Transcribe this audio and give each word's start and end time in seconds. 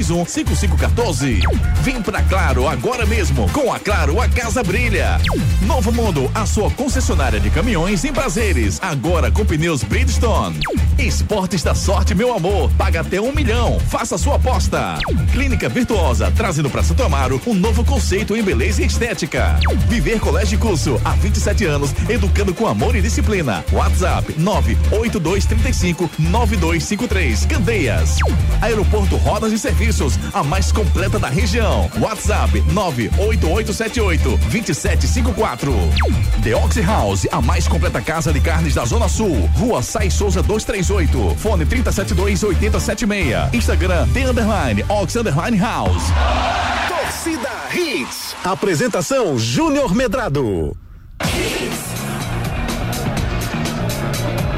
3221 0.00 0.24
5514. 0.26 1.40
Vem 1.82 2.02
pra 2.02 2.22
Claro 2.22 2.66
agora 2.66 3.04
mesmo. 3.04 3.48
Com 3.50 3.72
a 3.72 3.78
Claro, 3.78 4.20
a 4.20 4.28
casa 4.28 4.62
brilha. 4.62 5.20
Novo 5.62 5.92
Mundo, 5.92 6.30
a 6.34 6.46
sua 6.46 6.70
concessionária 6.70 7.40
de 7.40 7.50
caminhões 7.50 8.04
em 8.04 8.12
prazeres. 8.12 8.78
Agora 8.82 9.30
com 9.30 9.44
pneus 9.44 9.82
Bridgestone. 9.82 10.60
Esportes 10.98 11.62
da 11.62 11.74
sorte, 11.74 12.14
meu 12.14 12.34
amor. 12.34 12.70
Paga 12.76 13.00
até 13.00 13.20
um 13.20 13.32
milhão. 13.32 13.78
Faça 13.88 14.18
sua 14.18 14.36
aposta. 14.36 14.98
Clínica 15.32 15.68
Virtuosa, 15.68 16.30
trazendo 16.30 16.70
para 16.70 16.82
Santo 16.82 17.02
Amaro 17.02 17.40
um 17.46 17.54
novo 17.54 17.84
conceito 17.84 18.36
em 18.36 18.42
beleza 18.42 18.82
e 18.82 18.86
estética. 18.86 19.58
Viver 19.88 20.20
Colégio 20.20 20.58
Curso, 20.58 21.00
há 21.04 21.10
27 21.10 21.64
anos, 21.64 21.94
educando 22.08 22.54
com 22.54 22.66
amor 22.66 22.94
e 22.96 23.02
disciplina. 23.02 23.64
WhatsApp 23.72 24.34
98235 24.38 26.10
9253. 26.18 27.46
Candeias. 27.46 28.16
Aeroporto 28.60 29.16
Rodas 29.16 29.52
e 29.52 29.58
Serviços, 29.90 30.18
a 30.32 30.44
mais 30.44 30.70
completa 30.70 31.18
da 31.18 31.28
região. 31.28 31.90
WhatsApp 31.98 32.60
98878 32.72 34.38
2754. 34.48 35.72
The 36.42 36.54
Oxy 36.54 36.80
House, 36.80 37.26
a 37.30 37.40
mais 37.40 37.66
completa 37.66 38.00
casa 38.00 38.32
de 38.32 38.40
carnes 38.40 38.74
da 38.74 38.84
Zona 38.84 39.08
Sul. 39.08 39.50
Rua 39.56 39.82
Sai 39.82 40.08
Souza 40.08 40.42
238. 40.42 41.34
Fone 41.36 41.66
372 41.66 42.42
8076. 42.42 43.52
Instagram 43.52 44.08
The 44.12 44.30
Underline 44.30 44.84
Ox 44.88 45.16
Underline 45.16 45.58
House. 45.58 46.04
Torcida 46.88 47.50
Hits. 47.74 48.36
Apresentação 48.44 49.36
Júnior 49.38 49.94
Medrado. 49.94 50.76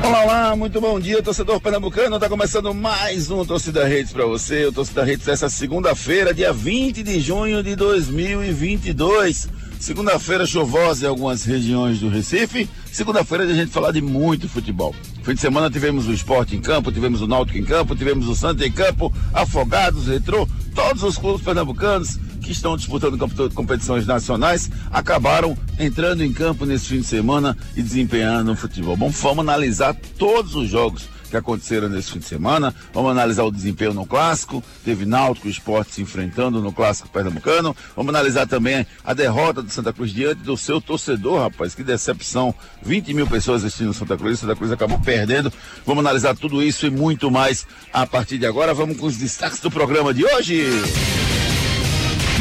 Olá, 0.04 0.24
olá, 0.24 0.56
muito 0.56 0.80
bom 0.80 0.98
dia, 0.98 1.22
torcedor 1.22 1.60
pernambucano. 1.60 2.18
Tá 2.18 2.28
começando 2.28 2.74
mais 2.74 3.30
um 3.30 3.44
Torcida 3.44 3.86
Redes 3.86 4.12
para 4.12 4.26
você. 4.26 4.66
O 4.66 4.72
Torcida 4.72 5.04
Redes 5.04 5.26
dessa 5.26 5.48
segunda-feira, 5.48 6.34
dia 6.34 6.52
20 6.52 7.04
de 7.04 7.20
junho 7.20 7.62
de 7.62 7.76
2022. 7.76 9.48
Segunda-feira 9.78 10.44
chuvosa 10.44 11.06
em 11.06 11.08
algumas 11.08 11.44
regiões 11.44 12.00
do 12.00 12.08
Recife. 12.08 12.68
Segunda-feira 12.90 13.44
a 13.44 13.54
gente 13.54 13.70
falar 13.70 13.92
de 13.92 14.02
muito 14.02 14.48
futebol. 14.48 14.94
Fim 15.22 15.34
de 15.34 15.40
semana 15.40 15.70
tivemos 15.70 16.08
o 16.08 16.12
esporte 16.12 16.56
em 16.56 16.60
campo, 16.60 16.90
tivemos 16.90 17.22
o 17.22 17.28
Náutico 17.28 17.58
em 17.58 17.64
campo, 17.64 17.94
tivemos 17.94 18.28
o 18.28 18.34
Santa 18.34 18.66
em 18.66 18.72
campo, 18.72 19.12
Afogados, 19.32 20.08
Retrô, 20.08 20.48
todos 20.74 21.02
os 21.02 21.18
clubes 21.18 21.42
pernambucanos 21.42 22.18
que 22.40 22.50
estão 22.50 22.76
disputando 22.76 23.18
competições 23.54 24.06
nacionais 24.06 24.70
acabaram 24.90 25.56
entrando 25.78 26.24
em 26.24 26.32
campo 26.32 26.66
nesse 26.66 26.86
fim 26.86 27.00
de 27.00 27.06
semana 27.06 27.56
e 27.76 27.82
desempenhando 27.82 28.56
futebol. 28.56 28.96
Bom, 28.96 29.10
vamos 29.10 29.40
analisar 29.40 29.94
todos 30.18 30.54
os 30.54 30.68
jogos 30.68 31.11
que 31.32 31.36
aconteceram 31.36 31.88
nesse 31.88 32.12
fim 32.12 32.18
de 32.18 32.26
semana. 32.26 32.74
Vamos 32.92 33.10
analisar 33.10 33.42
o 33.44 33.50
desempenho 33.50 33.94
no 33.94 34.06
clássico. 34.06 34.62
Teve 34.84 35.06
Náutico 35.06 35.48
e 35.48 35.50
Esporte 35.50 35.94
se 35.94 36.02
enfrentando 36.02 36.60
no 36.60 36.72
clássico 36.72 37.08
pernambucano. 37.08 37.74
Vamos 37.96 38.10
analisar 38.10 38.46
também 38.46 38.86
a 39.02 39.14
derrota 39.14 39.62
do 39.62 39.70
Santa 39.70 39.92
Cruz 39.92 40.12
diante 40.12 40.42
do 40.42 40.56
seu 40.56 40.80
torcedor, 40.80 41.40
rapaz. 41.40 41.74
Que 41.74 41.82
decepção. 41.82 42.54
20 42.82 43.14
mil 43.14 43.26
pessoas 43.26 43.64
assistindo 43.64 43.94
Santa 43.94 44.16
Cruz. 44.16 44.38
Santa 44.38 44.54
Cruz 44.54 44.70
acabou 44.70 44.98
perdendo. 45.00 45.50
Vamos 45.86 46.04
analisar 46.04 46.36
tudo 46.36 46.62
isso 46.62 46.86
e 46.86 46.90
muito 46.90 47.30
mais 47.30 47.66
a 47.92 48.06
partir 48.06 48.36
de 48.36 48.46
agora. 48.46 48.74
Vamos 48.74 48.98
com 48.98 49.06
os 49.06 49.16
destaques 49.16 49.58
do 49.60 49.70
programa 49.70 50.12
de 50.12 50.24
hoje. 50.26 50.66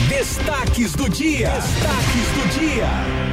Destaques 0.09 0.91
do 0.93 1.09
dia. 1.09 1.49
Destaques 1.49 2.27
do 2.35 2.59
dia. 2.59 3.31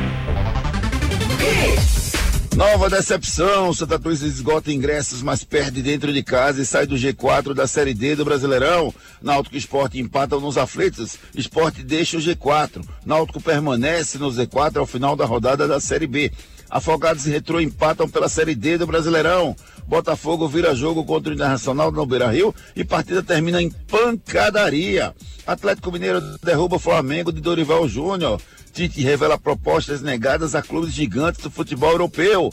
Nova 2.59 2.91
decepção, 2.91 3.73
Santa 3.73 4.01
Cruz 4.01 4.20
esgota 4.20 4.73
ingressos, 4.73 5.23
mas 5.23 5.45
perde 5.45 5.81
dentro 5.81 6.12
de 6.12 6.25
casa 6.25 6.61
e 6.61 6.67
sai 6.67 6.89
do 6.89 6.97
G4 6.97 7.55
da 7.55 7.69
Série 7.69 7.95
D 7.95 8.17
do 8.17 8.25
Brasileirão. 8.25 8.92
Náutico 9.23 9.55
e 9.55 9.59
Esporte 9.61 10.00
empatam 10.00 10.41
nos 10.41 10.59
aflitos, 10.59 11.17
Esporte 11.37 11.84
deixa 11.84 12.17
o 12.17 12.20
G4. 12.20 12.84
Náutico 13.06 13.41
permanece 13.41 14.19
no 14.19 14.28
Z4 14.28 14.78
ao 14.78 14.87
final 14.87 15.15
da 15.15 15.25
rodada 15.25 15.69
da 15.69 15.78
Série 15.78 16.09
B. 16.09 16.33
Afogados 16.69 17.28
e 17.28 17.31
Retrô 17.31 17.60
empatam 17.60 18.09
pela 18.09 18.28
Série 18.28 18.56
D 18.56 18.77
do 18.77 18.88
Brasileirão. 18.88 19.55
Botafogo 19.87 20.49
vira 20.49 20.75
jogo 20.75 21.05
contra 21.05 21.31
o 21.31 21.34
Internacional 21.37 21.93
no 21.93 22.05
Beira 22.05 22.32
Rio 22.32 22.53
e 22.75 22.84
partida 22.84 23.22
termina 23.22 23.62
em 23.62 23.71
pancadaria. 23.71 25.15
Atlético 25.47 25.93
Mineiro 25.93 26.21
derruba 26.43 26.75
o 26.75 26.81
Flamengo 26.81 27.32
de 27.32 27.41
Dorival 27.41 27.87
Júnior. 27.87 28.41
Tite 28.78 29.03
revela 29.03 29.37
propostas 29.37 30.03
negadas 30.03 30.55
a 30.55 30.62
clubes 30.62 30.94
gigantes 30.94 31.41
do 31.41 31.50
futebol 31.50 31.91
europeu. 31.91 32.49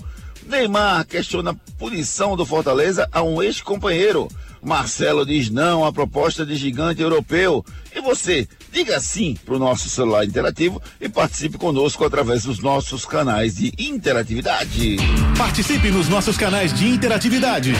Neymar 0.47 1.05
questiona 1.05 1.53
punição 1.77 2.35
do 2.35 2.43
Fortaleza 2.43 3.07
a 3.11 3.21
um 3.21 3.43
ex-companheiro. 3.43 4.27
Marcelo 4.59 5.23
diz 5.23 5.51
não 5.51 5.85
à 5.85 5.93
proposta 5.93 6.43
de 6.43 6.55
gigante 6.55 6.99
europeu. 6.99 7.63
E 7.95 8.01
você, 8.01 8.47
diga 8.75 8.99
sim 8.99 9.37
para 9.45 9.55
o 9.55 9.59
nosso 9.59 9.89
celular 9.89 10.25
interativo 10.25 10.81
e 10.99 11.07
participe 11.07 11.57
conosco 11.57 12.03
através 12.03 12.43
dos 12.43 12.59
nossos 12.59 13.05
canais 13.05 13.55
de 13.55 13.71
interatividade. 13.79 14.97
Participe 15.37 15.89
nos 15.89 16.09
nossos 16.09 16.35
canais 16.35 16.73
de 16.73 16.85
interatividade. 16.85 17.71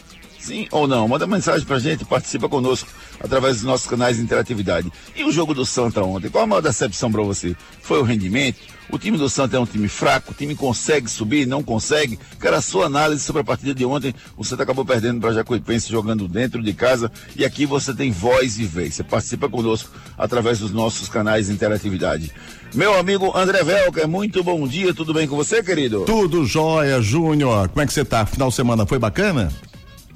Sim 0.42 0.68
ou 0.72 0.88
não? 0.88 1.08
Manda 1.08 1.28
mensagem 1.28 1.66
pra 1.66 1.78
gente, 1.78 2.04
participa 2.04 2.50
conosco 2.50 2.90
através 3.20 3.58
dos 3.58 3.64
nossos 3.64 3.86
canais 3.86 4.18
de 4.18 4.24
interatividade. 4.24 4.92
E 5.16 5.24
o 5.24 5.32
jogo 5.32 5.54
do 5.54 5.64
Santa 5.66 6.04
ontem? 6.04 6.30
Qual 6.30 6.44
a 6.44 6.48
maior 6.48 6.62
decepção 6.62 7.12
para 7.12 7.22
você? 7.22 7.56
Foi 7.82 8.00
o 8.00 8.04
rendimento? 8.04 8.58
O 8.92 8.98
time 8.98 9.18
do 9.18 9.30
Santa 9.30 9.56
é 9.56 9.60
um 9.60 9.66
time 9.66 9.88
fraco, 9.88 10.32
o 10.32 10.36
time 10.36 10.54
consegue 10.54 11.10
subir, 11.10 11.46
não 11.46 11.64
consegue. 11.64 12.20
Quero 12.42 12.58
a 12.58 12.62
sua 12.62 12.88
análise 12.88 13.24
sobre 13.24 13.42
a 13.42 13.46
partida 13.46 13.74
de 13.74 13.86
ontem. 13.86 14.14
O 14.36 14.44
Santa 14.44 14.64
acabou 14.64 14.84
perdendo 14.84 15.22
para 15.22 15.32
Jacuipense 15.32 15.90
jogando 15.90 16.28
dentro 16.28 16.62
de 16.62 16.74
casa. 16.74 17.10
E 17.38 17.46
aqui 17.46 17.66
você 17.66 17.94
tem 17.94 18.12
voz 18.12 18.60
e 18.60 18.66
vez. 18.66 18.96
Você 18.96 19.04
participa 19.04 19.48
conosco 19.48 19.92
através 20.18 20.60
dos 20.60 20.72
nossos 20.72 21.08
canais 21.08 21.48
de 21.48 21.54
interatividade. 21.54 22.32
Meu 22.74 22.98
amigo 22.98 23.32
André 23.38 23.64
Velker, 23.64 24.08
muito 24.08 24.44
bom 24.44 24.68
dia. 24.68 24.94
Tudo 24.94 25.14
bem 25.14 25.28
com 25.28 25.38
você, 25.38 25.64
querido? 25.64 26.04
Tudo 26.06 26.46
jóia, 26.46 27.02
Júnior. 27.02 27.70
Como 27.70 27.82
é 27.82 27.86
que 27.88 27.94
você 27.94 28.04
tá? 28.04 28.26
Final 28.26 28.50
de 28.50 28.56
semana 28.56 28.86
foi 28.86 29.00
bacana? 29.00 29.50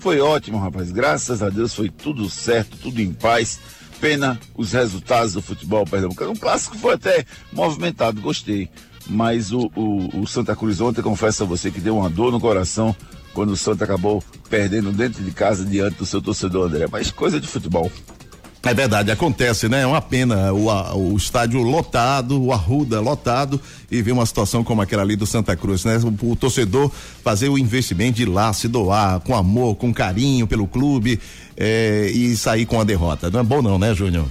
Foi 0.05 0.21
ótimo, 0.21 0.59
rapaz. 0.59 0.91
Graças 0.91 1.41
a 1.41 1.49
Deus 1.49 1.73
foi 1.73 1.89
tudo 1.89 2.29
certo, 2.29 2.77
tudo 2.77 3.01
em 3.01 3.11
paz. 3.11 3.59
Pena 3.99 4.39
os 4.55 4.71
resultados 4.71 5.33
do 5.33 5.41
futebol 5.41 5.83
pernambucano. 5.83 6.33
O 6.33 6.39
clássico 6.39 6.77
foi 6.77 6.93
até 6.93 7.25
movimentado, 7.51 8.21
gostei. 8.21 8.69
Mas 9.07 9.51
o, 9.51 9.71
o, 9.75 10.21
o 10.21 10.27
Santa 10.27 10.55
Cruz 10.55 10.79
ontem, 10.79 11.01
confesso 11.01 11.41
a 11.41 11.47
você 11.47 11.71
que 11.71 11.81
deu 11.81 11.97
uma 11.97 12.07
dor 12.07 12.31
no 12.31 12.39
coração 12.39 12.95
quando 13.33 13.49
o 13.49 13.57
Santa 13.57 13.83
acabou 13.83 14.23
perdendo 14.47 14.91
dentro 14.91 15.23
de 15.23 15.31
casa 15.31 15.66
diante 15.66 15.97
do 15.97 16.05
seu 16.05 16.22
torcedor, 16.22 16.67
André. 16.67 16.85
Mas 16.87 17.09
coisa 17.09 17.41
de 17.41 17.47
futebol. 17.47 17.91
É 18.66 18.73
verdade, 18.73 19.12
acontece, 19.12 19.70
né? 19.70 19.84
É 19.84 19.85
uma 19.85 20.02
pena 20.02 20.52
o, 20.52 20.72
a, 20.72 20.96
o 20.96 21.16
estádio 21.16 21.62
lotado, 21.62 22.44
o 22.44 22.52
Arruda 22.52 23.00
lotado 23.00 23.62
e 23.91 24.02
ver 24.02 24.12
uma 24.12 24.26
situação 24.26 24.64
como 24.64 24.82
aquela 24.82 25.03
ali 25.03 25.16
do 25.16 25.28
Santa 25.28 25.56
Cruz, 25.56 25.85
né? 25.85 26.00
O, 26.00 26.32
o, 26.32 26.35
torcedor 26.35 26.91
fazer 27.23 27.47
o 27.47 27.59
investimento 27.59 28.14
de 28.14 28.23
ir 28.23 28.26
lá, 28.26 28.52
se 28.53 28.67
doar 28.67 29.20
com 29.20 29.35
amor, 29.35 29.76
com 29.76 29.94
carinho 29.94 30.47
pelo 30.47 30.67
clube 30.67 31.20
é, 31.56 32.09
e 32.12 32.35
sair 32.35 32.66
com 32.66 32.82
a 32.82 32.84
derrota. 32.84 33.29
Não 33.29 33.41
é 33.41 33.44
bom 33.44 33.62
não, 33.62 33.78
né, 33.78 33.94
Júnior? 33.94 34.26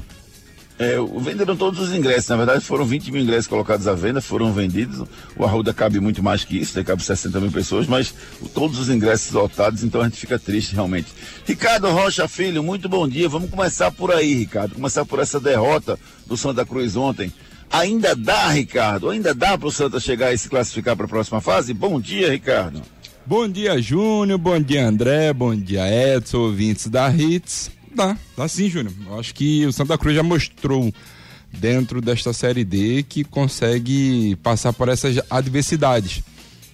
É, 0.77 0.97
venderam 1.21 1.57
todos 1.57 1.79
os 1.79 1.95
ingressos, 1.95 2.29
na 2.29 2.37
verdade 2.37 2.65
foram 2.65 2.85
20 2.85 3.13
mil 3.13 3.23
ingressos 3.23 3.47
colocados 3.47 3.87
à 3.87 3.95
venda, 3.95 4.21
foram 4.21 4.53
vendidos. 4.53 5.07
O 5.37 5.45
Arruda 5.45 5.73
cabe 5.73 6.01
muito 6.01 6.21
mais 6.21 6.45
que 6.45 6.59
isso, 6.59 6.83
cabe 6.83 7.03
60 7.03 7.39
mil 7.41 7.53
pessoas, 7.53 7.87
mas 7.87 8.13
todos 8.53 8.81
os 8.81 8.89
ingressos 8.89 9.31
lotados, 9.33 9.85
então 9.85 10.01
a 10.01 10.05
gente 10.05 10.17
fica 10.17 10.37
triste 10.37 10.75
realmente. 10.75 11.07
Ricardo 11.47 11.89
Rocha 11.91 12.27
Filho, 12.27 12.61
muito 12.63 12.89
bom 12.89 13.07
dia. 13.07 13.29
Vamos 13.29 13.51
começar 13.51 13.93
por 13.93 14.13
aí, 14.13 14.35
Ricardo. 14.35 14.75
Começar 14.75 15.05
por 15.05 15.21
essa 15.21 15.39
derrota 15.39 15.97
do 16.27 16.37
Santa 16.37 16.67
Cruz 16.67 16.97
ontem. 16.97 17.33
Ainda 17.71 18.17
dá, 18.17 18.49
Ricardo? 18.49 19.11
Ainda 19.11 19.33
dá 19.33 19.57
para 19.57 19.69
o 19.69 19.73
Santa 19.73 20.01
chegar 20.01 20.33
e 20.33 20.39
se 20.39 20.49
classificar 20.49 20.97
para 20.97 21.07
a 21.07 21.09
próxima 21.09 21.41
fase? 21.41 21.73
Bom 21.73 22.01
dia, 22.01 22.31
Ricardo. 22.31 22.83
Bom 23.25 23.49
dia, 23.49 23.81
Júnior. 23.81 24.39
Bom 24.39 24.61
dia, 24.61 24.87
André. 24.87 25.33
Bom 25.33 25.55
dia, 25.55 25.87
Edson, 25.89 26.39
ouvintes 26.39 26.89
da 26.89 27.09
Hits. 27.11 27.71
Dá, 27.95 28.17
dá 28.37 28.49
sim, 28.49 28.69
Júnior. 28.69 28.93
Eu 29.07 29.19
acho 29.19 29.35
que 29.35 29.65
o 29.67 29.73
Santa 29.73 29.97
Cruz 29.97 30.17
já 30.17 30.23
mostrou 30.23 30.93
dentro 31.53 32.01
desta 32.01 32.33
Série 32.33 32.65
D 32.65 33.05
que 33.09 33.23
consegue 33.23 34.37
passar 34.43 34.73
por 34.73 34.89
essas 34.89 35.21
adversidades. 35.31 36.23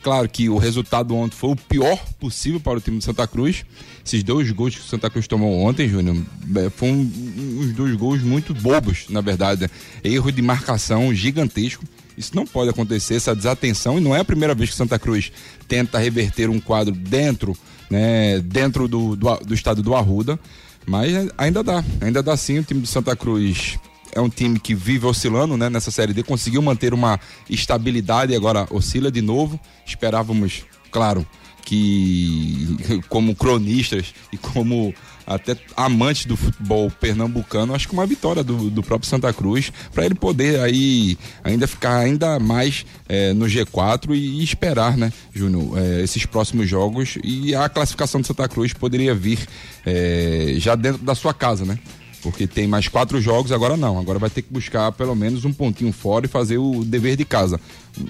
Claro 0.03 0.27
que 0.31 0.49
o 0.49 0.57
resultado 0.57 1.15
ontem 1.15 1.37
foi 1.37 1.51
o 1.51 1.57
pior 1.57 2.03
possível 2.19 2.59
para 2.59 2.79
o 2.79 2.81
time 2.81 2.97
do 2.97 3.05
Santa 3.05 3.27
Cruz. 3.27 3.67
Esses 4.05 4.23
dois 4.23 4.51
gols 4.51 4.75
que 4.75 4.81
o 4.81 4.85
Santa 4.85 5.11
Cruz 5.11 5.27
tomou 5.27 5.61
ontem, 5.61 5.87
Júnior, 5.87 6.17
é, 6.57 6.71
foram 6.71 6.95
uns 6.95 7.73
dois 7.75 7.95
gols 7.97 8.23
muito 8.23 8.55
bobos, 8.55 9.05
na 9.11 9.21
verdade. 9.21 9.71
Erro 10.03 10.33
de 10.33 10.41
marcação 10.41 11.15
gigantesco. 11.15 11.85
Isso 12.17 12.35
não 12.35 12.47
pode 12.47 12.71
acontecer, 12.71 13.15
essa 13.15 13.37
desatenção, 13.37 13.99
e 13.99 14.01
não 14.01 14.17
é 14.17 14.21
a 14.21 14.25
primeira 14.25 14.55
vez 14.55 14.71
que 14.71 14.75
o 14.75 14.77
Santa 14.79 14.99
Cruz 14.99 15.31
tenta 15.69 15.99
reverter 15.99 16.49
um 16.49 16.61
quadro 16.61 16.95
dentro, 16.95 17.57
né, 17.91 18.41
dentro 18.41 18.89
do, 18.89 19.15
do, 19.15 19.37
do 19.37 19.55
estado 19.55 19.83
do 19.83 19.95
Arruda. 19.95 20.39
Mas 20.87 21.13
ainda 21.37 21.63
dá, 21.63 21.85
ainda 22.01 22.23
dá 22.23 22.37
sim. 22.37 22.59
O 22.59 22.65
time 22.65 22.81
do 22.81 22.87
Santa 22.87 23.15
Cruz 23.15 23.79
é 24.13 24.21
um 24.21 24.29
time 24.29 24.59
que 24.59 24.75
vive 24.75 25.07
oscilando 25.07 25.57
né, 25.57 25.69
nessa 25.69 25.91
Série 25.91 26.13
D, 26.13 26.23
conseguiu 26.23 26.63
manter 26.63 26.93
uma 26.93 27.19
estabilidade 27.49 28.33
e 28.33 28.37
agora 28.37 28.67
oscila 28.71 29.11
de 29.11 29.23
novo. 29.23 29.59
Esperávamos, 29.87 30.65
claro, 30.91 31.27
que 31.71 33.01
como 33.09 33.33
cronistas 33.33 34.13
e 34.33 34.37
como 34.37 34.93
até 35.25 35.57
amantes 35.77 36.27
do 36.27 36.37
futebol 36.37 36.91
pernambucano, 36.91 37.73
acho 37.73 37.87
que 37.87 37.95
uma 37.95 38.05
vitória 38.05 38.43
do, 38.43 38.69
do 38.69 38.83
próprio 38.83 39.09
Santa 39.09 39.33
Cruz 39.33 39.73
para 39.95 40.05
ele 40.05 40.17
poder 40.17 40.59
aí 40.59 41.17
ainda 41.45 41.69
ficar 41.69 41.99
ainda 41.99 42.41
mais 42.41 42.85
é, 43.09 43.33
no 43.33 43.47
G4 43.47 44.11
e, 44.17 44.41
e, 44.41 44.43
esperar, 44.43 44.97
né, 44.97 45.13
Júnior, 45.33 45.79
é, 45.79 46.03
esses 46.03 46.27
próximos 46.27 46.69
jogos 46.69 47.17
e 47.23 47.55
a 47.55 47.69
classificação 47.69 48.21
do 48.21 48.27
Santa 48.27 48.49
Cruz 48.49 48.73
poderia 48.73 49.15
vir 49.15 49.39
é, 49.87 50.55
já 50.57 50.75
dentro 50.75 51.05
da 51.05 51.15
sua 51.15 51.33
casa, 51.33 51.65
né? 51.65 51.79
Porque 52.23 52.47
tem 52.47 52.67
mais 52.67 52.89
quatro 52.89 53.21
jogos, 53.21 53.53
agora 53.53 53.77
não. 53.77 53.99
Agora 53.99 54.19
vai 54.19 54.31
ter 54.31 54.43
que 54.43 54.53
buscar 54.53 54.93
pelo 54.93 55.15
menos 55.15 55.45
um 55.45 55.53
pontinho 55.53 55.93
fora 55.93 56.27
e 56.27 56.29
fazer 56.29 56.59
o 56.59 56.85
dever 56.85 57.17
de 57.17 57.25
casa. 57.25 57.61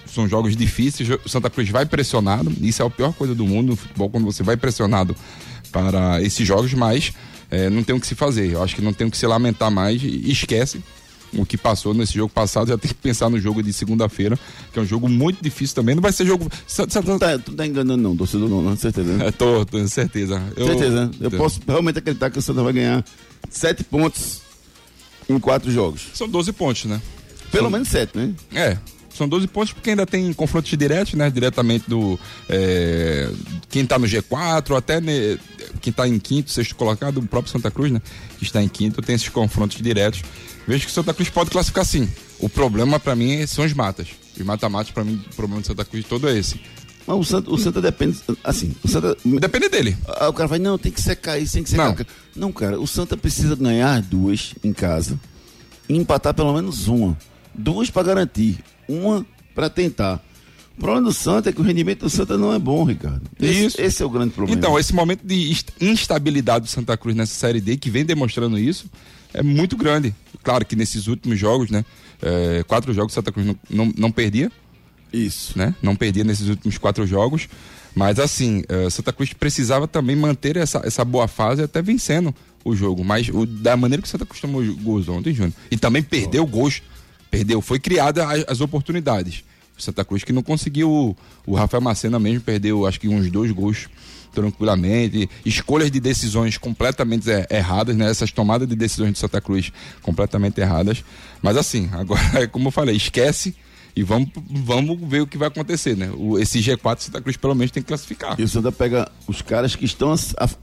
São 0.06 0.28
jogos 0.28 0.56
difíceis, 0.56 1.08
o 1.24 1.28
Santa 1.28 1.48
Cruz 1.48 1.68
vai 1.68 1.86
pressionado, 1.86 2.52
isso 2.60 2.82
é 2.82 2.86
a 2.86 2.90
pior 2.90 3.12
coisa 3.12 3.34
do 3.34 3.46
mundo 3.46 3.68
no 3.68 3.76
futebol, 3.76 4.10
quando 4.10 4.24
você 4.24 4.42
vai 4.42 4.56
pressionado 4.56 5.14
para 5.70 6.20
esses 6.22 6.46
jogos, 6.46 6.74
mas 6.74 7.12
é, 7.50 7.70
não 7.70 7.82
tem 7.82 7.94
o 7.94 8.00
que 8.00 8.06
se 8.06 8.14
fazer. 8.14 8.50
Eu 8.52 8.62
acho 8.62 8.74
que 8.74 8.82
não 8.82 8.92
tem 8.92 9.06
o 9.06 9.10
que 9.10 9.16
se 9.16 9.26
lamentar 9.26 9.70
mais 9.70 10.02
e 10.02 10.30
esquece 10.30 10.82
o 11.32 11.46
que 11.46 11.56
passou 11.56 11.94
nesse 11.94 12.14
jogo 12.14 12.32
passado, 12.32 12.68
já 12.68 12.78
tem 12.78 12.88
que 12.88 12.94
pensar 12.94 13.30
no 13.30 13.38
jogo 13.38 13.62
de 13.62 13.72
segunda-feira, 13.72 14.38
que 14.72 14.78
é 14.78 14.82
um 14.82 14.84
jogo 14.84 15.08
muito 15.08 15.42
difícil 15.42 15.74
também. 15.74 15.94
Não 15.94 16.02
vai 16.02 16.12
ser 16.12 16.26
jogo. 16.26 16.48
Você 16.66 16.86
tá, 16.86 17.38
tu 17.38 17.52
tá 17.52 17.66
enganando, 17.66 18.02
não, 18.02 18.16
torcedor, 18.16 18.48
não, 18.48 18.62
não, 18.62 18.76
certeza. 18.76 19.12
Né? 19.12 19.28
É, 19.28 19.30
tô, 19.32 19.64
tô, 19.64 19.86
certeza. 19.86 20.42
Eu, 20.56 20.66
certeza. 20.66 21.06
Né? 21.06 21.10
Eu 21.20 21.30
posso 21.30 21.60
realmente 21.66 21.98
acreditar 21.98 22.30
que 22.30 22.38
o 22.38 22.42
Santa 22.42 22.62
vai 22.62 22.72
ganhar 22.72 23.04
sete 23.48 23.84
pontos 23.84 24.42
em 25.28 25.38
quatro 25.38 25.70
jogos. 25.70 26.08
São 26.14 26.28
12 26.28 26.52
pontos, 26.52 26.84
né? 26.84 27.00
Pelo 27.50 27.64
São... 27.64 27.70
menos 27.70 27.88
sete, 27.88 28.16
né? 28.16 28.34
É. 28.52 28.78
São 29.14 29.28
12 29.28 29.48
pontos 29.48 29.72
porque 29.72 29.90
ainda 29.90 30.06
tem 30.06 30.32
confrontos 30.32 30.70
diretos, 30.76 31.14
né? 31.14 31.28
Diretamente 31.30 31.88
do. 31.88 32.18
É, 32.48 33.30
quem 33.68 33.84
tá 33.84 33.98
no 33.98 34.06
G4, 34.06 34.76
até 34.76 35.00
ne, 35.00 35.38
quem 35.80 35.92
tá 35.92 36.08
em 36.08 36.18
quinto, 36.18 36.50
sexto 36.50 36.74
colocado, 36.74 37.18
o 37.18 37.26
próprio 37.26 37.52
Santa 37.52 37.70
Cruz, 37.70 37.90
né? 37.92 38.00
Que 38.38 38.44
está 38.44 38.62
em 38.62 38.68
quinto, 38.68 39.02
tem 39.02 39.14
esses 39.14 39.28
confrontos 39.28 39.80
diretos. 39.82 40.22
Vejo 40.66 40.84
que 40.84 40.90
o 40.90 40.94
Santa 40.94 41.12
Cruz 41.12 41.28
pode 41.28 41.50
classificar 41.50 41.84
sim. 41.84 42.08
O 42.38 42.48
problema 42.48 42.98
para 42.98 43.14
mim 43.14 43.46
são 43.46 43.64
os 43.64 43.74
matas. 43.74 44.08
Os 44.38 44.42
mata-matas, 44.46 44.90
para 44.92 45.04
mim, 45.04 45.22
o 45.30 45.34
problema 45.34 45.60
do 45.60 45.66
Santa 45.66 45.84
Cruz 45.84 46.06
todo 46.06 46.28
é 46.28 46.38
esse. 46.38 46.60
Mas 47.10 47.18
o 47.18 47.24
Santa, 47.24 47.50
o 47.50 47.58
Santa 47.58 47.82
depende. 47.82 48.20
Assim, 48.44 48.72
o 48.84 48.88
Santa. 48.88 49.16
Depende 49.24 49.68
dele. 49.68 49.96
Ah, 50.06 50.28
o 50.28 50.32
cara 50.32 50.46
vai, 50.46 50.60
não, 50.60 50.78
tem 50.78 50.92
que 50.92 51.02
secar 51.02 51.40
isso, 51.40 51.54
tem 51.54 51.64
que 51.64 51.70
secar. 51.70 51.96
Não. 51.96 52.06
não, 52.36 52.52
cara, 52.52 52.78
o 52.78 52.86
Santa 52.86 53.16
precisa 53.16 53.56
ganhar 53.56 54.00
duas 54.00 54.54
em 54.62 54.72
casa 54.72 55.18
e 55.88 55.96
empatar 55.96 56.32
pelo 56.32 56.54
menos 56.54 56.86
uma. 56.86 57.18
Duas 57.52 57.90
para 57.90 58.04
garantir, 58.04 58.60
uma 58.88 59.26
para 59.56 59.68
tentar. 59.68 60.24
O 60.78 60.80
problema 60.80 61.08
do 61.08 61.12
Santa 61.12 61.50
é 61.50 61.52
que 61.52 61.60
o 61.60 61.64
rendimento 61.64 62.02
do 62.02 62.10
Santa 62.10 62.38
não 62.38 62.54
é 62.54 62.60
bom, 62.60 62.84
Ricardo. 62.84 63.22
Esse, 63.40 63.66
isso. 63.66 63.80
esse 63.80 64.02
é 64.04 64.06
o 64.06 64.08
grande 64.08 64.32
problema. 64.32 64.56
Então, 64.56 64.78
esse 64.78 64.94
momento 64.94 65.26
de 65.26 65.52
instabilidade 65.80 66.66
do 66.66 66.70
Santa 66.70 66.96
Cruz 66.96 67.16
nessa 67.16 67.34
Série 67.34 67.60
D, 67.60 67.76
que 67.76 67.90
vem 67.90 68.04
demonstrando 68.04 68.56
isso, 68.56 68.86
é 69.34 69.42
muito 69.42 69.76
grande. 69.76 70.14
Claro 70.44 70.64
que 70.64 70.76
nesses 70.76 71.08
últimos 71.08 71.38
jogos, 71.38 71.70
né? 71.70 71.84
É, 72.22 72.62
quatro 72.68 72.94
jogos 72.94 73.12
Santa 73.12 73.32
Cruz 73.32 73.46
não, 73.48 73.56
não, 73.68 73.92
não 73.96 74.12
perdia. 74.12 74.50
Isso. 75.12 75.58
Né? 75.58 75.74
Não 75.82 75.96
perdia 75.96 76.24
nesses 76.24 76.48
últimos 76.48 76.78
quatro 76.78 77.06
jogos. 77.06 77.48
Mas 77.94 78.18
assim, 78.18 78.62
uh, 78.70 78.90
Santa 78.90 79.12
Cruz 79.12 79.32
precisava 79.32 79.88
também 79.88 80.14
manter 80.14 80.56
essa, 80.56 80.80
essa 80.84 81.04
boa 81.04 81.26
fase 81.26 81.62
até 81.62 81.82
vencendo 81.82 82.34
o 82.64 82.74
jogo. 82.74 83.04
Mas 83.04 83.28
o, 83.28 83.44
da 83.46 83.76
maneira 83.76 84.02
que 84.02 84.08
o 84.08 84.10
Santa 84.10 84.26
Cruz 84.26 84.40
tomou 84.40 84.64
gols 84.76 85.08
ontem, 85.08 85.34
Júnior. 85.34 85.54
E 85.70 85.76
também 85.76 86.02
perdeu 86.02 86.46
gols. 86.46 86.82
Perdeu. 87.30 87.60
Foi 87.60 87.78
criada 87.78 88.26
as, 88.28 88.44
as 88.46 88.60
oportunidades. 88.60 89.44
Santa 89.76 90.04
Cruz 90.04 90.22
que 90.22 90.32
não 90.32 90.42
conseguiu. 90.42 90.90
O, 90.90 91.16
o 91.46 91.54
Rafael 91.54 91.80
Macena 91.80 92.18
mesmo 92.18 92.42
perdeu, 92.42 92.86
acho 92.86 93.00
que 93.00 93.08
uns 93.08 93.30
dois 93.30 93.50
gols 93.50 93.88
tranquilamente. 94.32 95.28
Escolhas 95.44 95.90
de 95.90 95.98
decisões 95.98 96.56
completamente 96.56 97.28
erradas, 97.50 97.96
né? 97.96 98.08
Essas 98.08 98.30
tomadas 98.30 98.68
de 98.68 98.76
decisões 98.76 99.12
de 99.12 99.18
Santa 99.18 99.40
Cruz 99.40 99.72
completamente 100.02 100.60
erradas. 100.60 101.04
Mas 101.42 101.56
assim, 101.56 101.88
agora, 101.92 102.46
como 102.48 102.68
eu 102.68 102.72
falei, 102.72 102.96
esquece 102.96 103.54
e 103.94 104.02
vamos, 104.02 104.28
vamos 104.48 104.98
ver 105.08 105.22
o 105.22 105.26
que 105.26 105.36
vai 105.36 105.48
acontecer, 105.48 105.96
né? 105.96 106.10
O, 106.16 106.38
esse 106.38 106.60
G4 106.60 107.00
Santa 107.00 107.20
Cruz 107.20 107.36
pelo 107.36 107.54
menos 107.54 107.70
tem 107.70 107.82
que 107.82 107.88
classificar. 107.88 108.38
E 108.38 108.42
o 108.42 108.48
Santa 108.48 108.70
pega 108.70 109.10
os 109.26 109.42
caras 109.42 109.74
que 109.74 109.84
estão 109.84 110.14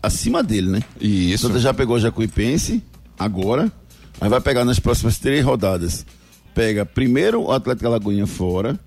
acima 0.01 0.41
dele, 0.43 0.69
né? 0.69 0.79
Isso. 0.99 1.45
O 1.45 1.49
Santa 1.49 1.59
já 1.59 1.73
pegou 1.73 1.97
o 1.97 1.99
Jacuipense, 1.99 2.83
agora, 3.17 3.71
aí 4.19 4.29
vai 4.29 4.41
pegar 4.41 4.63
nas 4.63 4.79
próximas 4.79 5.17
três 5.17 5.43
rodadas. 5.43 6.05
Pega 6.53 6.85
primeiro 6.85 7.41
o 7.43 7.51
Atlético 7.51 7.87
Alagoinha 7.87 8.25
fora, 8.25 8.79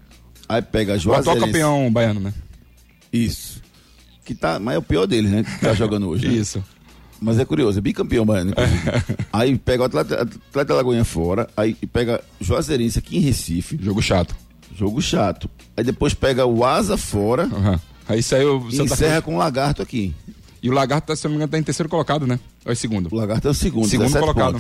aí 0.49 0.63
pega 0.63 0.99
Juazeirense. 0.99 1.29
O 1.29 1.33
atual 1.33 1.47
campeão 1.47 1.93
baiano, 1.93 2.21
né? 2.21 2.35
Isso. 3.13 3.61
Que 4.25 4.35
tá, 4.35 4.59
mas 4.59 4.77
é 4.77 4.79
o 4.79 4.83
pior 4.83 5.07
deles, 5.07 5.31
né? 5.31 5.45
Que 5.45 5.61
tá 5.61 5.75
jogando 5.75 6.09
hoje. 6.09 6.29
Né? 6.29 6.35
Isso. 6.35 6.63
Mas 7.21 7.39
é 7.39 7.45
curioso, 7.45 7.79
é 7.79 7.83
bicampeão 7.83 8.25
baiano. 8.25 8.53
aí 9.33 9.59
pega 9.59 9.83
o 9.83 9.87
Atleta, 9.87 10.23
Atleta 10.23 10.75
Lagoinha 10.75 11.05
fora, 11.05 11.49
aí 11.57 11.75
pega 11.75 12.23
Juazeirense 12.41 12.99
aqui 12.99 13.19
em 13.19 13.21
Recife. 13.21 13.79
Jogo 13.81 14.01
chato. 14.01 14.35
Jogo 14.75 15.03
chato. 15.03 15.51
Aí 15.77 15.85
depois 15.85 16.15
pega 16.15 16.47
o 16.47 16.65
Asa 16.65 16.97
fora. 16.97 17.45
Uhum. 17.45 17.79
Aí 18.09 18.23
saiu. 18.23 18.67
E 18.71 18.81
encerra 18.81 19.21
Cruz. 19.21 19.25
com 19.25 19.35
o 19.35 19.39
Lagarto 19.39 19.83
aqui. 19.83 20.15
E 20.63 20.69
o 20.69 20.73
Lagarto, 20.75 21.15
se 21.17 21.25
não 21.25 21.31
me 21.31 21.37
engano, 21.37 21.51
tá 21.51 21.59
em 21.59 21.63
terceiro 21.63 21.89
colocado, 21.89 22.27
né? 22.27 22.39
Ou 22.67 22.73
é 22.73 22.75
segundo? 22.75 23.09
O 23.11 23.17
Lagarto 23.17 23.49
é 23.49 23.51
o 23.51 23.55
segundo. 23.55 23.89
Segundo 23.89 24.13
colocado. 24.19 24.59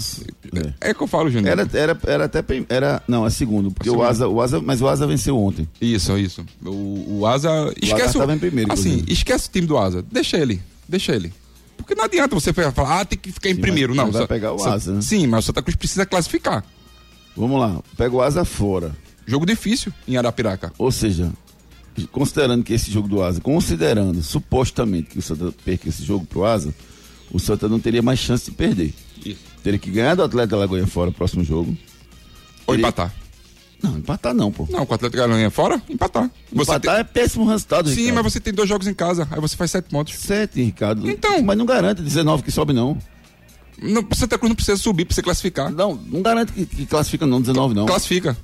É. 0.80 0.90
é. 0.90 0.94
que 0.94 1.02
eu 1.02 1.06
falo, 1.06 1.30
Júnior. 1.30 1.50
Era, 1.50 1.68
era, 1.74 1.98
era 2.06 2.24
até. 2.24 2.42
Era, 2.68 3.02
não, 3.06 3.26
é 3.26 3.30
segundo. 3.30 3.70
Porque 3.70 3.90
o 3.90 4.02
Asa, 4.02 4.26
o 4.26 4.40
Asa. 4.40 4.60
Mas 4.60 4.80
o 4.80 4.88
Asa 4.88 5.06
venceu 5.06 5.38
ontem. 5.38 5.68
Isso, 5.80 6.16
isso. 6.16 6.44
O, 6.64 7.18
o 7.20 7.26
Asa. 7.26 7.50
Esquece 7.80 8.16
o. 8.16 8.20
Tava 8.20 8.34
em 8.34 8.38
primeiro, 8.38 8.72
assim, 8.72 8.88
inclusive. 8.88 9.12
esquece 9.12 9.48
o 9.48 9.52
time 9.52 9.66
do 9.66 9.76
Asa. 9.76 10.02
Deixa 10.10 10.38
ele. 10.38 10.62
Deixa 10.88 11.14
ele. 11.14 11.32
Porque 11.82 11.94
não 11.94 12.04
adianta 12.04 12.34
você 12.34 12.52
falar, 12.52 13.00
ah, 13.00 13.04
tem 13.04 13.18
que 13.18 13.32
ficar 13.32 13.50
em 13.50 13.54
sim, 13.54 13.60
primeiro. 13.60 13.94
Não, 13.94 14.10
vai 14.10 14.26
pegar 14.26 14.52
o 14.52 14.62
Asa, 14.62 14.94
né? 14.94 15.00
Sim, 15.00 15.26
mas 15.26 15.44
o 15.44 15.46
Santa 15.46 15.62
Cruz 15.62 15.76
precisa 15.76 16.06
classificar. 16.06 16.64
Vamos 17.36 17.60
lá, 17.60 17.80
pega 17.96 18.14
o 18.14 18.22
Asa 18.22 18.44
fora. 18.44 18.96
Jogo 19.26 19.46
difícil 19.46 19.92
em 20.08 20.16
Arapiraca. 20.16 20.72
Ou 20.76 20.90
seja, 20.90 21.30
considerando 22.10 22.64
que 22.64 22.72
esse 22.72 22.90
jogo 22.90 23.08
do 23.08 23.22
Asa, 23.22 23.40
considerando 23.40 24.22
supostamente 24.22 25.10
que 25.10 25.18
o 25.18 25.22
Santa 25.22 25.52
perca 25.64 25.88
esse 25.88 26.04
jogo 26.04 26.26
pro 26.26 26.44
Asa, 26.44 26.74
o 27.32 27.38
Santa 27.38 27.68
não 27.68 27.78
teria 27.78 28.02
mais 28.02 28.18
chance 28.18 28.46
de 28.46 28.56
perder. 28.56 28.92
Isso. 29.24 29.40
Teria 29.62 29.78
que 29.78 29.90
ganhar 29.90 30.14
do 30.14 30.22
Atlético 30.22 30.56
Lagoinha 30.56 30.86
fora 30.86 31.10
o 31.10 31.12
próximo 31.12 31.44
jogo. 31.44 31.76
Ou 32.66 32.74
teria... 32.74 32.88
empatar. 32.88 33.14
Não, 33.82 33.98
empatar 33.98 34.34
não, 34.34 34.52
pô. 34.52 34.66
Não, 34.70 34.84
com 34.84 34.92
o 34.92 34.94
Atlético 34.94 35.22
Alagoinha 35.22 35.50
fora, 35.50 35.80
empatar. 35.88 36.30
Você 36.52 36.62
empatar 36.72 36.94
tem... 36.94 37.00
é 37.00 37.04
péssimo 37.04 37.46
resultado, 37.46 37.88
Sim, 37.88 37.96
Ricardo. 37.96 38.14
mas 38.14 38.32
você 38.32 38.40
tem 38.40 38.52
dois 38.52 38.68
jogos 38.68 38.86
em 38.86 38.94
casa, 38.94 39.26
aí 39.30 39.40
você 39.40 39.56
faz 39.56 39.70
sete 39.70 39.88
pontos. 39.88 40.14
Sete, 40.14 40.62
Ricardo. 40.62 41.08
Então. 41.08 41.42
Mas 41.42 41.56
não 41.56 41.64
garante 41.64 42.02
19 42.02 42.42
que 42.42 42.50
sobe, 42.50 42.72
não. 42.72 42.98
Não, 43.82 44.06
Santa 44.14 44.36
Cruz 44.36 44.50
não 44.50 44.56
precisa 44.56 44.76
subir 44.76 45.06
pra 45.06 45.14
você 45.14 45.22
classificar. 45.22 45.70
Não, 45.70 45.94
não 45.94 46.20
garante 46.20 46.52
que, 46.52 46.66
que 46.66 46.86
classifica 46.86 47.26
não, 47.26 47.40
19 47.40 47.74
não. 47.74 47.86
Classifica. 47.86 48.36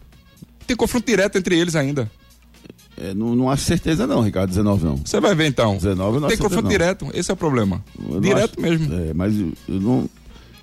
Tem 0.66 0.76
confronto 0.76 1.06
direto 1.06 1.36
entre 1.36 1.58
eles 1.58 1.76
ainda. 1.76 2.10
É, 2.98 3.12
não, 3.12 3.36
não 3.36 3.50
acho 3.50 3.64
certeza 3.64 4.06
não, 4.06 4.22
Ricardo, 4.22 4.48
19 4.48 4.84
não. 4.84 4.96
Você 4.96 5.20
vai 5.20 5.34
ver 5.34 5.46
então. 5.46 5.76
19 5.76 6.18
não 6.18 6.28
Tem 6.28 6.38
confronto 6.38 6.62
não. 6.62 6.70
direto, 6.70 7.10
esse 7.12 7.30
é 7.30 7.34
o 7.34 7.36
problema. 7.36 7.84
Direto 8.22 8.58
acho, 8.58 8.60
mesmo. 8.60 8.94
É, 8.94 9.12
mas 9.12 9.38
eu, 9.38 9.52
eu 9.68 9.80
não, 9.80 10.10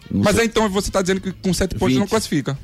não. 0.09 0.23
Mas 0.23 0.39
aí 0.39 0.47
então 0.47 0.67
você 0.69 0.89
tá 0.89 1.01
dizendo 1.01 1.21
que 1.21 1.31
com 1.31 1.53
7 1.53 1.75
pontos 1.75 1.95
não 1.95 2.07
classifica. 2.07 2.57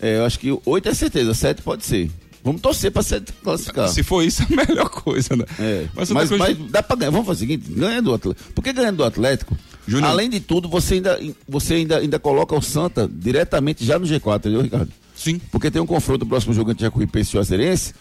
É, 0.00 0.16
eu 0.18 0.24
acho 0.24 0.38
que 0.38 0.56
8 0.64 0.88
é 0.88 0.94
certeza, 0.94 1.34
7 1.34 1.62
pode 1.62 1.84
ser. 1.84 2.10
Vamos 2.42 2.62
torcer 2.62 2.90
pra 2.90 3.02
ser 3.02 3.22
classificar. 3.42 3.88
Se 3.90 4.02
for 4.02 4.24
isso, 4.24 4.42
é 4.48 4.52
a 4.62 4.66
melhor 4.66 4.88
coisa, 4.88 5.36
né? 5.36 5.44
É. 5.58 5.86
Mas, 5.94 6.10
mas, 6.10 6.30
mas 6.30 6.56
dá 6.70 6.82
pra 6.82 6.96
ganhar. 6.96 7.10
Vamos 7.10 7.26
fazer 7.26 7.44
o 7.44 7.48
seguinte: 7.48 7.70
ganha 7.70 8.00
do 8.00 8.14
Atlético. 8.14 8.50
Porque 8.54 8.72
ganhando 8.72 8.96
do 8.96 9.04
Atlético, 9.04 9.56
Júnior. 9.86 10.10
além 10.10 10.30
de 10.30 10.40
tudo, 10.40 10.66
você 10.68 10.94
ainda, 10.94 11.20
você 11.46 11.74
ainda, 11.74 11.98
ainda 11.98 12.18
coloca 12.18 12.54
o 12.56 12.62
Santa 12.62 13.06
diretamente 13.12 13.84
já 13.84 13.98
no 13.98 14.06
G4, 14.06 14.38
entendeu, 14.38 14.62
Ricardo? 14.62 14.90
Sim. 15.14 15.38
Porque 15.52 15.70
tem 15.70 15.82
um 15.82 15.86
confronto 15.86 16.24
no 16.24 16.30
próximo 16.30 16.54
jogo 16.54 16.70
entre 16.70 16.82
Jacuipense 16.82 17.28
e 17.28 17.32
Juazeirense, 17.34 17.92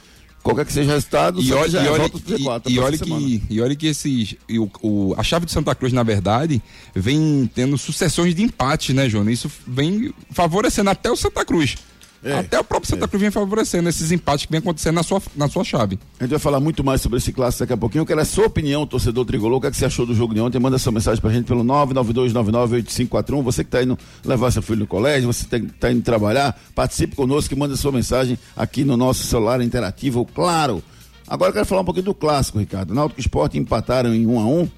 qualquer 0.41 0.65
que 0.65 0.71
seja 0.71 0.89
o 0.89 0.93
resultado, 0.93 1.41
E 1.41 1.51
olha, 1.51 1.69
já 1.69 1.83
e 1.83 1.87
olha, 1.89 1.99
volta 2.07 2.19
pro 2.19 2.37
Z4 2.37 2.61
e, 2.67 2.73
e 2.75 2.79
olha 2.79 2.97
que, 2.97 3.43
e 3.49 3.61
olha 3.61 3.75
que 3.75 3.87
esses. 3.87 4.35
e 4.47 4.57
o, 4.57 4.71
o- 4.81 5.13
a 5.17 5.23
chave 5.23 5.45
de 5.45 5.51
Santa 5.51 5.75
Cruz, 5.75 5.91
na 5.91 6.01
verdade, 6.03 6.61
vem 6.95 7.49
tendo 7.53 7.77
sucessões 7.77 8.33
de 8.33 8.41
empates, 8.41 8.95
né, 8.95 9.09
Júnior? 9.09 9.33
Isso 9.33 9.51
vem 9.67 10.13
favorecendo 10.31 10.89
até 10.91 11.11
o 11.11 11.15
Santa 11.17 11.43
Cruz. 11.43 11.75
É, 12.21 12.33
até 12.33 12.59
o 12.59 12.63
próprio 12.65 12.89
Santa 12.89 13.07
Cruz 13.07 13.21
vem 13.21 13.31
favorecendo 13.31 13.87
esses 13.87 14.11
empates 14.11 14.45
que 14.45 14.51
vem 14.51 14.59
acontecendo 14.59 14.95
na 14.95 15.03
sua, 15.03 15.21
na 15.37 15.47
sua 15.47 15.63
chave. 15.63 15.97
A 16.19 16.23
gente 16.23 16.31
vai 16.31 16.39
falar 16.39 16.59
muito 16.59 16.83
mais 16.83 16.99
sobre 17.01 17.17
esse 17.17 17.31
clássico 17.31 17.61
daqui 17.63 17.71
a 17.73 17.77
pouquinho. 17.77 18.01
Eu 18.01 18.05
quero 18.05 18.19
a 18.19 18.25
sua 18.25 18.47
opinião, 18.47 18.85
torcedor 18.85 19.23
tricolor. 19.25 19.57
O 19.57 19.61
que, 19.61 19.67
é 19.67 19.71
que 19.71 19.77
você 19.77 19.85
achou 19.85 20.05
do 20.05 20.13
jogo 20.13 20.33
de 20.33 20.41
ontem? 20.41 20.59
Manda 20.59 20.77
sua 20.77 20.91
mensagem 20.91 21.21
pra 21.21 21.31
gente 21.31 21.45
pelo 21.45 21.63
992998541. 21.63 23.41
Você 23.43 23.63
que 23.63 23.69
tá 23.69 23.83
indo 23.83 23.97
levar 24.25 24.51
seu 24.51 24.61
filho 24.61 24.79
no 24.79 24.87
colégio, 24.87 25.31
você 25.31 25.45
tem- 25.45 25.65
tá 25.67 25.91
indo 25.91 26.01
trabalhar, 26.01 26.59
participe 26.75 27.15
conosco 27.15 27.53
e 27.53 27.57
manda 27.57 27.75
sua 27.75 27.91
mensagem 27.91 28.37
aqui 28.55 28.83
no 28.83 28.97
nosso 28.97 29.23
celular 29.23 29.61
interativo, 29.61 30.25
claro. 30.25 30.83
Agora 31.27 31.49
eu 31.49 31.53
quero 31.53 31.65
falar 31.65 31.81
um 31.81 31.85
pouquinho 31.85 32.05
do 32.05 32.13
clássico, 32.13 32.59
Ricardo. 32.59 32.93
Náutico 32.93 33.19
e 33.19 33.23
Sport 33.23 33.55
empataram 33.55 34.13
em 34.13 34.25
1 34.25 34.39
a 34.39 34.45
1 34.45 34.69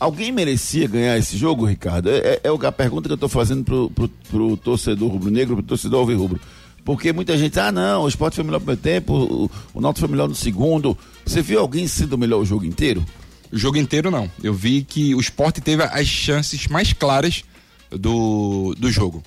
Alguém 0.00 0.32
merecia 0.32 0.88
ganhar 0.88 1.16
esse 1.16 1.36
jogo, 1.36 1.64
Ricardo? 1.64 2.08
É, 2.10 2.16
é- 2.18 2.40
é 2.42 2.50
o- 2.50 2.66
a 2.66 2.72
pergunta 2.72 3.08
que 3.08 3.12
eu 3.12 3.14
estou 3.14 3.28
fazendo 3.28 3.62
pro, 3.62 3.88
pro, 3.88 4.08
pro 4.08 4.56
torcedor 4.56 5.08
rubro-negro, 5.08 5.54
pro 5.54 5.62
torcedor 5.64 6.00
alvirrubro. 6.00 6.40
Porque 6.84 7.12
muita 7.12 7.36
gente, 7.36 7.58
ah 7.60 7.70
não, 7.70 8.02
o 8.02 8.08
esporte 8.08 8.34
foi 8.34 8.44
melhor 8.44 8.58
no 8.58 8.66
primeiro 8.66 8.82
tempo, 8.82 9.12
o, 9.14 9.50
o 9.74 9.80
Náutico 9.80 10.06
foi 10.06 10.08
melhor 10.08 10.28
no 10.28 10.34
segundo. 10.34 10.98
Você 11.24 11.40
viu 11.40 11.60
alguém 11.60 11.86
sendo 11.86 12.18
melhor 12.18 12.40
o 12.40 12.44
jogo 12.44 12.64
inteiro? 12.64 13.04
O 13.52 13.58
jogo 13.58 13.76
inteiro 13.76 14.10
não. 14.10 14.30
Eu 14.42 14.52
vi 14.52 14.82
que 14.82 15.14
o 15.14 15.20
esporte 15.20 15.60
teve 15.60 15.82
as 15.82 16.06
chances 16.06 16.66
mais 16.66 16.92
claras 16.92 17.44
do, 17.90 18.74
do 18.78 18.90
jogo. 18.90 19.22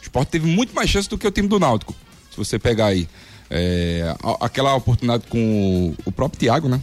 O 0.00 0.02
esporte 0.02 0.30
teve 0.30 0.46
muito 0.46 0.74
mais 0.74 0.88
chances 0.88 1.08
do 1.08 1.18
que 1.18 1.26
o 1.26 1.30
time 1.30 1.48
do 1.48 1.58
Náutico. 1.58 1.94
Se 2.30 2.36
você 2.36 2.58
pegar 2.58 2.86
aí. 2.86 3.08
é, 3.50 4.14
aquela 4.40 4.74
oportunidade 4.74 5.24
com 5.28 5.94
o 6.04 6.12
próprio 6.12 6.40
Thiago, 6.40 6.68
né? 6.68 6.80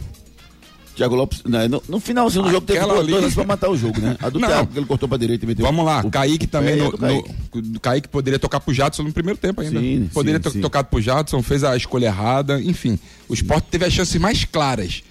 Thiago 0.94 1.14
Lopes, 1.14 1.42
né, 1.44 1.68
no, 1.68 1.82
no 1.88 1.98
finalzinho 1.98 2.44
do 2.44 2.50
jogo 2.50 2.66
teve 2.66 2.80
duas 2.80 2.98
ali- 2.98 3.12
chances 3.12 3.34
pra 3.34 3.44
matar 3.44 3.70
o 3.70 3.76
jogo, 3.76 3.98
né? 4.00 4.16
A 4.20 4.28
do 4.28 4.38
Não. 4.38 4.48
Thiago, 4.48 4.72
que 4.72 4.78
ele 4.78 4.86
cortou 4.86 5.08
pra 5.08 5.16
direita 5.18 5.44
e 5.44 5.48
meteu. 5.48 5.64
Vamos 5.64 5.84
lá, 5.84 6.02
o- 6.04 6.10
Kaique 6.10 6.44
o 6.44 6.48
também 6.48 6.76
no, 6.76 6.92
Kaique. 6.96 7.30
no- 7.54 7.80
Kaique 7.80 8.08
poderia 8.08 8.38
tocar 8.38 8.60
pro 8.60 8.74
Jadson 8.74 9.02
no 9.04 9.12
primeiro 9.12 9.38
tempo 9.38 9.60
ainda. 9.62 9.80
Sim, 9.80 10.10
poderia 10.12 10.38
sim, 10.38 10.42
ter 10.44 10.50
sim. 10.50 10.60
tocado 10.60 10.88
pro 10.88 11.00
Jadson, 11.00 11.42
fez 11.42 11.64
a 11.64 11.76
escolha 11.76 12.06
errada, 12.06 12.60
enfim. 12.60 12.98
O 13.28 13.34
esporte 13.34 13.68
teve 13.70 13.84
as 13.86 13.92
chances 13.92 14.20
mais 14.20 14.44
claras. 14.44 15.02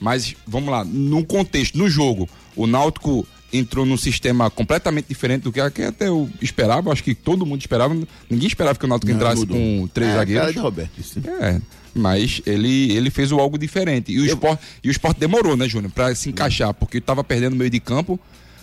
Mas, 0.00 0.34
vamos 0.46 0.70
lá, 0.70 0.84
no 0.84 1.24
contexto, 1.24 1.76
no 1.76 1.88
jogo, 1.88 2.28
o 2.56 2.66
Náutico 2.66 3.26
entrou 3.52 3.84
num 3.84 3.96
sistema 3.96 4.50
completamente 4.50 5.06
diferente 5.08 5.42
do 5.42 5.52
que 5.52 5.60
até 5.60 6.08
eu 6.08 6.28
esperava, 6.40 6.92
acho 6.92 7.02
que 7.02 7.14
todo 7.14 7.44
mundo 7.44 7.60
esperava. 7.60 7.94
Ninguém 8.28 8.46
esperava 8.46 8.78
que 8.78 8.84
o 8.84 8.88
Náutico 8.88 9.12
entrasse 9.12 9.40
mudou. 9.40 9.56
com 9.56 9.88
três 9.92 10.10
é, 10.10 10.14
zagueiros. 10.14 10.42
Cara 10.42 10.52
de 10.52 10.58
Roberto, 10.58 10.98
isso. 10.98 11.20
É, 11.40 11.60
mas 11.94 12.40
ele, 12.46 12.92
ele 12.92 13.10
fez 13.10 13.32
o 13.32 13.38
algo 13.38 13.58
diferente. 13.58 14.12
E 14.12 14.20
o, 14.20 14.26
esporte, 14.26 14.62
e 14.84 14.88
o 14.88 14.90
esporte 14.90 15.18
demorou, 15.18 15.56
né, 15.56 15.68
Júnior, 15.68 15.92
pra 15.92 16.14
se 16.14 16.28
encaixar, 16.28 16.72
porque 16.74 16.98
estava 16.98 17.24
perdendo 17.24 17.56
meio 17.56 17.70
de 17.70 17.80
campo. 17.80 18.18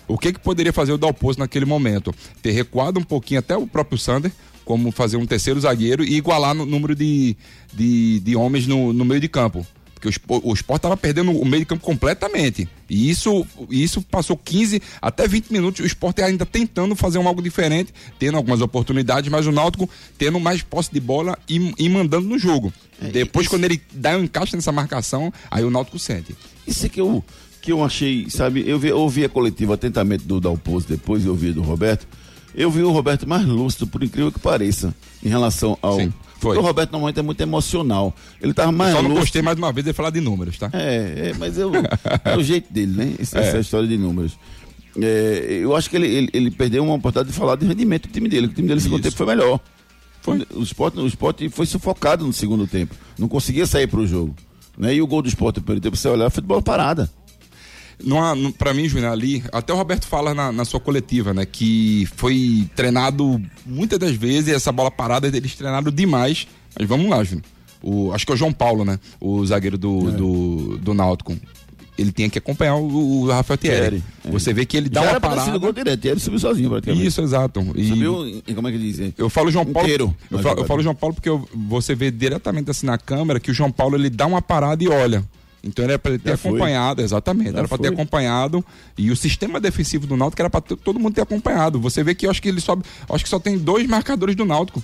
O 0.07 0.17
que 0.17 0.31
que 0.31 0.39
poderia 0.39 0.71
fazer 0.71 0.93
o 0.93 0.97
Dalpozo 0.97 1.39
naquele 1.39 1.65
momento? 1.65 2.15
Ter 2.41 2.51
recuado 2.51 2.99
um 2.99 3.03
pouquinho 3.03 3.39
até 3.39 3.57
o 3.57 3.67
próprio 3.67 3.97
Sander, 3.97 4.31
como 4.63 4.91
fazer 4.91 5.17
um 5.17 5.25
terceiro 5.25 5.59
zagueiro 5.59 6.03
e 6.03 6.15
igualar 6.15 6.53
no 6.53 6.65
número 6.65 6.95
de, 6.95 7.35
de, 7.73 8.21
de 8.21 8.35
homens 8.35 8.67
no, 8.67 8.93
no 8.93 9.03
meio 9.03 9.19
de 9.19 9.27
campo. 9.27 9.67
O, 10.07 10.11
Spo- 10.11 10.41
o 10.43 10.53
Sport 10.53 10.79
estava 10.79 10.97
perdendo 10.97 11.31
o 11.31 11.45
meio 11.45 11.61
de 11.61 11.65
campo 11.65 11.83
completamente. 11.83 12.67
E 12.89 13.09
isso, 13.09 13.45
isso 13.69 14.01
passou 14.01 14.37
15 14.37 14.81
até 15.01 15.27
20 15.27 15.51
minutos. 15.51 15.81
O 15.81 15.85
Sport 15.85 16.19
ainda 16.19 16.45
tentando 16.45 16.95
fazer 16.95 17.17
um 17.17 17.27
algo 17.27 17.41
diferente, 17.41 17.93
tendo 18.17 18.37
algumas 18.37 18.61
oportunidades, 18.61 19.29
mas 19.29 19.45
o 19.45 19.51
Náutico 19.51 19.89
tendo 20.17 20.39
mais 20.39 20.61
posse 20.61 20.91
de 20.91 20.99
bola 20.99 21.37
e, 21.49 21.73
e 21.77 21.89
mandando 21.89 22.27
no 22.27 22.39
jogo. 22.39 22.73
Depois, 23.11 23.47
quando 23.47 23.65
ele 23.65 23.81
dá 23.93 24.17
um 24.17 24.23
encaixe 24.23 24.55
nessa 24.55 24.71
marcação, 24.71 25.31
aí 25.51 25.63
o 25.63 25.69
Náutico 25.69 25.99
sente. 25.99 26.35
Isso 26.65 26.85
é 26.85 26.89
que 26.89 26.99
eu, 26.99 27.23
que 27.61 27.71
eu 27.71 27.83
achei, 27.83 28.29
sabe, 28.29 28.63
eu, 28.67 28.79
vi, 28.79 28.87
eu 28.87 28.97
ouvi 28.99 29.23
a 29.23 29.29
coletiva 29.29 29.75
atentamente 29.75 30.23
do 30.25 30.39
Dalpozo, 30.39 30.87
depois 30.87 31.23
eu 31.25 31.31
ouvi 31.31 31.51
do 31.51 31.61
Roberto. 31.61 32.07
Eu 32.55 32.71
vi 32.71 32.81
o 32.81 32.91
Roberto 32.91 33.27
mais 33.29 33.45
lúcido, 33.45 33.85
por 33.85 34.01
incrível 34.03 34.31
que 34.31 34.39
pareça, 34.39 34.95
em 35.23 35.29
relação 35.29 35.77
ao. 35.81 35.99
Sim, 35.99 36.11
foi. 36.39 36.57
O 36.57 36.61
Roberto 36.61 36.91
normalmente 36.91 37.19
é 37.19 37.23
muito 37.23 37.41
emocional. 37.41 38.13
Ele 38.41 38.53
tava 38.53 38.71
mais 38.71 38.91
Só 38.91 39.01
não 39.01 39.09
lúcido. 39.09 39.21
gostei 39.21 39.41
mais 39.41 39.57
uma 39.57 39.71
vez 39.71 39.85
de 39.85 39.93
falar 39.93 40.09
de 40.09 40.21
números, 40.21 40.57
tá? 40.57 40.69
É, 40.73 41.29
é, 41.29 41.33
mas 41.37 41.57
eu, 41.57 41.71
é 42.23 42.37
o 42.37 42.43
jeito 42.43 42.71
dele, 42.71 42.93
né? 42.95 43.13
Essa, 43.19 43.39
essa 43.39 43.59
história 43.59 43.87
de 43.87 43.97
números. 43.97 44.37
É, 44.99 45.59
eu 45.61 45.75
acho 45.75 45.89
que 45.89 45.95
ele, 45.95 46.07
ele, 46.07 46.29
ele 46.33 46.51
perdeu 46.51 46.83
uma 46.83 46.95
oportunidade 46.95 47.31
de 47.31 47.37
falar 47.37 47.55
de 47.55 47.65
rendimento 47.65 48.07
do 48.07 48.11
time 48.11 48.27
dele. 48.29 48.47
O 48.47 48.49
time 48.49 48.67
dele 48.67 48.75
no 48.75 48.81
segundo 48.81 49.01
tempo 49.01 49.15
foi 49.15 49.25
melhor. 49.25 49.59
Foi. 50.21 50.45
O 50.53 50.61
esporte, 50.61 50.99
o 50.99 51.07
esporte 51.07 51.49
foi 51.49 51.65
sufocado 51.65 52.25
no 52.25 52.33
segundo 52.33 52.67
tempo. 52.67 52.95
Não 53.17 53.27
conseguia 53.27 53.65
sair 53.65 53.87
pro 53.87 54.05
jogo. 54.05 54.35
Né? 54.77 54.95
E 54.95 55.01
o 55.01 55.07
gol 55.07 55.21
do 55.21 55.27
esporte 55.27 55.57
no 55.57 55.63
primeiro 55.63 55.81
tempo, 55.81 55.95
você 55.97 56.07
olhar, 56.07 56.29
foi 56.29 56.41
de 56.41 56.47
bola 56.47 56.61
parada. 56.61 57.09
Não 58.03 58.23
há- 58.23 58.35
não- 58.35 58.51
pra 58.51 58.73
mim, 58.73 58.87
Júnior, 58.87 59.11
ali, 59.11 59.43
até 59.51 59.73
o 59.73 59.75
Roberto 59.75 60.05
fala 60.05 60.33
na, 60.33 60.51
na 60.51 60.63
sua 60.65 60.79
coletiva, 60.79 61.33
né? 61.33 61.45
Que 61.45 62.07
foi 62.15 62.67
treinado 62.75 63.41
muitas 63.65 63.97
das 63.97 64.15
vezes, 64.15 64.53
essa 64.53 64.71
bola 64.71 64.91
parada, 64.91 65.27
eles 65.27 65.55
treinaram 65.55 65.91
demais. 65.91 66.47
Mas 66.79 66.87
vamos 66.87 67.09
lá, 67.09 67.23
Júnior. 67.23 67.43
O, 67.81 68.11
acho 68.13 68.25
que 68.25 68.31
é 68.31 68.35
o 68.35 68.37
João 68.37 68.51
Paulo, 68.53 68.85
né? 68.85 68.99
O 69.19 69.43
zagueiro 69.45 69.77
do, 69.77 70.11
do, 70.11 70.77
do 70.77 70.93
Náutico. 70.93 71.35
Ele 71.97 72.11
tinha 72.11 72.29
que 72.29 72.37
acompanhar 72.37 72.75
o, 72.75 73.21
o 73.23 73.27
Rafael 73.27 73.57
Thierry. 73.57 74.03
É. 74.23 74.29
Você 74.29 74.53
vê 74.53 74.63
que 74.67 74.77
ele 74.77 74.87
dá 74.87 74.99
Já 75.01 75.05
uma 75.07 75.11
era 75.13 75.19
parada. 75.19 75.57
gol 75.57 75.73
direto. 75.73 76.05
E 76.05 76.09
ele 76.09 76.19
subiu 76.19 76.37
sozinho, 76.39 76.69
praticamente. 76.69 77.07
Isso, 77.07 77.21
exato. 77.21 77.59
E 77.75 77.87
Subiu, 77.89 78.27
em- 78.47 78.53
como 78.53 78.67
é 78.67 78.71
que 78.71 78.77
diz? 78.77 79.13
eu 79.17 79.27
falo 79.31 79.49
João 79.49 79.65
Paulo. 79.65 79.87
Inteiro, 79.87 80.15
eu, 80.29 80.37
falo, 80.37 80.59
eu 80.61 80.65
falo 80.65 80.83
João 80.83 80.93
Paulo 80.93 81.15
porque 81.15 81.27
eu- 81.29 81.49
você 81.67 81.95
vê 81.95 82.11
diretamente 82.11 82.69
assim 82.69 82.85
na 82.85 82.99
câmera 82.99 83.39
que 83.39 83.49
o 83.49 83.53
João 83.53 83.71
Paulo 83.71 83.95
ele 83.95 84.11
dá 84.11 84.27
uma 84.27 84.43
parada 84.43 84.83
e 84.83 84.87
olha. 84.87 85.23
Então 85.67 85.85
era 85.85 85.99
para 85.99 86.11
ele 86.11 86.19
ter 86.19 86.37
foi. 86.37 86.51
acompanhado, 86.51 87.01
exatamente. 87.01 87.51
Já 87.51 87.59
era 87.59 87.67
para 87.67 87.77
ter 87.77 87.89
acompanhado. 87.89 88.65
E 88.97 89.11
o 89.11 89.15
sistema 89.15 89.59
defensivo 89.59 90.07
do 90.07 90.15
Náutico 90.17 90.41
era 90.41 90.49
para 90.49 90.61
todo 90.61 90.99
mundo 90.99 91.13
ter 91.15 91.21
acompanhado. 91.21 91.79
Você 91.79 92.03
vê 92.03 92.15
que 92.15 92.25
eu 92.25 92.31
acho 92.31 92.41
que 92.41 92.47
ele 92.49 92.61
sobe. 92.61 92.83
Acho 93.09 93.23
que 93.23 93.29
só 93.29 93.39
tem 93.39 93.57
dois 93.57 93.85
marcadores 93.87 94.35
do 94.35 94.45
Náutico. 94.45 94.81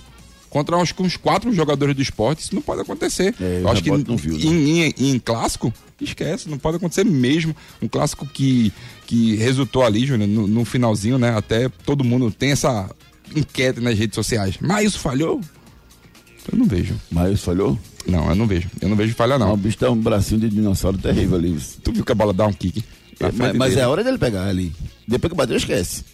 Contra 0.50 0.76
acho 0.76 0.94
que 0.94 1.02
uns 1.02 1.16
quatro 1.16 1.52
jogadores 1.52 1.96
do 1.96 2.02
esporte, 2.02 2.38
isso 2.44 2.54
não 2.54 2.62
pode 2.62 2.80
acontecer. 2.80 3.34
É, 3.40 3.60
eu 3.62 3.68
acho 3.68 3.82
que 3.82 3.90
não 3.90 4.16
viu, 4.16 4.34
né? 4.38 4.44
em, 4.44 4.82
em- 4.86 4.94
em 5.10 5.18
clássico, 5.18 5.74
esquece, 6.00 6.48
não 6.48 6.58
pode 6.58 6.76
acontecer 6.76 7.02
mesmo. 7.04 7.56
Um 7.82 7.88
clássico 7.88 8.24
que, 8.24 8.72
que 9.04 9.34
resultou 9.34 9.82
ali, 9.82 10.06
Júnior, 10.06 10.28
no, 10.28 10.46
no 10.46 10.64
finalzinho, 10.64 11.18
né? 11.18 11.36
Até 11.36 11.68
todo 11.84 12.04
mundo 12.04 12.30
tem 12.30 12.52
essa 12.52 12.88
enquete 13.34 13.80
nas 13.80 13.98
redes 13.98 14.14
sociais. 14.14 14.54
Mas 14.60 14.90
isso 14.90 15.00
falhou? 15.00 15.40
Eu 16.52 16.56
não 16.58 16.66
vejo. 16.66 16.94
Mas 17.10 17.40
falhou. 17.40 17.76
Não, 18.06 18.28
eu 18.28 18.34
não 18.36 18.46
vejo. 18.46 18.68
Eu 18.80 18.88
não 18.88 18.96
vejo 18.96 19.14
falha, 19.14 19.38
Não. 19.38 19.48
não. 19.48 19.54
O 19.54 19.56
bicho 19.56 19.78
tá 19.78 19.90
um 19.90 19.96
bracinho 19.96 20.40
de 20.40 20.48
dinossauro 20.48 20.98
terrível 20.98 21.36
ali. 21.38 21.56
Tu 21.82 21.92
viu 21.92 22.04
que 22.04 22.12
a 22.12 22.14
bola 22.14 22.32
dá 22.32 22.46
um 22.46 22.52
kick? 22.52 22.84
É, 23.20 23.30
mas 23.32 23.54
mas 23.56 23.76
é 23.76 23.82
a 23.82 23.88
hora 23.88 24.02
dele 24.04 24.18
pegar 24.18 24.46
ali. 24.46 24.72
Depois 25.06 25.30
que 25.30 25.36
bateu, 25.36 25.56
esquece. 25.56 26.04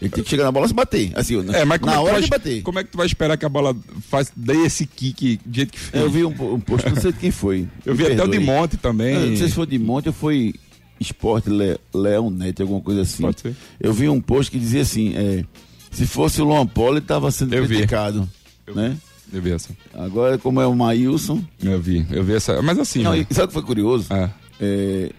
Ele 0.00 0.10
tem 0.10 0.24
que 0.24 0.28
chegar 0.30 0.42
na 0.42 0.50
bola 0.50 0.66
e 0.66 0.68
se 0.68 0.74
bater. 0.74 1.12
Assim, 1.14 1.36
É, 1.52 1.64
mas 1.64 1.78
como, 1.78 1.92
na 1.92 1.98
é 1.98 2.00
hora 2.00 2.12
vai, 2.14 2.22
de 2.22 2.28
bater. 2.28 2.62
como 2.62 2.78
é 2.80 2.84
que 2.84 2.90
tu 2.90 2.98
vai 2.98 3.06
esperar 3.06 3.36
que 3.36 3.44
a 3.44 3.48
bola 3.48 3.74
faz, 4.10 4.32
dê 4.34 4.64
esse 4.66 4.84
kick 4.84 5.38
do 5.46 5.54
jeito 5.54 5.70
que 5.72 5.78
fez? 5.78 6.02
Eu 6.02 6.10
vi 6.10 6.24
um, 6.24 6.54
um 6.54 6.58
post, 6.58 6.88
não 6.90 6.96
sei 7.00 7.12
de 7.12 7.18
quem 7.18 7.30
foi. 7.30 7.68
Eu 7.86 7.94
vi 7.94 8.04
até 8.06 8.14
o 8.14 8.16
perdoe. 8.16 8.38
de 8.38 8.44
Monte 8.44 8.76
também. 8.76 9.14
Eu 9.14 9.26
Não 9.30 9.36
sei 9.36 9.48
se 9.48 9.54
foi 9.54 9.66
de 9.66 9.78
Monte 9.78 10.08
ou 10.08 10.12
foi 10.12 10.54
Esporte 10.98 11.48
Le, 11.48 11.78
Leão 11.94 12.34
alguma 12.60 12.80
coisa 12.80 13.02
assim. 13.02 13.22
Pode 13.22 13.40
ser. 13.40 13.54
Eu 13.80 13.92
vi 13.92 14.08
um 14.08 14.20
post 14.20 14.50
que 14.50 14.58
dizia 14.58 14.82
assim: 14.82 15.12
é, 15.14 15.44
se 15.92 16.04
fosse 16.06 16.42
o 16.42 16.44
Luan 16.46 16.66
Poli, 16.66 16.98
estava 16.98 17.30
sendo 17.30 17.54
Eu 17.54 17.62
vi. 17.62 17.76
criticado. 17.76 18.28
Né? 18.74 18.88
Eu 18.88 18.98
vi 19.40 19.52
essa. 19.52 19.70
Agora, 19.94 20.36
como 20.36 20.60
é 20.60 20.66
o 20.66 20.74
Maílson. 20.74 21.42
Eu 21.62 21.80
vi, 21.80 22.06
eu 22.10 22.22
vi 22.22 22.34
essa. 22.34 22.60
Mas 22.60 22.78
assim. 22.78 23.02
Não, 23.02 23.12
né? 23.12 23.26
sabe 23.30 23.44
o 23.44 23.48
que 23.48 23.54
foi 23.54 23.62
curioso? 23.62 24.12
É. 24.12 24.30
É, 24.60 25.10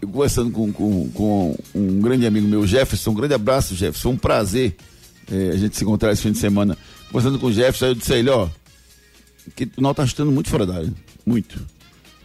eu 0.00 0.08
conversando 0.08 0.50
com, 0.50 0.72
com, 0.72 1.08
com 1.08 1.56
um 1.74 2.00
grande 2.00 2.26
amigo 2.26 2.46
meu, 2.46 2.66
Jefferson, 2.66 3.10
um 3.10 3.14
grande 3.14 3.34
abraço, 3.34 3.74
Jefferson. 3.74 4.02
Foi 4.02 4.12
um 4.12 4.18
prazer 4.18 4.76
é, 5.30 5.50
a 5.50 5.56
gente 5.56 5.76
se 5.76 5.84
encontrar 5.84 6.12
esse 6.12 6.22
fim 6.22 6.32
de 6.32 6.38
semana. 6.38 6.76
Conversando 7.08 7.38
com 7.38 7.46
o 7.46 7.52
Jefferson, 7.52 7.86
aí 7.86 7.90
eu 7.92 7.94
disse 7.94 8.12
a 8.12 8.18
ele, 8.18 8.30
ó, 8.30 8.48
que 9.54 9.64
o 9.76 9.80
Nó 9.80 9.94
tá 9.94 10.06
chutando 10.06 10.30
muito 10.30 10.50
fora 10.50 10.66
da 10.66 10.74
área. 10.76 10.92
Muito. 11.24 11.60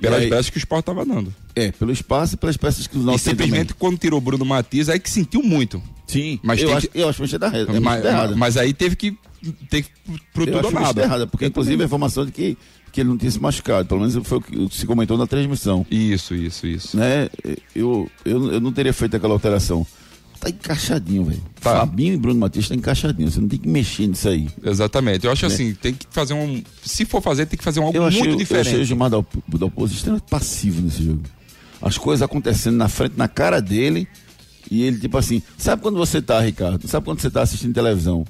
Pelas 0.01 0.23
E 0.23 0.29
peças 0.29 0.49
que 0.49 0.57
o 0.57 0.59
Sport 0.59 0.85
tava 0.85 1.05
dando. 1.05 1.33
É, 1.55 1.71
pelo 1.71 1.91
espaço 1.91 2.33
e 2.35 2.37
pelas 2.37 2.57
peças 2.57 2.87
que 2.87 2.97
os 2.97 3.03
E 3.03 3.05
nossos 3.05 3.21
simplesmente 3.21 3.73
quando 3.73 3.97
tirou 3.97 4.17
o 4.17 4.21
Bruno 4.21 4.43
Matias, 4.45 4.89
aí 4.89 4.99
que 4.99 5.09
sentiu 5.09 5.41
muito. 5.43 5.81
Sim, 6.07 6.39
Mas 6.43 6.61
eu, 6.61 6.75
acho, 6.75 6.87
que- 6.89 6.99
eu 6.99 7.07
acho 7.07 7.17
que 7.17 7.21
a 7.21 7.25
mexida 7.25 7.47
é 7.47 7.65
mas, 7.65 7.79
mas, 7.79 8.05
errada. 8.05 8.35
mas 8.35 8.57
aí 8.57 8.73
teve 8.73 8.95
que. 8.95 9.17
Teve 9.69 9.87
pro- 10.33 10.43
eu 10.43 10.53
tudo 10.61 10.65
ou 10.73 10.77
a 10.77 10.81
nada. 10.81 11.01
errada, 11.01 11.27
porque 11.27 11.45
Eu 11.45 11.49
inclusive 11.49 11.73
a 11.75 11.77
também. 11.77 11.85
informação 11.85 12.25
de 12.25 12.31
que, 12.31 12.57
que 12.91 13.01
ele 13.01 13.09
não 13.09 13.17
tinha 13.17 13.31
se 13.31 13.39
machucado. 13.39 13.87
Pelo 13.87 14.01
menos 14.01 14.15
foi 14.27 14.37
o 14.37 14.41
que 14.41 14.69
se 14.77 14.85
comentou 14.85 15.17
na 15.17 15.25
transmissão. 15.25 15.85
Isso, 15.89 16.35
isso, 16.35 16.67
isso. 16.67 16.97
né? 16.97 17.29
Eu, 17.75 18.09
eu, 18.25 18.51
eu 18.53 18.59
não 18.59 18.71
teria 18.71 18.91
feito 18.93 19.15
aquela 19.15 19.33
alteração. 19.33 19.85
Tá 20.41 20.49
encaixadinho, 20.49 21.25
velho. 21.25 21.41
Tá. 21.61 21.77
Fabinho 21.77 22.15
e 22.15 22.17
Bruno 22.17 22.39
Matias 22.39 22.67
tá 22.67 22.73
encaixadinho. 22.73 23.29
Você 23.29 23.39
não 23.39 23.47
tem 23.47 23.59
que 23.59 23.67
mexer 23.67 24.07
nisso 24.07 24.27
aí. 24.27 24.49
Exatamente. 24.63 25.23
Eu 25.23 25.31
acho 25.31 25.45
assim, 25.45 25.75
tem 25.75 25.93
que 25.93 26.07
fazer 26.09 26.33
um. 26.33 26.63
Se 26.83 27.05
for 27.05 27.21
fazer, 27.21 27.45
tem 27.45 27.59
que 27.59 27.63
fazer 27.63 27.79
um 27.79 27.83
algo 27.83 27.95
Eu 27.95 28.05
achei, 28.05 28.21
muito 28.21 28.31
eu 28.31 28.43
achei 28.43 28.57
o 28.57 28.63
diferente. 28.63 28.85
Gilmar 28.85 29.11
da, 29.11 29.17
da 29.19 29.65
oposição 29.67 29.97
extremamente 29.97 30.27
passivo 30.27 30.81
nesse 30.81 31.03
jogo. 31.03 31.21
As 31.79 31.95
coisas 31.95 32.23
acontecendo 32.23 32.75
na 32.75 32.89
frente, 32.89 33.13
na 33.15 33.27
cara 33.27 33.61
dele. 33.61 34.07
E 34.71 34.81
ele, 34.81 34.97
tipo 34.97 35.15
assim, 35.15 35.43
sabe 35.59 35.83
quando 35.83 35.97
você 35.97 36.19
tá, 36.19 36.39
Ricardo? 36.41 36.87
Sabe 36.87 37.05
quando 37.05 37.19
você 37.19 37.29
tá 37.29 37.43
assistindo 37.43 37.71
televisão 37.71 38.25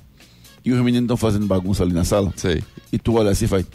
e 0.66 0.74
os 0.74 0.80
meninos 0.80 1.04
estão 1.04 1.16
fazendo 1.16 1.48
bagunça 1.48 1.82
ali 1.82 1.94
na 1.94 2.04
sala? 2.04 2.34
Sei. 2.36 2.62
E 2.92 3.00
tu 3.00 3.14
olha 3.14 3.32
assim 3.32 3.46
e 3.46 3.48
faz. 3.48 3.66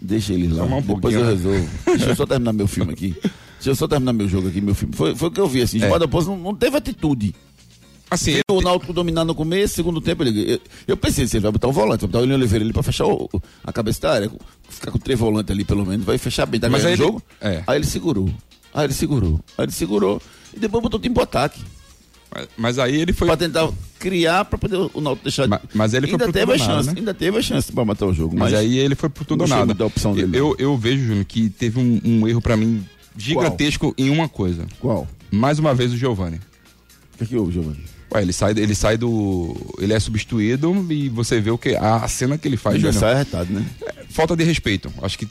Deixa 0.00 0.34
ele 0.34 0.48
lá. 0.48 0.64
Um 0.64 0.82
Depois 0.82 1.14
eu 1.14 1.22
pouquinho, 1.22 1.24
né? 1.24 1.30
resolvo. 1.30 1.68
Deixa 1.86 2.10
eu 2.10 2.16
só 2.16 2.26
terminar 2.26 2.52
meu 2.52 2.68
filme 2.68 2.92
aqui. 2.92 3.16
Deixa 3.58 3.70
eu 3.70 3.74
só 3.74 3.88
terminar 3.88 4.12
meu 4.12 4.28
jogo 4.28 4.48
aqui, 4.48 4.60
meu 4.60 4.74
filme. 4.74 4.94
Foi, 4.94 5.16
foi 5.16 5.28
o 5.28 5.30
que 5.32 5.40
eu 5.40 5.48
vi, 5.48 5.62
assim. 5.62 5.78
É. 5.78 5.80
Gilmar 5.80 5.98
Dalpozo 5.98 6.30
não, 6.30 6.38
não 6.38 6.54
teve 6.54 6.76
atitude. 6.76 7.34
Assim, 8.10 8.32
Viu 8.32 8.42
o 8.50 8.60
Náutico 8.62 8.92
dominar 8.92 9.24
no 9.24 9.34
começo, 9.34 9.74
segundo 9.74 10.00
tempo, 10.00 10.22
ele, 10.22 10.52
eu, 10.54 10.60
eu 10.88 10.96
pensei, 10.96 11.26
se 11.26 11.36
ele 11.36 11.42
vai 11.42 11.52
botar 11.52 11.68
o 11.68 11.72
volante, 11.72 12.00
vai 12.00 12.08
botar 12.08 12.18
o 12.18 12.20
William 12.22 12.36
Oliveira 12.36 12.64
ali 12.64 12.72
pra 12.72 12.82
fechar 12.82 13.06
o- 13.06 13.28
a 13.62 13.72
cabeça 13.72 14.00
da 14.02 14.12
área, 14.12 14.30
ficar 14.68 14.90
com 14.90 14.98
três 14.98 15.18
volantes 15.18 15.50
ali 15.50 15.64
pelo 15.64 15.84
menos, 15.84 16.06
vai 16.06 16.16
fechar 16.16 16.46
bem, 16.46 16.58
tá 16.58 16.68
Mas 16.70 16.84
aí 16.84 16.92
ele- 16.92 17.02
jogo. 17.02 17.22
é. 17.40 17.62
Aí 17.66 17.76
ele 17.76 17.86
segurou. 17.86 18.30
Aí 18.72 18.84
ele 18.84 18.94
segurou. 18.94 19.40
Aí 19.58 19.64
ele 19.66 19.72
segurou. 19.72 20.22
E 20.56 20.58
depois 20.58 20.82
botou 20.82 20.98
o 20.98 21.02
time 21.02 21.14
pro 21.14 21.24
ataque. 21.24 21.60
mas, 22.34 22.48
mas 22.56 22.78
aí 22.78 22.96
ele 23.00 23.12
foi. 23.12 23.26
Pra 23.26 23.36
tentar 23.36 23.70
criar, 23.98 24.44
pra 24.46 24.58
poder 24.58 24.76
o 24.94 25.00
Náutico 25.00 25.24
deixar. 25.24 25.46
Mas- 25.48 25.60
mas 25.74 25.92
ele 25.94 26.06
foi 26.06 26.14
ainda 26.14 26.24
pro 26.24 26.32
teve 26.32 26.52
a 26.52 26.56
tudo 26.56 26.64
chance, 26.66 26.88
né? 26.88 26.94
ainda 26.98 27.14
teve 27.14 27.38
a 27.38 27.42
chance 27.42 27.70
pra 27.72 27.84
matar 27.84 28.06
o 28.06 28.14
jogo. 28.14 28.34
Mas, 28.38 28.52
Mas, 28.52 28.60
aí 28.60 28.78
ele 28.78 28.94
foi 28.94 29.08
por 29.10 29.24
tudo 29.26 29.42
ou 29.42 29.48
nada. 29.48 29.74
da 29.74 29.84
opção 29.86 30.14
dele, 30.14 30.34
eu, 30.36 30.54
eu 30.58 30.76
vejo, 30.78 31.04
Júnior, 31.04 31.24
que 31.26 31.50
teve 31.50 31.78
um, 31.78 32.00
um 32.04 32.26
erro 32.28 32.40
pra 32.40 32.56
mim 32.56 32.86
gigantesco 33.16 33.94
em 33.98 34.08
uma 34.10 34.28
coisa. 34.28 34.66
Qual? 34.80 35.06
Mais 35.30 35.58
uma 35.58 35.74
vez 35.74 35.92
o 35.92 35.96
Giovani. 35.96 36.40
O 37.14 37.18
que, 37.18 37.26
que 37.26 37.36
houve, 37.36 37.52
Giovanni? 37.52 37.80
Ué, 38.12 38.22
ele 38.22 38.32
sai, 38.32 38.52
ele 38.52 38.74
sai 38.74 38.96
do. 38.96 39.54
Ele 39.78 39.92
é 39.92 40.00
substituído 40.00 40.86
e 40.90 41.08
você 41.08 41.40
vê 41.40 41.50
o 41.50 41.58
que. 41.58 41.76
A, 41.76 41.96
a 41.96 42.08
cena 42.08 42.38
que 42.38 42.48
ele 42.48 42.56
faz, 42.56 42.76
Júnior. 42.76 42.94
sai 42.94 43.12
arretado, 43.14 43.52
né? 43.52 43.64
Falta 44.10 44.34
de 44.34 44.44
respeito. 44.44 44.90
Acho 45.02 45.18
que 45.18 45.28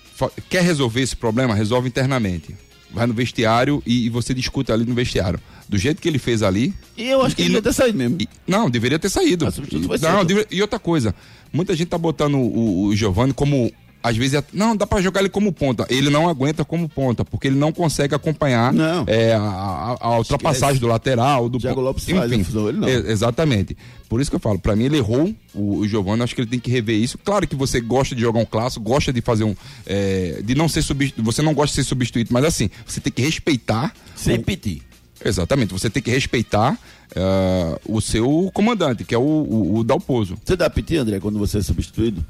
quer 0.50 0.62
resolver 0.64 1.02
esse 1.02 1.16
problema, 1.16 1.56
resolve 1.56 1.88
internamente. 1.88 2.56
Vai 2.94 3.06
no 3.08 3.14
vestiário 3.14 3.82
e, 3.86 4.06
e 4.06 4.10
você 4.10 4.34
discute 4.34 4.72
ali 4.72 4.86
no 4.86 4.94
vestiário. 4.94 5.40
Do 5.68 5.78
jeito 5.78 6.02
que 6.02 6.08
ele 6.08 6.20
fez 6.20 6.42
ali. 6.44 6.74
E 6.96 7.04
eu 7.10 7.22
acho 7.22 7.36
que 7.36 7.42
ele 7.42 7.50
não- 7.50 7.56
devia 7.56 7.72
ter 7.72 7.76
saído 7.76 7.98
mesmo. 7.98 8.18
e- 8.22 8.30
não, 8.48 8.70
deveria 8.70 8.98
ter 9.00 9.10
saído. 9.10 9.46
A 9.46 9.52
ser 9.52 9.62
não, 10.02 10.20
outro. 10.20 10.26
deve- 10.36 10.48
e 10.52 10.62
outra 10.62 10.80
coisa, 10.80 11.14
muita 11.52 11.76
gente 11.76 11.88
tá 11.90 11.98
botando 11.98 12.36
o, 12.36 12.86
o 12.86 12.96
Giovanni 12.96 13.34
como. 13.34 13.72
Às 14.02 14.16
vezes, 14.16 14.36
é- 14.36 14.44
não, 14.54 14.76
dá 14.76 14.86
pra 14.88 15.02
jogar 15.02 15.20
ele 15.22 15.30
como 15.30 15.52
ponta. 15.52 15.86
Ele 15.90 16.10
não 16.10 16.30
aguenta 16.30 16.64
como 16.64 16.88
ponta, 16.88 17.26
porque 17.26 17.48
ele 17.48 17.58
não 17.58 17.72
consegue 17.74 18.14
acompanhar 18.16 18.72
Não. 18.72 19.04
é, 19.08 19.34
a, 19.34 19.98
a- 20.00 20.18
ultrapassagem 20.20 20.80
do 20.80 20.88
lateral, 20.88 21.50
do 21.50 21.58
Thiago 21.60 21.82
Lopes 21.82 22.06
faz 22.06 22.32
a 22.32 22.36
função, 22.36 22.70
ele 22.70 22.78
não. 22.78 22.88
Exatamente. 22.88 23.76
Por 24.08 24.22
isso 24.22 24.30
que 24.30 24.36
eu 24.36 24.40
falo, 24.40 24.58
pra 24.60 24.76
mim 24.76 24.86
ele 24.86 24.98
errou 24.98 25.34
o, 25.54 25.80
o 25.80 25.88
Giovanni, 25.88 26.22
acho 26.24 26.34
que 26.36 26.42
ele 26.42 26.50
tem 26.50 26.60
que 26.60 26.70
rever 26.72 26.96
isso. 26.98 27.18
Claro 27.18 27.46
que 27.48 27.56
você 27.56 27.82
gosta 27.82 28.16
de 28.16 28.22
jogar 28.22 28.40
um 28.40 28.46
clássico, 28.46 28.86
gosta 28.86 29.12
de 29.12 29.20
fazer 29.20 29.44
um. 29.44 29.56
é, 29.86 30.42
de 30.44 30.56
não 30.56 30.70
ser 30.70 30.82
substituído. 30.82 31.26
Você 31.30 31.42
não 31.42 31.54
gosta 31.54 31.72
de 31.76 31.84
ser 31.84 31.90
substituído, 31.90 32.30
mas 32.32 32.46
assim, 32.46 32.70
você 32.86 33.02
tem 33.02 33.12
que 33.12 33.22
respeitar. 33.22 33.94
Sem 34.16 34.38
o- 34.38 34.44
pedir. 34.44 34.84
Exatamente, 35.26 35.74
você 35.74 35.90
tem 35.90 36.02
que 36.02 36.12
respeitar 36.12 36.78
eh, 37.16 37.80
o 37.88 38.00
seu 38.00 38.52
comandante, 38.54 39.04
que 39.04 39.16
é 39.16 39.18
o, 39.18 39.22
o, 39.22 39.78
o 39.80 39.84
Dalpozo. 39.84 40.38
Você 40.46 40.56
dá 40.56 40.70
piti, 40.70 40.96
André, 40.96 41.20
quando 41.20 41.40
você 41.40 41.58
é 41.58 41.62
substituído? 41.64 42.24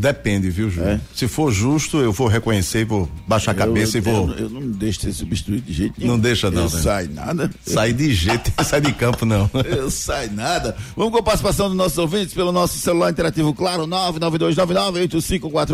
Depende, 0.00 0.48
viu, 0.48 0.70
Júlio? 0.70 0.92
É. 0.92 1.00
Se 1.14 1.28
for 1.28 1.52
justo, 1.52 1.98
eu 1.98 2.10
vou 2.10 2.26
reconhecer, 2.26 2.86
vou 2.86 3.06
baixar 3.26 3.50
a 3.50 3.54
cabeça 3.54 3.98
eu, 3.98 4.00
e 4.00 4.02
vou. 4.02 4.30
Eu, 4.30 4.38
eu 4.44 4.48
não 4.48 4.62
deixo 4.62 5.00
de 5.00 5.04
ser 5.04 5.12
substituído 5.12 5.66
de 5.66 5.74
jeito 5.74 6.00
nenhum. 6.00 6.12
Não 6.12 6.18
deixa, 6.18 6.50
não, 6.50 6.62
Eu 6.62 6.70
né? 6.70 6.80
sai 6.80 7.06
nada. 7.06 7.50
Sair 7.66 7.92
de 7.92 8.14
jeito, 8.14 8.50
sair 8.64 8.80
de 8.80 8.94
campo, 8.94 9.26
não. 9.26 9.50
Eu 9.62 9.90
sai 9.90 10.28
nada. 10.28 10.74
Vamos 10.96 11.12
com 11.12 11.18
a 11.18 11.22
participação 11.22 11.68
dos 11.68 11.76
nossos 11.76 11.98
ouvintes 11.98 12.32
pelo 12.32 12.50
nosso 12.50 12.78
celular 12.78 13.10
interativo, 13.10 13.52
claro, 13.52 13.86
992998551. 13.86 15.68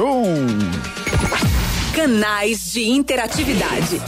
Canais 1.95 2.73
de 2.73 2.83
interatividade. 2.83 4.02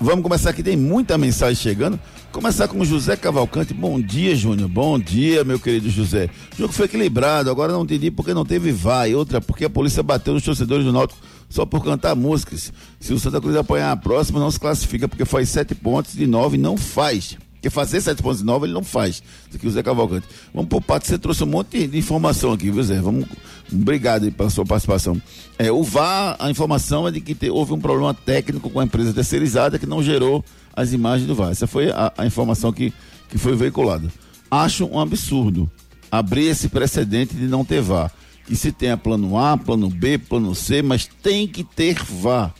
Vamos 0.00 0.24
começar 0.24 0.50
aqui, 0.50 0.64
tem 0.64 0.76
muita 0.76 1.16
mensagem 1.16 1.54
chegando. 1.54 2.00
Começar 2.32 2.68
com 2.68 2.84
José 2.84 3.16
Cavalcante. 3.16 3.74
Bom 3.74 4.00
dia, 4.00 4.36
Júnior. 4.36 4.68
Bom 4.68 4.96
dia, 5.00 5.42
meu 5.42 5.58
querido 5.58 5.90
José. 5.90 6.30
O 6.54 6.58
jogo 6.58 6.72
foi 6.72 6.86
equilibrado, 6.86 7.50
agora 7.50 7.72
não 7.72 7.82
entendi 7.82 8.08
porque 8.08 8.32
não 8.32 8.44
teve 8.44 8.70
vai. 8.70 9.12
Outra, 9.16 9.40
porque 9.40 9.64
a 9.64 9.70
polícia 9.70 10.00
bateu 10.00 10.32
nos 10.32 10.44
torcedores 10.44 10.84
do 10.84 10.92
Náutico 10.92 11.20
só 11.48 11.66
por 11.66 11.82
cantar 11.82 12.14
músicas. 12.14 12.72
Se 13.00 13.12
o 13.12 13.18
Santa 13.18 13.40
Cruz 13.40 13.56
apanhar 13.56 13.90
a 13.90 13.96
próxima, 13.96 14.38
não 14.38 14.50
se 14.50 14.60
classifica, 14.60 15.08
porque 15.08 15.24
faz 15.24 15.48
sete 15.48 15.74
pontos 15.74 16.12
de 16.12 16.24
nove 16.24 16.56
não 16.56 16.76
faz. 16.76 17.36
Porque 17.60 17.68
fazer 17.68 18.00
sete 18.00 18.22
pontos 18.22 18.38
de 18.38 18.44
nove 18.46 18.64
ele 18.64 18.72
não 18.72 18.82
faz. 18.82 19.16
Isso 19.48 19.56
aqui 19.56 19.66
o 19.66 19.70
Zé 19.70 19.82
Cavalcante. 19.82 20.26
Vamos 20.54 20.70
pro 20.70 20.80
pato, 20.80 21.06
você 21.06 21.18
trouxe 21.18 21.44
um 21.44 21.46
monte 21.46 21.86
de 21.86 21.98
informação 21.98 22.52
aqui, 22.52 22.70
viu, 22.70 22.82
Zé? 22.82 22.98
Vamos. 23.00 23.26
Obrigado 23.70 24.32
pela 24.32 24.48
sua 24.48 24.64
participação. 24.64 25.20
É, 25.58 25.70
o 25.70 25.82
VAR, 25.82 26.36
a 26.38 26.50
informação 26.50 27.06
é 27.06 27.10
de 27.10 27.20
que 27.20 27.34
te- 27.34 27.50
houve 27.50 27.74
um 27.74 27.78
problema 27.78 28.14
técnico 28.14 28.70
com 28.70 28.80
a 28.80 28.84
empresa 28.84 29.12
terceirizada 29.12 29.78
que 29.78 29.84
não 29.84 30.02
gerou 30.02 30.42
as 30.74 30.94
imagens 30.94 31.26
do 31.28 31.34
VAR. 31.34 31.50
Essa 31.50 31.66
foi 31.66 31.90
a, 31.90 32.10
a 32.16 32.24
informação 32.24 32.72
que, 32.72 32.94
que 33.28 33.36
foi 33.36 33.54
veiculada. 33.54 34.10
Acho 34.50 34.86
um 34.86 34.98
absurdo 34.98 35.70
abrir 36.10 36.46
esse 36.46 36.68
precedente 36.70 37.34
de 37.36 37.46
não 37.46 37.62
ter 37.62 37.82
VAR. 37.82 38.10
Que 38.46 38.56
se 38.56 38.72
tenha 38.72 38.96
plano 38.96 39.36
A, 39.36 39.58
plano 39.58 39.90
B, 39.90 40.16
plano 40.16 40.54
C, 40.54 40.80
mas 40.80 41.06
tem 41.22 41.46
que 41.46 41.62
ter 41.62 42.02
VAR. 42.02 42.54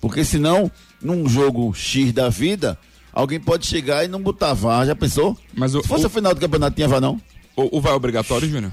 Porque 0.00 0.24
senão, 0.24 0.70
num 1.02 1.28
jogo 1.28 1.72
X 1.74 2.12
da 2.12 2.30
vida, 2.30 2.78
alguém 3.20 3.40
pode 3.40 3.66
chegar 3.66 4.04
e 4.04 4.08
não 4.08 4.20
botar 4.22 4.52
VAR. 4.54 4.86
Já 4.86 4.94
pensou? 4.94 5.36
Mas 5.54 5.74
o- 5.74 5.82
se 5.82 5.88
fosse 5.88 6.04
o- 6.04 6.06
o 6.06 6.10
final 6.10 6.34
do 6.34 6.40
campeonato, 6.40 6.74
tinha 6.76 6.88
VAR 6.88 7.00
não? 7.00 7.20
O, 7.56 7.78
o 7.78 7.80
vai 7.80 7.92
obrigatório, 7.92 8.48
Júnior? 8.48 8.72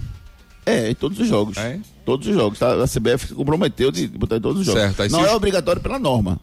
É, 0.66 0.90
em 0.90 0.96
todos 0.96 1.20
os 1.20 1.28
jogos. 1.28 1.58
É? 1.58 1.80
Todos 2.06 2.28
os 2.28 2.34
jogos. 2.34 2.58
Tá? 2.60 2.74
A 2.84 2.88
CBF 2.88 3.28
se 3.28 3.34
comprometeu 3.34 3.92
de 3.92 4.08
botar 4.08 4.38
em 4.38 4.42
todos 4.42 4.62
os 4.62 4.66
jogos. 4.66 4.82
Certo, 4.82 5.12
não 5.12 5.22
é 5.26 5.30
os- 5.30 5.34
obrigatório 5.36 5.82
pela 5.82 6.00
norma. 6.00 6.40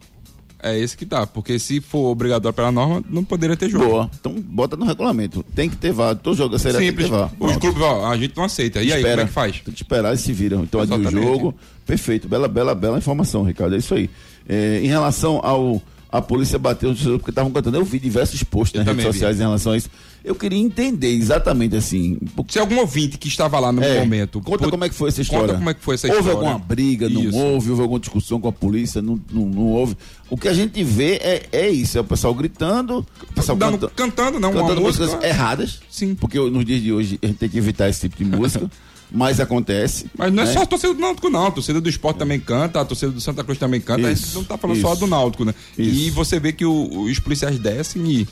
É 0.65 0.79
esse 0.79 0.95
que 0.95 1.05
tá, 1.05 1.27
porque 1.27 1.59
se 1.59 1.81
for 1.81 2.09
obrigatório 2.09 2.53
pela 2.55 2.71
norma, 2.71 3.03
não 3.09 3.21
poderia 3.21 3.57
ter 3.57 3.69
jogo. 3.69 3.83
Boa. 3.85 4.09
Então 4.17 4.33
bota 4.33 4.77
no 4.77 4.85
regulamento. 4.85 5.43
Tem 5.53 5.69
que 5.69 5.75
ter 5.75 5.91
VAR. 5.91 6.15
Todo 6.15 6.37
jogo 6.37 6.55
A 6.55 6.59
tem 6.59 6.71
que 6.71 6.93
ter. 6.93 7.09
VAR. 7.09 7.29
Os 7.37 7.57
clubes, 7.57 7.81
ó, 7.81 8.05
a 8.09 8.15
gente 8.15 8.37
não 8.37 8.45
aceita. 8.45 8.81
E 8.81 8.93
aí, 8.93 9.01
como 9.03 9.21
é 9.21 9.25
que 9.25 9.31
faz? 9.31 9.59
Tem 9.59 9.73
que 9.73 9.81
esperar 9.83 10.13
e 10.13 10.17
se 10.17 10.31
viram. 10.31 10.63
Então, 10.63 10.79
adiu 10.79 10.95
o 10.95 11.01
Exatamente. 11.01 11.27
jogo. 11.27 11.53
Perfeito. 11.85 12.29
Bela, 12.29 12.47
bela, 12.47 12.73
bela 12.73 12.97
informação, 12.97 13.43
Ricardo. 13.43 13.75
É 13.75 13.77
isso 13.77 13.93
aí. 13.93 14.09
É, 14.47 14.79
em 14.81 14.87
relação 14.87 15.41
ao. 15.43 15.81
A 16.15 16.21
polícia 16.21 16.59
bateu 16.59 16.89
no 16.89 16.95
torcedor 16.95 17.17
porque 17.17 17.31
estavam 17.31 17.51
cantando. 17.51 17.75
Eu 17.77 17.83
vi 17.83 17.97
diversos 17.97 18.43
posts 18.43 18.75
Eu 18.75 18.81
nas 18.81 18.85
redes 18.87 18.97
também 19.03 19.11
vi. 19.11 19.17
sociais 19.17 19.37
em 19.37 19.39
relação 19.41 19.71
a 19.71 19.77
isso. 19.77 19.89
Eu 20.23 20.35
queria 20.35 20.59
entender 20.59 21.09
exatamente 21.09 21.75
assim. 21.75 22.19
porque- 22.35 22.53
Se 22.53 22.59
algum 22.59 22.77
ouvinte 22.77 23.17
que 23.17 23.27
estava 23.27 23.59
lá 23.59 23.71
no 23.71 23.83
É, 23.83 23.99
momento. 23.99 24.39
Conta 24.39 24.69
como 24.69 24.85
é 24.85 24.89
que 24.89 24.93
foi 24.95 25.09
essa 25.09 25.21
história. 25.23 25.47
Conta 25.47 25.57
como 25.57 25.69
é 25.71 25.73
que 25.73 25.81
foi 25.81 25.95
essa 25.95 26.07
houve 26.07 26.19
história. 26.19 26.39
alguma 26.39 26.59
briga, 26.59 27.09
não 27.09 27.23
Isso. 27.23 27.35
houve? 27.37 27.69
Houve 27.71 27.81
alguma 27.81 27.99
discussão 27.99 28.39
com 28.39 28.47
a 28.47 28.51
polícia? 28.51 29.01
Não, 29.01 29.19
não, 29.31 29.45
não 29.47 29.63
houve. 29.69 29.97
O 30.29 30.37
que 30.37 30.47
a 30.47 30.53
gente 30.53 30.83
vê 30.83 31.15
é, 31.15 31.47
é 31.51 31.69
isso: 31.71 31.97
é 31.97 32.01
o 32.01 32.05
pessoal 32.05 32.33
gritando, 32.35 32.99
o 32.99 33.33
pessoal 33.33 33.57
Dando- 33.57 33.79
canta- 33.79 33.93
cantando, 33.95 34.39
não, 34.39 34.53
cantando 34.53 34.81
música. 34.81 35.05
músicas 35.05 35.23
erradas. 35.27 35.79
Sim. 35.89 36.13
Porque 36.13 36.37
nos 36.39 36.63
dias 36.63 36.81
de 36.81 36.93
hoje 36.93 37.19
a 37.23 37.25
gente 37.25 37.37
tem 37.37 37.49
que 37.49 37.57
evitar 37.57 37.89
esse 37.89 38.01
tipo 38.01 38.15
de 38.15 38.25
música. 38.25 38.69
mas 39.13 39.39
acontece. 39.39 40.07
Mas 40.17 40.33
não 40.33 40.41
é 40.43 40.45
né? 40.47 40.51
só 40.53 40.63
a 40.63 40.65
torcida 40.65 40.93
do 40.93 40.99
Náutico, 40.99 41.29
não. 41.29 41.45
A 41.47 41.51
torcida 41.51 41.79
do 41.79 41.87
esporte 41.87 42.17
também 42.17 42.39
canta, 42.39 42.81
a 42.81 42.85
torcida 42.85 43.11
do 43.11 43.21
Santa 43.21 43.43
Cruz 43.43 43.59
também 43.59 43.79
canta. 43.79 44.11
Isso, 44.11 44.23
a 44.23 44.25
gente 44.25 44.35
não 44.35 44.43
tá 44.43 44.57
falando 44.57 44.77
isso. 44.77 44.87
só 44.87 44.95
do 44.95 45.05
Náutico, 45.07 45.45
né? 45.45 45.53
E 45.77 46.07
Isso. 46.07 46.15
você 46.15 46.39
vê 46.39 46.51
que 46.51 46.65
o- 46.65 47.01
os 47.03 47.19
policiais 47.19 47.59
descem 47.59 48.05
e 48.11 48.27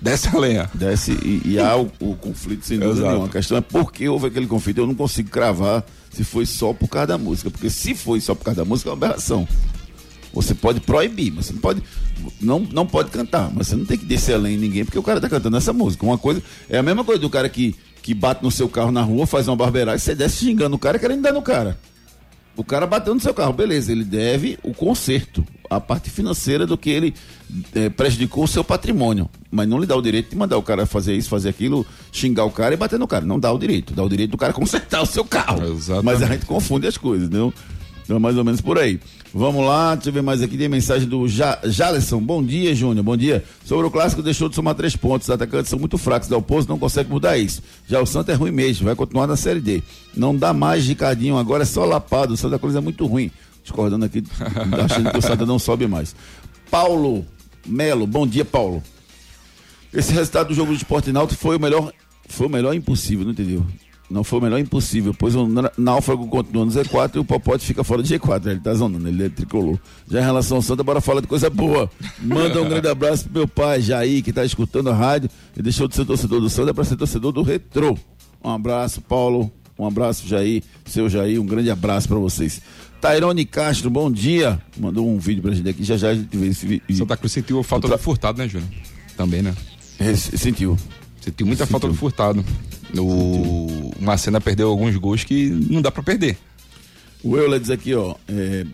desce 0.00 0.28
a 0.34 0.38
lenha. 0.38 0.70
Desce 0.72 1.12
e, 1.12 1.42
e 1.44 1.58
há 1.58 1.76
o, 1.76 1.92
o 2.00 2.16
conflito 2.16 2.64
sem 2.64 2.78
dúvida 2.78 2.96
Exato. 3.00 3.08
nenhuma. 3.10 3.26
A 3.26 3.30
questão 3.30 3.58
é 3.58 3.60
por 3.60 3.92
que 3.92 4.08
houve 4.08 4.28
aquele 4.28 4.46
conflito. 4.46 4.78
Eu 4.78 4.86
não 4.86 4.94
consigo 4.94 5.28
cravar 5.28 5.84
se 6.10 6.24
foi 6.24 6.46
só 6.46 6.72
por 6.72 6.88
causa 6.88 7.08
da 7.08 7.18
música. 7.18 7.50
Porque 7.50 7.68
se 7.68 7.94
foi 7.94 8.20
só 8.20 8.34
por 8.34 8.44
causa 8.44 8.62
da 8.62 8.64
música, 8.64 8.88
é 8.88 8.92
uma 8.92 8.96
aberração. 8.96 9.46
Você 10.32 10.54
pode 10.54 10.80
proibir, 10.80 11.30
mas 11.30 11.44
você 11.46 11.52
não 11.52 11.60
pode. 11.60 11.82
Não, 12.40 12.58
não 12.60 12.86
pode 12.86 13.10
cantar, 13.10 13.50
mas 13.54 13.66
você 13.68 13.76
não 13.76 13.84
tem 13.84 13.98
que 13.98 14.06
descer 14.06 14.34
além 14.34 14.54
de 14.56 14.62
ninguém, 14.62 14.84
porque 14.84 14.98
o 14.98 15.02
cara 15.02 15.20
tá 15.20 15.28
cantando 15.28 15.56
essa 15.58 15.72
música. 15.74 16.06
Uma 16.06 16.16
coisa. 16.16 16.42
É 16.70 16.78
a 16.78 16.82
mesma 16.82 17.04
coisa 17.04 17.20
do 17.20 17.28
cara 17.28 17.48
que, 17.50 17.74
que 18.02 18.12
bate 18.12 18.42
no 18.42 18.50
seu 18.50 18.68
carro 18.68 18.90
na 18.90 19.02
rua, 19.02 19.26
faz 19.26 19.48
uma 19.48 19.56
barbeiragem, 19.56 20.00
você 20.00 20.14
desce 20.14 20.44
xingando 20.44 20.76
o 20.76 20.78
cara 20.78 20.98
querendo 20.98 21.22
dar 21.22 21.32
no 21.32 21.40
cara. 21.40 21.78
O 22.54 22.62
cara 22.62 22.86
bateu 22.86 23.14
no 23.14 23.20
seu 23.20 23.32
carro, 23.32 23.52
beleza, 23.52 23.92
ele 23.92 24.04
deve 24.04 24.58
o 24.62 24.74
conserto, 24.74 25.42
a 25.70 25.80
parte 25.80 26.10
financeira 26.10 26.66
do 26.66 26.76
que 26.76 26.90
ele 26.90 27.14
eh, 27.74 27.88
prejudicou 27.88 28.44
o 28.44 28.48
seu 28.48 28.62
patrimônio. 28.62 29.30
Mas 29.50 29.66
não 29.66 29.78
lhe 29.78 29.86
dá 29.86 29.96
o 29.96 30.02
direito 30.02 30.30
de 30.30 30.36
mandar 30.36 30.58
o 30.58 30.62
cara 30.62 30.84
fazer 30.84 31.14
isso, 31.14 31.30
fazer 31.30 31.48
aquilo, 31.48 31.86
xingar 32.10 32.44
o 32.44 32.50
cara 32.50 32.74
e 32.74 32.76
bater 32.76 32.98
no 32.98 33.06
cara. 33.06 33.24
Não 33.24 33.40
dá 33.40 33.50
o 33.50 33.58
direito. 33.58 33.94
Dá 33.94 34.02
o 34.02 34.08
direito 34.08 34.32
do 34.32 34.36
cara 34.36 34.52
consertar 34.54 35.00
o 35.00 35.06
seu 35.06 35.24
carro. 35.24 35.64
Exatamente. 35.72 36.04
Mas 36.04 36.22
a 36.22 36.26
gente 36.26 36.44
confunde 36.44 36.86
as 36.86 36.98
coisas, 36.98 37.26
entendeu? 37.26 37.54
Então 38.12 38.20
mais 38.20 38.36
ou 38.36 38.44
menos 38.44 38.60
por 38.60 38.78
aí. 38.78 39.00
Vamos 39.32 39.64
lá, 39.64 39.94
deixa 39.94 40.10
eu 40.10 40.12
ver 40.12 40.22
mais 40.22 40.42
aqui. 40.42 40.58
Tem 40.58 40.68
mensagem 40.68 41.08
do 41.08 41.26
ja 41.26 41.58
Jaleson. 41.64 42.20
Bom 42.20 42.44
dia, 42.44 42.74
Júnior. 42.74 43.02
Bom 43.02 43.16
dia. 43.16 43.42
Sobre 43.64 43.86
o 43.86 43.90
clássico, 43.90 44.22
deixou 44.22 44.50
de 44.50 44.54
somar 44.54 44.74
três 44.74 44.94
pontos. 44.94 45.28
Os 45.28 45.34
atacantes 45.34 45.70
são 45.70 45.78
muito 45.78 45.96
fracos. 45.96 46.28
Da 46.28 46.36
oposto 46.36 46.68
não 46.68 46.78
consegue 46.78 47.08
mudar 47.08 47.38
isso. 47.38 47.62
Já 47.88 48.02
o 48.02 48.06
Santa 48.06 48.32
é 48.32 48.34
ruim 48.34 48.50
mesmo. 48.50 48.84
Vai 48.84 48.94
continuar 48.94 49.26
na 49.26 49.34
Série 49.34 49.60
D. 49.60 49.82
Não 50.14 50.36
dá 50.36 50.52
mais 50.52 50.86
Ricardinho. 50.86 51.38
Agora 51.38 51.62
é 51.62 51.64
só 51.64 51.86
lapado. 51.86 52.34
O 52.34 52.36
Santa 52.36 52.58
Cruz 52.58 52.76
é 52.76 52.80
muito 52.80 53.06
ruim. 53.06 53.30
Discordando 53.62 54.04
aqui, 54.04 54.22
achando 54.84 55.10
que 55.10 55.18
o 55.18 55.22
Santa 55.22 55.46
não 55.46 55.58
sobe 55.58 55.86
mais. 55.86 56.14
Paulo 56.70 57.24
Melo. 57.66 58.06
Bom 58.06 58.26
dia, 58.26 58.44
Paulo. 58.44 58.82
Esse 59.94 60.12
resultado 60.12 60.48
do 60.48 60.54
jogo 60.54 60.72
do 60.72 60.76
Esporte 60.76 61.10
Náutico 61.12 61.40
foi 61.40 61.56
o 61.56 61.60
melhor, 61.60 61.90
foi 62.28 62.46
o 62.46 62.50
melhor 62.50 62.74
impossível, 62.74 63.24
não 63.24 63.32
entendeu? 63.32 63.64
Não 64.12 64.22
foi 64.22 64.38
o 64.38 64.42
melhor 64.42 64.58
impossível, 64.58 65.14
pois 65.18 65.34
o 65.34 65.46
Ná- 65.46 65.70
Náufrago 65.78 66.26
continua 66.28 66.64
no 66.66 66.70
Z4 66.70 67.16
e 67.16 67.18
o 67.18 67.24
Popote 67.24 67.64
fica 67.64 67.82
fora 67.82 68.02
de 68.02 68.14
G4, 68.14 68.44
né? 68.44 68.50
ele 68.52 68.60
tá 68.60 68.74
zonando, 68.74 69.08
ele 69.08 69.24
é 69.24 69.28
tricolor. 69.30 69.78
Já 70.10 70.20
em 70.20 70.24
relação 70.24 70.58
ao 70.58 70.62
Santa, 70.62 70.82
bora 70.82 71.00
falar 71.00 71.22
de 71.22 71.26
coisa 71.26 71.48
boa. 71.48 71.90
Manda 72.20 72.60
um 72.60 72.68
grande 72.68 72.88
abraço 72.88 73.24
pro 73.24 73.32
meu 73.38 73.48
pai, 73.48 73.80
Jair, 73.80 74.22
que 74.22 74.32
tá 74.32 74.44
escutando 74.44 74.90
a 74.90 74.94
rádio 74.94 75.30
e 75.56 75.62
deixou 75.62 75.88
de 75.88 75.96
ser 75.96 76.04
torcedor 76.04 76.40
do 76.40 76.50
Santa 76.50 76.74
para 76.74 76.84
ser 76.84 76.96
torcedor 76.96 77.32
do 77.32 77.42
Retrô. 77.42 77.96
Um 78.44 78.50
abraço, 78.50 79.00
Paulo, 79.00 79.50
Um 79.78 79.86
abraço, 79.86 80.28
Jair, 80.28 80.62
seu 80.84 81.08
Jair, 81.08 81.40
um 81.40 81.46
grande 81.46 81.70
abraço 81.70 82.06
para 82.06 82.18
vocês. 82.18 82.60
Tairone 83.00 83.44
Castro, 83.46 83.88
bom 83.88 84.10
dia. 84.12 84.60
Mandou 84.78 85.08
um 85.08 85.18
vídeo 85.18 85.42
pra 85.42 85.52
gente 85.54 85.68
aqui, 85.70 85.82
já 85.82 85.96
já 85.96 86.10
a 86.10 86.14
gente 86.14 86.36
vê 86.36 86.48
esse 86.48 86.66
vídeo. 86.66 86.82
Santa 86.96 87.16
Cruz 87.16 87.32
sentiu 87.32 87.58
a 87.58 87.64
falta 87.64 87.86
Outra- 87.86 87.96
do 87.98 88.02
Furtado, 88.02 88.38
né, 88.38 88.46
Júnior? 88.46 88.68
Também, 89.16 89.40
né? 89.42 89.54
Sentiu. 90.16 90.76
Sentiu 91.20 91.46
muita 91.46 91.64
Sentiu. 91.64 91.70
falta 91.72 91.88
do 91.88 91.94
Furtado. 91.94 92.44
O 92.98 93.92
Macena 94.00 94.40
perdeu 94.40 94.68
alguns 94.68 94.96
gols 94.96 95.24
que 95.24 95.48
não 95.48 95.80
dá 95.80 95.90
pra 95.90 96.02
perder. 96.02 96.36
O 97.22 97.36
Euler 97.36 97.60
diz 97.60 97.70
aqui, 97.70 97.94
ó, 97.94 98.14
é, 98.28 98.66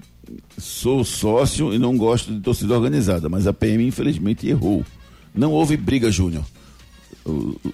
sou 0.56 1.04
sócio 1.04 1.72
e 1.72 1.78
não 1.78 1.96
gosto 1.96 2.32
de 2.32 2.40
torcida 2.40 2.74
organizada, 2.74 3.28
mas 3.28 3.46
a 3.46 3.52
PM 3.52 3.86
infelizmente 3.86 4.48
errou. 4.48 4.84
Não 5.34 5.52
houve 5.52 5.76
briga, 5.76 6.10
Júnior. 6.10 6.44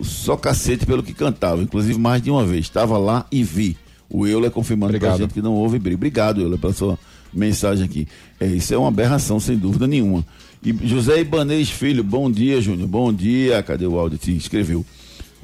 Só 0.03 0.37
cacete 0.37 0.85
pelo 0.85 1.03
que 1.03 1.15
cantava, 1.15 1.63
inclusive 1.63 1.99
mais 1.99 2.21
de 2.21 2.31
uma 2.31 2.45
vez. 2.45 2.65
Estava 2.67 2.99
lá 2.99 3.27
e 3.31 3.43
vi. 3.43 3.77
O 4.11 4.27
Euler 4.27 4.51
confirmando 4.51 4.91
pra 4.91 4.99
Obrigado. 4.99 5.19
gente 5.19 5.35
que 5.35 5.41
não 5.43 5.55
houve 5.55 5.79
briga. 5.79 5.97
Obrigado, 5.97 6.41
Euler, 6.41 6.59
pela 6.59 6.73
sua 6.73 6.99
mensagem 7.33 7.85
aqui. 7.85 8.07
É, 8.39 8.47
isso 8.47 8.75
é 8.75 8.79
uma 8.79 8.89
aberração, 8.89 9.39
sem 9.41 9.57
dúvida 9.57 9.87
nenhuma. 9.87 10.25
E 10.63 10.73
José 10.87 11.21
Ibanez 11.21 11.71
Filho, 11.71 12.03
bom 12.03 12.31
dia, 12.31 12.61
Júnior. 12.61 12.89
Bom 12.89 13.13
dia. 13.13 13.63
Cadê 13.63 13.87
o 13.87 13.99
áudio? 13.99 14.19
Te 14.19 14.37
escreveu. 14.37 14.85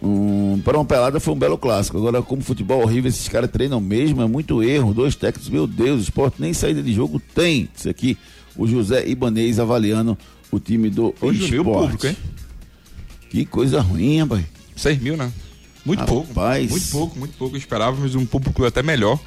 Hum, 0.02 0.60
para 0.64 0.78
uma 0.78 0.84
pelada 0.84 1.20
foi 1.20 1.34
um 1.34 1.38
belo 1.38 1.58
clássico. 1.58 1.98
Agora, 1.98 2.22
como 2.22 2.42
futebol 2.42 2.82
horrível, 2.82 3.08
esses 3.08 3.28
caras 3.28 3.50
treinam 3.50 3.80
mesmo, 3.80 4.22
é 4.22 4.26
muito 4.26 4.62
erro. 4.62 4.94
Dois 4.94 5.14
técnicos, 5.14 5.50
meu 5.50 5.66
Deus, 5.66 6.00
o 6.00 6.02
esporte 6.04 6.40
nem 6.40 6.52
saída 6.54 6.82
de 6.82 6.92
jogo 6.92 7.20
tem. 7.34 7.68
Isso 7.76 7.88
aqui, 7.88 8.16
o 8.56 8.66
José 8.66 9.06
Ibanez 9.06 9.58
avaliando 9.58 10.16
o 10.50 10.58
time 10.58 10.88
do 10.88 11.14
Hoje 11.20 11.44
esporte. 11.44 11.58
o 11.60 11.64
público, 11.64 12.06
hein? 12.06 12.16
Que 13.28 13.44
coisa 13.44 13.80
ruim, 13.80 14.18
rapaz. 14.20 14.44
6 14.74 15.00
mil, 15.00 15.16
né? 15.16 15.30
Muito 15.84 16.00
Rapaz. 16.00 16.16
pouco. 16.66 16.70
Muito 16.70 16.90
pouco, 16.90 17.18
muito 17.18 17.36
pouco. 17.38 17.56
Esperávamos 17.56 18.14
um 18.14 18.26
público 18.26 18.64
até 18.64 18.82
melhor. 18.82 19.18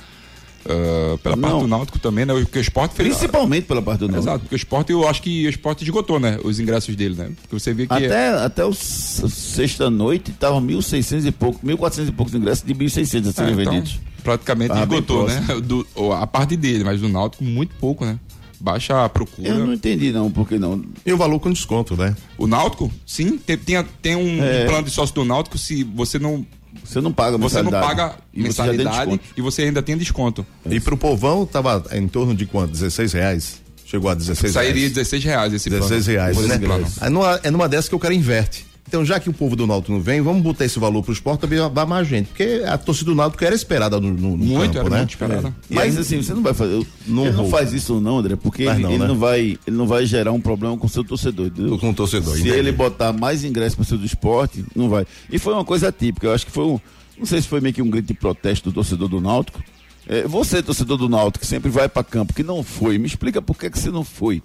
Ah, 0.65 1.17
pela 1.21 1.35
parte 1.37 1.53
Não. 1.53 1.61
do 1.61 1.67
Náutico 1.67 1.99
também, 1.99 2.25
né? 2.25 2.33
Porque 2.33 2.59
o 2.59 2.61
esporte 2.61 2.95
fez. 2.95 3.09
Principalmente 3.09 3.65
pela 3.65 3.81
parte 3.81 3.99
do 3.99 4.07
Náutico. 4.07 4.23
Exato, 4.29 4.39
porque 4.41 4.55
o 4.55 4.57
esporte, 4.57 4.91
eu 4.91 5.07
acho 5.07 5.21
que 5.21 5.45
o 5.45 5.49
esporte 5.49 5.83
esgotou, 5.83 6.19
né? 6.19 6.39
Os 6.43 6.59
ingressos 6.59 6.95
dele, 6.95 7.15
né? 7.15 7.31
Porque 7.41 7.59
você 7.59 7.73
vê 7.73 7.85
que. 7.87 7.93
Até, 7.93 8.29
até 8.29 8.65
o 8.65 8.73
sexta-noite 8.73 10.31
tava 10.33 10.59
1.600 10.61 11.25
e 11.25 11.31
pouco, 11.31 11.65
1.400 11.65 12.07
e 12.07 12.11
poucos 12.11 12.33
ingressos 12.33 12.65
de 12.65 12.73
1.600 12.73 13.25
a 13.25 13.29
É, 13.29 13.31
serem 13.31 13.53
então, 13.53 13.73
vendidos. 13.73 13.99
praticamente 14.23 14.69
Tava 14.69 14.83
esgotou, 14.95 15.27
né? 15.27 15.45
Do- 15.63 15.85
a 16.13 16.25
parte 16.27 16.55
dele, 16.55 16.83
mas 16.83 17.01
do 17.01 17.09
Náutico, 17.09 17.43
muito 17.43 17.75
pouco, 17.75 18.05
né? 18.05 18.19
Baixa 18.59 19.03
a 19.03 19.09
procura. 19.09 19.49
Eu 19.49 19.65
não 19.65 19.73
entendi 19.73 20.11
não, 20.13 20.31
porque 20.31 20.57
não. 20.57 20.81
E 21.05 21.11
o 21.11 21.17
valor 21.17 21.37
com 21.39 21.51
desconto, 21.51 21.97
né? 21.97 22.15
O 22.37 22.47
Náutico, 22.47 22.89
sim, 23.05 23.37
tem, 23.37 23.57
tem, 23.57 23.83
tem 24.01 24.15
um 24.15 24.41
É. 24.41 24.65
plano 24.65 24.83
de 24.85 24.91
sócio 24.91 25.13
do 25.13 25.25
Náutico, 25.25 25.57
se 25.57 25.83
você 25.83 26.17
não, 26.17 26.45
Você 26.83 27.01
não 27.01 27.11
paga 27.11 27.37
você 27.37 27.61
não 27.61 27.71
mensalidade. 27.71 27.87
paga 27.87 28.15
E 28.33 28.41
você 28.43 28.47
já 28.57 28.63
tem 28.63 28.77
mensalidade 28.77 29.11
desconto. 29.11 29.23
e 29.37 29.41
você 29.41 29.61
ainda 29.63 29.81
tem 29.83 29.97
desconto. 29.97 30.45
E 30.69 30.79
pro 30.79 30.97
povão 30.97 31.45
tava 31.45 31.83
em 31.91 32.07
torno 32.07 32.35
de 32.35 32.45
quanto? 32.45 32.71
16 32.71 33.13
reais? 33.13 33.61
Chegou 33.85 34.09
a 34.09 34.13
16 34.15 34.53
Sairia 34.53 34.73
reais. 34.73 34.91
16 34.93 35.23
reais 35.23 35.53
esse 35.53 35.69
plano. 35.69 35.83
16 35.83 36.07
reais, 36.07 36.37
Esse 36.37 36.47
né? 36.47 36.57
plano. 36.59 36.87
Aí 36.99 37.09
numa- 37.09 37.39
é 37.43 37.51
numa 37.51 37.69
dessas 37.69 37.87
que 37.89 37.95
o 37.95 37.99
cara 37.99 38.13
inverte. 38.13 38.65
Então, 38.87 39.03
já 39.03 39.19
que 39.19 39.29
o 39.29 39.33
povo 39.33 39.55
do 39.55 39.65
Náutico 39.65 39.91
não 39.93 40.01
vem, 40.01 40.21
vamos 40.21 40.43
botar 40.43 40.65
esse 40.65 40.77
valor 40.77 41.01
pro 41.01 41.13
esporte 41.13 41.41
também 41.41 41.57
dá 41.73 41.85
mais 41.85 42.07
gente. 42.07 42.27
Porque 42.27 42.61
a 42.65 42.77
torcida 42.77 43.09
do 43.11 43.15
Náutico 43.15 43.43
era 43.43 43.55
esperada 43.55 43.99
no, 43.99 44.09
no, 44.11 44.37
no 44.37 44.45
Muito, 44.45 44.73
campo, 44.73 44.79
era 44.79 44.89
né? 44.89 44.97
muito 44.97 45.09
esperada. 45.11 45.55
Mas 45.69 45.97
assim, 45.97 46.21
você 46.21 46.33
não 46.33 46.43
vai 46.43 46.53
fazer. 46.53 46.85
Não 47.07 47.25
ele 47.25 47.35
não 47.35 47.49
faz 47.49 47.73
isso 47.73 47.99
não, 47.99 48.19
André, 48.19 48.35
porque 48.35 48.65
Faz 48.65 48.77
ele, 48.77 48.83
não, 48.83 48.91
ele 48.91 48.99
né? 48.99 49.07
não 49.07 49.17
vai, 49.17 49.57
ele 49.65 49.75
não 49.77 49.87
vai 49.87 50.05
gerar 50.05 50.31
um 50.31 50.39
problema 50.41 50.77
com 50.77 50.85
o 50.85 50.89
seu 50.89 51.03
torcedor. 51.03 51.47
entendeu? 51.47 51.77
Com 51.79 51.89
o 51.89 51.93
torcedor, 51.93 52.33
Se 52.35 52.41
entendi. 52.41 52.55
ele 52.57 52.71
botar 52.71 53.13
mais 53.13 53.43
ingressos 53.43 53.75
para 53.75 53.83
o 53.83 53.85
seu 53.85 53.97
do 53.97 54.05
esporte, 54.05 54.63
não 54.75 54.89
vai. 54.89 55.05
E 55.31 55.39
foi 55.39 55.53
uma 55.53 55.65
coisa 55.65 55.91
típica. 55.91 56.27
Eu 56.27 56.33
acho 56.33 56.45
que 56.45 56.51
foi 56.51 56.65
um. 56.65 56.79
Não 57.17 57.25
sei 57.25 57.41
se 57.41 57.47
foi 57.47 57.61
meio 57.61 57.73
que 57.73 57.81
um 57.81 57.89
grito 57.89 58.07
de 58.07 58.13
protesto 58.13 58.69
do 58.69 58.73
torcedor 58.75 59.07
do 59.07 59.21
Náutico. 59.21 59.61
É, 60.07 60.27
você, 60.27 60.61
torcedor 60.61 60.97
do 60.97 61.07
Náutico, 61.07 61.39
que 61.39 61.47
sempre 61.47 61.71
vai 61.71 61.87
para 61.87 62.03
campo, 62.03 62.33
que 62.33 62.43
não 62.43 62.61
foi, 62.61 62.97
me 62.97 63.07
explica 63.07 63.41
por 63.41 63.57
que, 63.57 63.69
que 63.69 63.79
você 63.79 63.89
não 63.89 64.03
foi. 64.03 64.43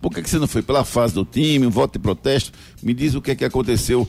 Por 0.00 0.12
que, 0.12 0.22
que 0.22 0.30
você 0.30 0.38
não 0.38 0.46
foi? 0.46 0.62
Pela 0.62 0.84
fase 0.84 1.14
do 1.14 1.24
time, 1.24 1.66
um 1.66 1.70
voto 1.70 1.94
de 1.94 1.98
protesto? 1.98 2.52
Me 2.82 2.94
diz 2.94 3.14
o 3.14 3.20
que 3.20 3.32
é 3.32 3.34
que 3.34 3.44
aconteceu 3.44 4.08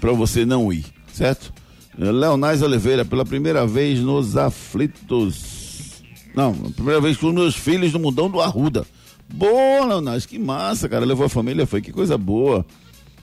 para 0.00 0.12
você 0.12 0.44
não 0.44 0.72
ir, 0.72 0.84
certo? 1.12 1.52
Eh, 1.98 2.10
Leonais 2.10 2.62
Oliveira, 2.62 3.04
pela 3.04 3.24
primeira 3.24 3.66
vez 3.66 4.00
nos 4.00 4.36
aflitos. 4.36 6.02
Não, 6.34 6.52
primeira 6.52 7.00
vez 7.00 7.16
com 7.16 7.32
meus 7.32 7.54
filhos 7.54 7.92
no 7.92 7.98
mundão 8.00 8.28
do 8.28 8.40
Arruda. 8.40 8.84
Boa, 9.32 9.86
Leonais, 9.86 10.26
que 10.26 10.38
massa, 10.38 10.88
cara. 10.88 11.04
Levou 11.04 11.26
a 11.26 11.28
família, 11.28 11.66
foi. 11.66 11.80
Que 11.80 11.92
coisa 11.92 12.18
boa. 12.18 12.66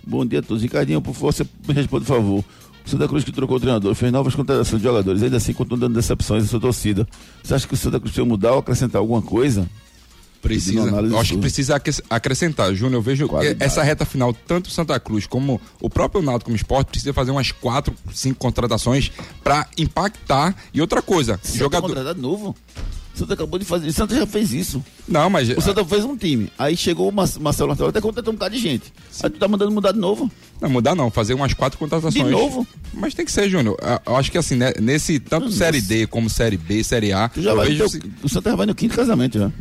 Bom 0.05 0.25
dia 0.25 0.39
a 0.39 0.41
todos. 0.41 0.63
Ricardinho, 0.63 1.01
por 1.01 1.13
favor, 1.13 1.33
você 1.33 1.45
me 1.67 1.73
responde, 1.73 2.05
por 2.05 2.15
favor. 2.15 2.43
O 2.83 2.89
Santa 2.89 3.07
Cruz 3.07 3.23
que 3.23 3.31
trocou 3.31 3.57
o 3.57 3.59
treinador, 3.59 3.93
fez 3.93 4.11
novas 4.11 4.33
contratações 4.33 4.81
de 4.81 4.87
jogadores, 4.87 5.21
ainda 5.21 5.37
assim 5.37 5.53
continua 5.53 5.81
dando 5.81 5.93
decepções 5.93 6.45
à 6.45 6.47
sua 6.47 6.59
torcida. 6.59 7.07
Você 7.43 7.53
acha 7.53 7.67
que 7.67 7.75
o 7.75 7.77
Santa 7.77 7.99
Cruz 7.99 8.11
precisa 8.11 8.25
mudar 8.25 8.53
ou 8.53 8.59
acrescentar 8.59 8.99
alguma 8.99 9.21
coisa? 9.21 9.69
Precisa. 10.41 10.89
Eu 10.89 11.19
acho 11.19 11.33
que 11.35 11.39
precisa 11.39 11.75
acres- 11.75 12.01
acrescentar. 12.09 12.73
Júnior, 12.73 12.95
eu 12.99 13.01
vejo 13.01 13.27
Qualidade. 13.27 13.63
essa 13.63 13.83
reta 13.83 14.05
final, 14.05 14.33
tanto 14.33 14.69
Santa 14.71 14.99
Cruz 14.99 15.25
como 15.27 15.61
o 15.79 15.89
próprio 15.89 16.21
Náutico 16.21 16.45
como 16.45 16.55
esporte, 16.55 16.87
precisa 16.87 17.13
fazer 17.13 17.31
umas 17.31 17.51
quatro, 17.51 17.93
cinco 18.13 18.39
contratações 18.39 19.11
pra 19.43 19.67
impactar. 19.77 20.55
E 20.73 20.81
outra 20.81 21.01
coisa, 21.01 21.39
Santa 21.43 21.57
jogador. 21.59 21.87
contratado 21.87 22.21
novo. 22.21 22.55
O 23.13 23.17
Santa 23.19 23.33
acabou 23.33 23.59
de 23.59 23.65
fazer. 23.65 23.87
O 23.89 23.93
Santa 23.93 24.15
já 24.15 24.25
fez 24.25 24.53
isso. 24.53 24.83
Não, 25.07 25.29
mas. 25.29 25.49
O 25.49 25.59
Santa 25.61 25.83
fez 25.83 26.03
um 26.05 26.15
time. 26.15 26.49
Aí 26.57 26.77
chegou 26.77 27.09
o 27.09 27.11
Mar- 27.11 27.27
Marcelo 27.39 27.67
Martelo, 27.67 27.89
até 27.89 27.99
contratou 27.99 28.31
um 28.33 28.35
bocado 28.37 28.55
de 28.55 28.61
gente. 28.61 28.91
Aí 29.21 29.29
tu 29.29 29.37
tá 29.37 29.47
mandando 29.49 29.69
mudar 29.71 29.91
de 29.91 29.99
novo. 29.99 30.31
Não, 30.61 30.69
mudar 30.69 30.95
não, 30.95 31.11
fazer 31.11 31.33
umas 31.33 31.53
quatro 31.53 31.77
contratações. 31.77 32.13
De 32.13 32.23
novo? 32.31 32.65
Mas 32.93 33.13
tem 33.13 33.25
que 33.25 33.31
ser, 33.31 33.49
Júnior. 33.49 33.77
Ah, 33.81 34.01
Eu 34.07 34.15
acho 34.15 34.31
que 34.31 34.37
assim, 34.37 34.55
né, 34.55 34.71
nesse 34.79 35.19
tanto 35.19 35.45
Nossa. 35.47 35.57
Série 35.57 35.81
D 35.81 36.07
como 36.07 36.29
Série 36.29 36.55
B, 36.57 36.83
Série 36.83 37.11
A, 37.11 37.27
Tu 37.27 37.41
já 37.41 37.53
vai 37.53 37.67
vejo. 37.67 37.89
ter 37.89 38.07
o- 38.07 38.11
o 38.23 38.29
Santa 38.29 38.49
já 38.51 38.55
vai 38.55 38.65
no 38.65 38.73
quinto 38.73 38.95
casamento 38.95 39.37
já. 39.37 39.51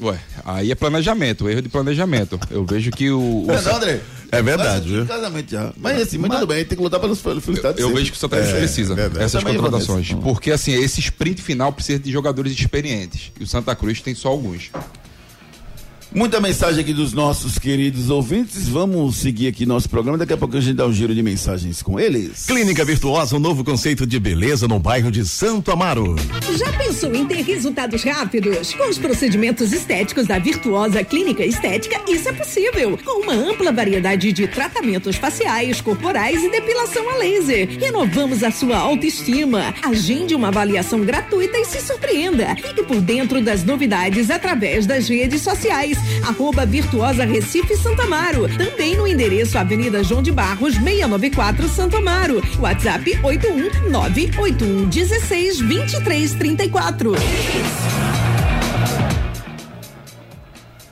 Ué, 0.00 0.18
aí 0.44 0.70
é 0.70 0.74
planejamento, 0.74 1.48
erro 1.48 1.62
de 1.62 1.68
planejamento. 1.68 2.38
Eu 2.50 2.64
vejo 2.66 2.90
que 2.90 3.10
o. 3.10 3.46
o 3.48 3.58
Sa- 3.62 3.76
André? 3.76 4.00
É 4.30 4.42
verdade, 4.42 4.88
viu? 4.88 5.06
casamento 5.06 5.50
já. 5.50 5.72
Mas 5.76 6.02
assim, 6.02 6.18
mas 6.18 6.30
tudo 6.32 6.46
bem, 6.48 6.64
tem 6.64 6.76
que 6.76 6.82
lutar 6.82 6.98
pelas 7.00 7.20
felicidades. 7.20 7.80
Eu 7.80 7.86
sempre. 7.88 7.94
vejo 8.00 8.10
que 8.12 8.16
o 8.16 8.20
Santa 8.20 8.36
Cruz 8.38 8.52
precisa 8.52 8.94
verdade. 8.94 9.24
essas 9.24 9.42
vou 9.42 9.54
contratações. 9.54 10.12
Porque, 10.14 10.50
assim, 10.50 10.72
esse 10.72 11.00
sprint 11.00 11.40
final 11.40 11.72
precisa 11.72 11.98
de 12.00 12.10
jogadores 12.10 12.52
experientes. 12.52 13.30
E 13.38 13.44
o 13.44 13.46
Santa 13.46 13.74
Cruz 13.74 14.00
tem 14.00 14.14
só 14.14 14.28
alguns. 14.28 14.70
Muita 16.14 16.40
mensagem 16.40 16.80
aqui 16.80 16.94
dos 16.94 17.12
nossos 17.12 17.58
queridos 17.58 18.10
ouvintes. 18.10 18.68
Vamos 18.68 19.16
seguir 19.16 19.48
aqui 19.48 19.66
nosso 19.66 19.88
programa. 19.88 20.16
Daqui 20.16 20.32
a 20.32 20.36
pouco 20.36 20.56
a 20.56 20.60
gente 20.60 20.74
dá 20.74 20.86
um 20.86 20.92
giro 20.92 21.14
de 21.14 21.22
mensagens 21.22 21.82
com 21.82 21.98
eles. 21.98 22.46
Clínica 22.46 22.84
Virtuosa, 22.84 23.36
um 23.36 23.40
novo 23.40 23.64
conceito 23.64 24.06
de 24.06 24.18
beleza 24.18 24.66
no 24.68 24.78
bairro 24.78 25.10
de 25.10 25.26
Santo 25.26 25.70
Amaro. 25.70 26.16
Já 26.56 26.72
pensou 26.72 27.14
em 27.14 27.26
ter 27.26 27.42
resultados 27.42 28.02
rápidos? 28.02 28.72
Com 28.74 28.88
os 28.88 28.98
procedimentos 28.98 29.72
estéticos 29.72 30.26
da 30.26 30.38
Virtuosa 30.38 31.04
Clínica 31.04 31.44
Estética, 31.44 32.00
isso 32.08 32.28
é 32.28 32.32
possível. 32.32 32.98
Com 33.04 33.22
uma 33.22 33.34
ampla 33.34 33.72
variedade 33.72 34.32
de 34.32 34.46
tratamentos 34.46 35.16
faciais, 35.16 35.80
corporais 35.80 36.42
e 36.42 36.50
depilação 36.50 37.10
a 37.10 37.16
laser. 37.16 37.78
Renovamos 37.78 38.42
a 38.42 38.50
sua 38.50 38.78
autoestima. 38.78 39.74
Agende 39.82 40.34
uma 40.34 40.48
avaliação 40.48 41.00
gratuita 41.00 41.58
e 41.58 41.64
se 41.64 41.80
surpreenda. 41.80 42.54
Fique 42.56 42.84
por 42.84 43.00
dentro 43.00 43.42
das 43.42 43.64
novidades 43.64 44.30
através 44.30 44.86
das 44.86 45.08
redes 45.08 45.42
sociais. 45.42 45.95
Arroba 46.26 46.66
Virtuosa 46.66 47.24
Recife 47.24 47.76
Santo 47.76 48.02
Amaro. 48.02 48.48
Também 48.56 48.96
no 48.96 49.06
endereço 49.06 49.58
Avenida 49.58 50.02
João 50.02 50.22
de 50.22 50.32
Barros, 50.32 50.74
694 50.74 51.68
Santo 51.68 51.96
Amaro. 51.96 52.42
WhatsApp 52.58 53.18
81981 53.22 54.88
16 54.88 55.60
23 55.60 56.34
34. 56.34 57.12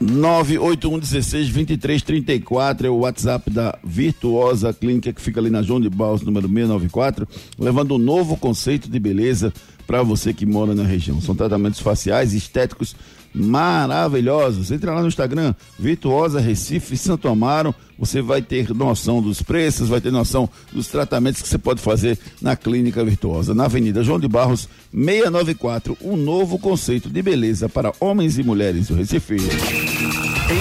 981162334 0.04 2.84
é 2.84 2.90
o 2.90 2.98
WhatsApp 2.98 3.50
da 3.50 3.76
Virtuosa 3.82 4.72
Clínica 4.72 5.12
que 5.12 5.20
fica 5.20 5.40
ali 5.40 5.50
na 5.50 5.62
João 5.62 5.80
de 5.80 5.88
Baus, 5.88 6.22
número 6.22 6.46
694, 6.46 7.26
levando 7.58 7.94
um 7.94 7.98
novo 7.98 8.36
conceito 8.36 8.88
de 8.90 9.00
beleza 9.00 9.52
para 9.86 10.02
você 10.02 10.34
que 10.34 10.44
mora 10.44 10.74
na 10.74 10.84
região. 10.84 11.18
São 11.20 11.34
tratamentos 11.34 11.80
faciais 11.80 12.34
estéticos 12.34 12.94
maravilhosos. 13.34 14.70
Entra 14.70 14.94
lá 14.94 15.02
no 15.02 15.08
Instagram, 15.08 15.54
Virtuosa 15.78 16.40
Recife 16.40 16.96
Santo 16.96 17.28
Amaro. 17.28 17.74
Você 17.98 18.22
vai 18.22 18.42
ter 18.42 18.72
noção 18.74 19.20
dos 19.20 19.42
preços, 19.42 19.88
vai 19.88 20.00
ter 20.00 20.10
noção 20.10 20.48
dos 20.72 20.88
tratamentos 20.88 21.42
que 21.42 21.48
você 21.48 21.58
pode 21.58 21.80
fazer 21.80 22.18
na 22.40 22.56
Clínica 22.56 23.04
Virtuosa, 23.04 23.54
na 23.54 23.64
Avenida 23.64 24.02
João 24.02 24.18
de 24.20 24.28
Barros, 24.28 24.68
694. 24.92 25.96
Um 26.00 26.16
novo 26.16 26.58
conceito 26.58 27.08
de 27.08 27.22
beleza 27.22 27.68
para 27.68 27.92
homens 28.00 28.38
e 28.38 28.42
mulheres 28.42 28.88
do 28.88 28.94
Recife. 28.94 29.36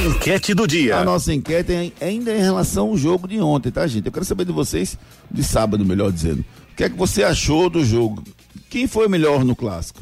Enquete 0.07 0.53
do 0.53 0.67
dia. 0.67 0.97
A 0.97 1.03
nossa 1.03 1.33
enquete 1.33 1.71
é 1.99 2.05
ainda 2.05 2.33
em 2.33 2.39
relação 2.39 2.89
ao 2.89 2.97
jogo 2.97 3.27
de 3.27 3.39
ontem, 3.39 3.71
tá, 3.71 3.85
gente? 3.85 4.05
Eu 4.05 4.11
quero 4.11 4.25
saber 4.25 4.45
de 4.45 4.51
vocês, 4.51 4.97
de 5.29 5.43
sábado, 5.43 5.85
melhor 5.85 6.11
dizendo. 6.11 6.39
O 6.71 6.75
que 6.75 6.83
é 6.83 6.89
que 6.89 6.97
você 6.97 7.23
achou 7.23 7.69
do 7.69 7.83
jogo? 7.83 8.23
Quem 8.69 8.87
foi 8.87 9.07
melhor 9.07 9.43
no 9.43 9.55
clássico? 9.55 10.01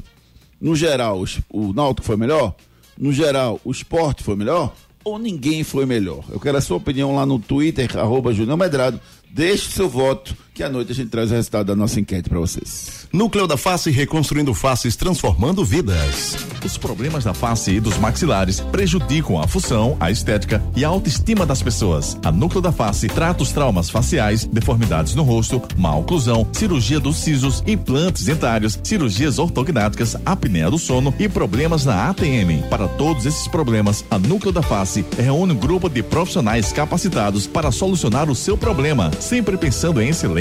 No 0.62 0.76
geral, 0.76 1.24
o 1.50 1.74
Náutico 1.74 2.06
foi 2.06 2.16
melhor? 2.16 2.56
No 2.96 3.12
geral, 3.12 3.60
o 3.66 3.72
esporte 3.72 4.24
foi 4.24 4.36
melhor? 4.36 4.76
Ou 5.04 5.18
ninguém 5.18 5.64
foi 5.64 5.88
melhor? 5.88 6.24
Eu 6.30 6.40
quero 6.40 6.58
a 6.58 6.62
sua 6.62 6.78
opinião 6.78 7.16
lá 7.16 7.26
no 7.26 7.40
Twitter, 7.40 7.98
arroba 7.98 8.32
Junior 8.32 8.56
Medrado. 8.56 9.02
Deixe 9.32 9.72
seu 9.72 9.90
voto 9.90 10.38
que 10.54 10.64
à 10.64 10.70
noite 10.70 10.92
a 10.92 10.96
gente 10.96 11.10
traz 11.10 11.32
o 11.32 11.34
resultado 11.34 11.68
da 11.68 11.76
nossa 11.76 12.00
enquete 12.00 12.30
para 12.30 12.40
vocês. 12.40 13.08
Núcleo 13.12 13.48
da 13.48 13.58
Face 13.58 13.90
reconstruindo 13.90 14.54
faces, 14.54 14.96
transformando 14.96 15.64
vidas. 15.64 16.36
Os 16.64 16.78
problemas 16.78 17.24
da 17.24 17.34
face 17.34 17.72
e 17.72 17.80
dos 17.80 17.98
maxilares 17.98 18.60
prejudicam 18.60 19.40
a 19.40 19.48
função, 19.48 19.98
a 20.00 20.12
estética 20.12 20.62
e 20.76 20.86
a 20.86 20.88
autoestima 20.88 21.46
das 21.46 21.62
pessoas. 21.62 22.18
A 22.24 22.32
Núcleo 22.32 22.62
da 22.62 22.72
Face 22.72 23.08
trata 23.08 23.44
os 23.44 23.52
traumas 23.52 23.90
faciais, 23.90 24.46
deformidades 24.46 25.16
no 25.16 25.24
rosto, 25.24 25.62
má 25.78 25.96
oclusão, 25.96 26.48
cirurgia 26.54 27.00
dos 27.00 27.18
sisos, 27.18 27.64
implantes 27.66 28.26
dentários, 28.26 28.80
cirurgias 28.84 29.40
ortognáticas, 29.40 30.16
apneia 30.26 30.70
do 30.70 30.78
sono 30.78 31.14
e 31.18 31.28
problemas 31.28 31.86
na 31.86 32.10
ATM. 32.10 32.62
Para 32.70 32.88
todos 32.88 33.26
esses 33.26 33.48
problemas, 33.48 34.06
a 34.10 34.20
Núcleo 34.20 34.52
da 34.52 34.62
Face 34.62 35.04
reúne 35.18 35.54
um 35.54 35.58
grupo 35.58 35.90
de 35.90 36.04
profissionais 36.04 36.72
capacitados 36.72 37.48
para 37.48 37.72
solucionar 37.72 38.30
o 38.30 38.36
seu 38.36 38.58
problema, 38.58 39.12
sempre 39.20 39.58
pensando 39.58 40.02
em 40.02 40.10
excelência, 40.10 40.41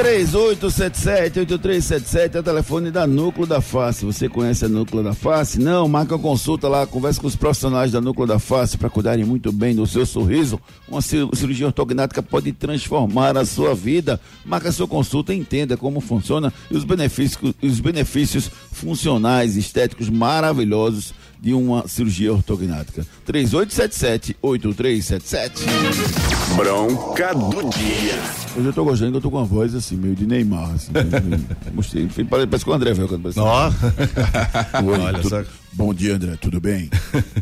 3877-8377 0.00 2.34
é 2.34 2.38
o 2.38 2.42
telefone 2.42 2.90
da 2.90 3.06
Núcleo 3.06 3.46
da 3.46 3.60
Face. 3.60 4.02
Você 4.04 4.30
conhece 4.30 4.64
a 4.64 4.68
Núcleo 4.68 5.02
da 5.02 5.12
Face? 5.12 5.60
Não, 5.60 5.86
marca 5.86 6.14
uma 6.14 6.22
consulta 6.22 6.68
lá, 6.68 6.86
conversa 6.86 7.20
com 7.20 7.26
os 7.26 7.36
profissionais 7.36 7.92
da 7.92 8.00
Núcleo 8.00 8.26
da 8.26 8.38
Face 8.38 8.78
para 8.78 8.88
cuidarem 8.88 9.26
muito 9.26 9.52
bem 9.52 9.74
do 9.74 9.86
seu 9.86 10.06
sorriso. 10.06 10.58
Uma 10.88 11.02
cirurgia 11.02 11.66
ortognática 11.66 12.22
pode 12.22 12.50
transformar 12.52 13.36
a 13.36 13.44
sua 13.44 13.74
vida. 13.74 14.18
Marca 14.44 14.72
sua 14.72 14.88
consulta, 14.88 15.34
entenda 15.34 15.76
como 15.76 16.00
funciona 16.00 16.50
e 16.70 16.76
os 16.76 16.84
benefícios, 16.84 17.52
os 17.62 17.80
benefícios 17.80 18.50
funcionais, 18.72 19.54
estéticos 19.56 20.08
maravilhosos 20.08 21.12
de 21.40 21.54
uma 21.54 21.88
cirurgia 21.88 22.32
ortognática. 22.32 23.04
3877-8377. 23.26 25.50
Bronca 26.54 27.34
do 27.34 27.68
dia. 27.70 28.20
Hoje 28.56 28.66
eu 28.66 28.72
tô 28.72 28.84
gostando 28.84 29.12
que 29.12 29.18
eu 29.18 29.22
tô 29.22 29.30
com 29.30 29.36
uma 29.38 29.46
voz 29.46 29.74
assim, 29.74 29.96
meio 29.96 30.14
de 30.14 30.26
Neymar. 30.26 30.72
Assim, 30.72 30.92
gostei. 31.74 32.06
Parece 32.28 32.64
com 32.64 32.72
o 32.72 32.74
André, 32.74 32.92
velho. 32.92 33.08
Ó. 33.36 33.70
Olha 34.84 35.22
só. 35.22 35.42
Bom 35.72 35.94
dia, 35.94 36.16
André, 36.16 36.36
tudo 36.40 36.60
bem? 36.60 36.90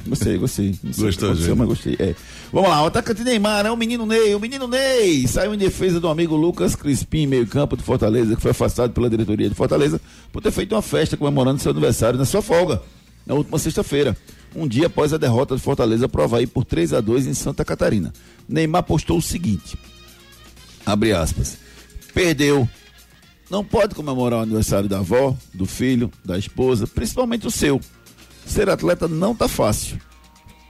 Gostei, 0.07 0.37
gostei. 0.37 0.79
Gostou, 0.99 1.35
gente? 1.35 1.57
Mas 1.57 1.67
gostei. 1.67 1.97
É. 1.99 2.15
Vamos 2.53 2.69
lá, 2.69 2.83
o 2.83 2.87
atacante 2.87 3.25
Neymar, 3.25 3.65
é 3.65 3.71
o 3.71 3.77
menino 3.77 4.05
Ney, 4.05 4.35
o 4.35 4.41
menino 4.41 4.69
Ney 4.69 5.27
saiu 5.27 5.55
em 5.55 5.59
defesa 5.59 5.99
do 5.99 6.09
amigo 6.09 6.37
Lucas 6.37 6.77
Crispim, 6.77 7.27
meio 7.27 7.47
campo 7.47 7.77
de 7.77 7.83
Fortaleza, 7.83 8.37
que 8.37 8.43
foi 8.43 8.51
afastado 8.51 8.93
pela 8.93 9.09
diretoria 9.09 9.49
de 9.49 9.55
Fortaleza 9.55 10.01
por 10.31 10.43
ter 10.43 10.51
feito 10.51 10.75
uma 10.75 10.83
festa 10.83 11.17
comemorando 11.17 11.61
seu 11.61 11.73
aniversário 11.73 12.19
na 12.19 12.25
sua 12.25 12.43
folga, 12.43 12.83
na 13.29 13.35
última 13.35 13.59
sexta-feira 13.59 14.17
um 14.57 14.67
dia 14.67 14.87
após 14.87 15.13
a 15.13 15.19
derrota 15.19 15.55
de 15.55 15.61
Fortaleza 15.61 16.09
para 16.09 16.23
o 16.23 16.25
Havaí 16.25 16.47
por 16.47 16.65
3 16.65 16.95
a 16.95 17.01
2 17.03 17.27
em 17.27 17.35
Santa 17.35 17.65
Catarina. 17.65 18.13
Neymar 18.49 18.83
postou 18.83 19.19
o 19.19 19.23
seguinte: 19.23 19.79
abre 20.87 21.13
aspas. 21.13 21.59
Perdeu. 22.15 22.67
Não 23.51 23.65
pode 23.65 23.95
comemorar 23.95 24.41
o 24.41 24.43
aniversário 24.43 24.89
da 24.89 24.99
avó, 24.99 25.37
do 25.55 25.67
filho, 25.67 26.11
da 26.25 26.39
esposa, 26.39 26.87
principalmente 26.87 27.47
o 27.47 27.51
seu. 27.51 27.81
Ser 28.47 28.69
atleta 28.69 29.07
não 29.07 29.35
tá 29.35 29.47
fácil. 29.47 29.99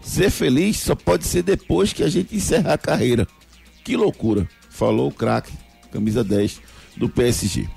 Ser 0.00 0.30
feliz 0.30 0.78
só 0.78 0.94
pode 0.94 1.24
ser 1.24 1.42
depois 1.42 1.92
que 1.92 2.02
a 2.02 2.08
gente 2.08 2.34
encerrar 2.34 2.74
a 2.74 2.78
carreira. 2.78 3.26
Que 3.84 3.96
loucura, 3.96 4.48
falou 4.68 5.08
o 5.08 5.14
craque, 5.14 5.52
camisa 5.92 6.22
10 6.22 6.60
do 6.96 7.08
PSG. 7.08 7.68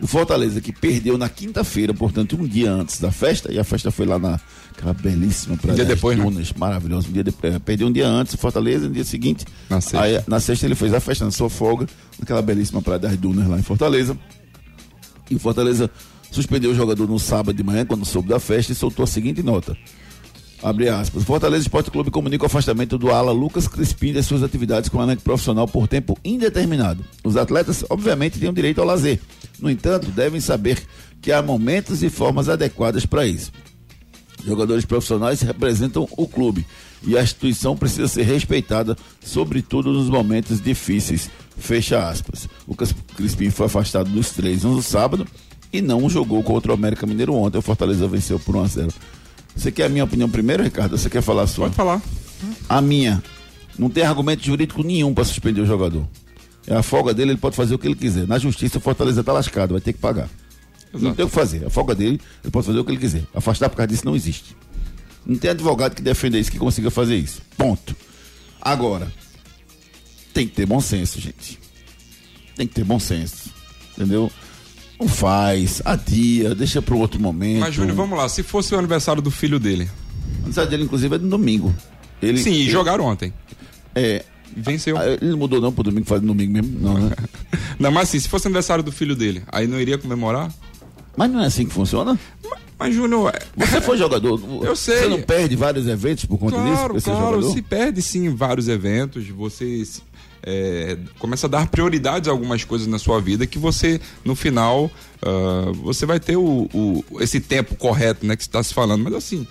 O 0.00 0.06
Fortaleza 0.06 0.60
que 0.60 0.72
perdeu 0.72 1.16
na 1.16 1.28
quinta-feira, 1.28 1.94
portanto, 1.94 2.36
um 2.38 2.46
dia 2.46 2.70
antes 2.70 3.00
da 3.00 3.10
festa, 3.10 3.52
e 3.52 3.58
a 3.58 3.64
festa 3.64 3.90
foi 3.90 4.04
lá 4.04 4.18
na 4.18 4.38
aquela 4.76 4.92
belíssima 4.92 5.56
praia 5.56 5.72
um 5.72 5.76
dia 5.76 5.84
depois, 5.86 6.18
Dunas, 6.18 6.48
né? 6.48 6.54
maravilhoso. 6.58 7.08
Um 7.08 7.12
dia 7.12 7.24
de, 7.24 7.34
é, 7.42 7.58
perdeu 7.58 7.88
um 7.88 7.92
dia 7.92 8.06
antes, 8.06 8.34
o 8.34 8.38
Fortaleza, 8.38 8.88
no 8.88 8.94
dia 8.94 9.04
seguinte. 9.04 9.46
Na 9.70 9.80
sexta. 9.80 10.00
Aí, 10.02 10.22
na 10.26 10.38
sexta 10.38 10.66
ele 10.66 10.74
fez 10.74 10.92
a 10.92 11.00
festa 11.00 11.24
na 11.24 11.30
sua 11.30 11.48
folga, 11.48 11.86
naquela 12.18 12.42
belíssima 12.42 12.82
praia 12.82 12.98
das 12.98 13.16
Dunas 13.16 13.48
lá 13.48 13.58
em 13.58 13.62
Fortaleza. 13.62 14.16
E 15.30 15.34
o 15.34 15.38
Fortaleza 15.38 15.90
suspendeu 16.30 16.70
o 16.70 16.74
jogador 16.74 17.08
no 17.08 17.18
sábado 17.18 17.56
de 17.56 17.62
manhã, 17.62 17.86
quando 17.86 18.04
soube 18.04 18.28
da 18.28 18.38
festa, 18.38 18.72
e 18.72 18.74
soltou 18.74 19.04
a 19.04 19.06
seguinte 19.06 19.42
nota. 19.42 19.76
Abre 20.62 20.88
aspas. 20.88 21.22
Fortaleza 21.22 21.62
Esporte 21.62 21.90
Clube 21.90 22.10
comunica 22.10 22.44
o 22.44 22.46
afastamento 22.46 22.96
do 22.96 23.10
ala 23.10 23.30
Lucas 23.30 23.68
Crispim 23.68 24.12
das 24.12 24.26
suas 24.26 24.42
atividades 24.42 24.88
como 24.88 25.02
elenco 25.02 25.22
profissional 25.22 25.68
por 25.68 25.86
tempo 25.86 26.18
indeterminado. 26.24 27.04
Os 27.22 27.36
atletas, 27.36 27.84
obviamente, 27.90 28.38
têm 28.38 28.48
o 28.48 28.52
direito 28.52 28.80
ao 28.80 28.86
lazer. 28.86 29.20
No 29.58 29.70
entanto, 29.70 30.10
devem 30.10 30.40
saber 30.40 30.82
que 31.20 31.32
há 31.32 31.42
momentos 31.42 32.02
e 32.02 32.10
formas 32.10 32.48
adequadas 32.48 33.06
para 33.06 33.26
isso. 33.26 33.50
Jogadores 34.44 34.84
profissionais 34.84 35.40
representam 35.40 36.08
o 36.16 36.28
clube 36.28 36.66
e 37.02 37.16
a 37.16 37.22
instituição 37.22 37.76
precisa 37.76 38.06
ser 38.06 38.22
respeitada, 38.22 38.96
sobretudo 39.24 39.92
nos 39.92 40.08
momentos 40.08 40.60
difíceis. 40.60 41.30
Fecha 41.56 42.08
aspas. 42.08 42.48
Lucas 42.68 42.94
Crispim 43.16 43.50
foi 43.50 43.66
afastado 43.66 44.10
dos 44.10 44.30
três 44.30 44.62
no 44.62 44.82
sábado 44.82 45.26
e 45.72 45.80
não 45.80 46.08
jogou 46.08 46.42
contra 46.42 46.70
o 46.70 46.74
América 46.74 47.06
Mineiro 47.06 47.34
ontem. 47.34 47.58
O 47.58 47.62
Fortaleza 47.62 48.06
venceu 48.06 48.38
por 48.38 48.54
1 48.56 48.62
a 48.62 48.66
0. 48.66 48.88
Você 49.54 49.72
quer 49.72 49.86
a 49.86 49.88
minha 49.88 50.04
opinião 50.04 50.28
primeiro, 50.28 50.62
Ricardo? 50.62 50.96
Você 50.96 51.08
quer 51.08 51.22
falar 51.22 51.42
a 51.42 51.46
sua? 51.46 51.66
Pode 51.66 51.76
falar. 51.76 52.02
A 52.68 52.80
minha. 52.80 53.22
Não 53.78 53.88
tem 53.88 54.04
argumento 54.04 54.44
jurídico 54.44 54.82
nenhum 54.82 55.14
para 55.14 55.24
suspender 55.24 55.60
o 55.62 55.66
jogador. 55.66 56.06
É 56.66 56.74
a 56.74 56.82
folga 56.82 57.14
dele, 57.14 57.32
ele 57.32 57.38
pode 57.38 57.54
fazer 57.54 57.74
o 57.74 57.78
que 57.78 57.86
ele 57.86 57.94
quiser. 57.94 58.26
Na 58.26 58.38
justiça, 58.38 58.78
o 58.78 58.80
Fortaleza 58.80 59.20
está 59.20 59.32
lascado, 59.32 59.72
vai 59.72 59.80
ter 59.80 59.92
que 59.92 59.98
pagar. 59.98 60.28
Exato. 60.92 61.04
Não 61.04 61.14
tem 61.14 61.24
o 61.24 61.28
que 61.28 61.34
fazer. 61.34 61.64
A 61.64 61.70
folga 61.70 61.94
dele, 61.94 62.20
ele 62.42 62.50
pode 62.50 62.66
fazer 62.66 62.78
o 62.78 62.84
que 62.84 62.90
ele 62.90 62.98
quiser. 62.98 63.22
Afastar 63.34 63.68
por 63.68 63.76
causa 63.76 63.88
disso 63.88 64.04
não 64.04 64.16
existe. 64.16 64.56
Não 65.24 65.36
tem 65.36 65.50
advogado 65.50 65.94
que 65.94 66.02
defenda 66.02 66.38
isso, 66.38 66.50
que 66.50 66.58
consiga 66.58 66.90
fazer 66.90 67.16
isso. 67.16 67.42
Ponto. 67.56 67.94
Agora, 68.60 69.12
tem 70.32 70.46
que 70.46 70.54
ter 70.54 70.66
bom 70.66 70.80
senso, 70.80 71.20
gente. 71.20 71.58
Tem 72.56 72.66
que 72.66 72.74
ter 72.74 72.84
bom 72.84 72.98
senso. 72.98 73.50
Entendeu? 73.96 74.30
Não 74.98 75.08
faz, 75.08 75.82
adia, 75.84 76.54
deixa 76.54 76.80
para 76.80 76.94
outro 76.94 77.20
momento. 77.20 77.60
Mas, 77.60 77.74
Júnior, 77.74 77.94
vamos 77.94 78.16
lá. 78.18 78.28
Se 78.28 78.42
fosse 78.42 78.74
o 78.74 78.78
aniversário 78.78 79.20
do 79.20 79.30
filho 79.30 79.58
dele. 79.58 79.84
O 79.84 80.36
aniversário 80.36 80.70
dele, 80.70 80.84
inclusive, 80.84 81.14
é 81.14 81.18
no 81.18 81.28
domingo. 81.28 81.74
Ele, 82.22 82.38
Sim, 82.38 82.54
ele, 82.54 82.70
jogaram 82.70 83.04
ontem. 83.04 83.32
É. 83.94 84.24
Venceu. 84.54 84.96
Ele 85.00 85.30
não 85.30 85.38
mudou 85.38 85.60
não 85.60 85.72
pro 85.72 85.84
domingo, 85.84 86.06
faz 86.06 86.20
domingo 86.20 86.52
mesmo. 86.52 86.78
Não, 86.78 86.94
né? 86.98 87.16
não, 87.78 87.90
mas 87.90 88.08
assim, 88.08 88.20
se 88.20 88.28
fosse 88.28 88.46
aniversário 88.46 88.84
do 88.84 88.92
filho 88.92 89.16
dele, 89.16 89.42
aí 89.48 89.66
não 89.66 89.80
iria 89.80 89.98
comemorar? 89.98 90.52
Mas 91.16 91.30
não 91.30 91.42
é 91.42 91.46
assim 91.46 91.66
que 91.66 91.72
funciona? 91.72 92.18
Mas, 92.42 92.60
mas 92.78 92.94
Júnior. 92.94 93.32
Você 93.56 93.80
foi 93.80 93.96
jogador. 93.96 94.40
Eu 94.62 94.76
sei. 94.76 94.98
Você 94.98 95.08
não 95.08 95.22
perde 95.22 95.56
vários 95.56 95.86
eventos 95.86 96.26
por 96.26 96.38
conta 96.38 96.56
claro, 96.56 96.94
disso? 96.94 97.10
Claro, 97.10 97.42
se 97.50 97.62
perde 97.62 98.02
sim 98.02 98.34
vários 98.34 98.68
eventos. 98.68 99.26
Você 99.28 99.82
é, 100.42 100.96
começa 101.18 101.46
a 101.46 101.50
dar 101.50 101.66
prioridades 101.68 102.28
a 102.28 102.32
algumas 102.32 102.62
coisas 102.62 102.86
na 102.86 102.98
sua 102.98 103.20
vida 103.20 103.46
que 103.46 103.58
você, 103.58 104.00
no 104.24 104.36
final, 104.36 104.84
uh, 104.84 105.72
você 105.82 106.06
vai 106.06 106.20
ter 106.20 106.36
o, 106.36 106.68
o, 106.72 107.04
esse 107.20 107.40
tempo 107.40 107.74
correto, 107.74 108.24
né, 108.24 108.36
que 108.36 108.42
está 108.42 108.62
se 108.62 108.72
falando. 108.72 109.02
Mas 109.02 109.14
assim, 109.14 109.46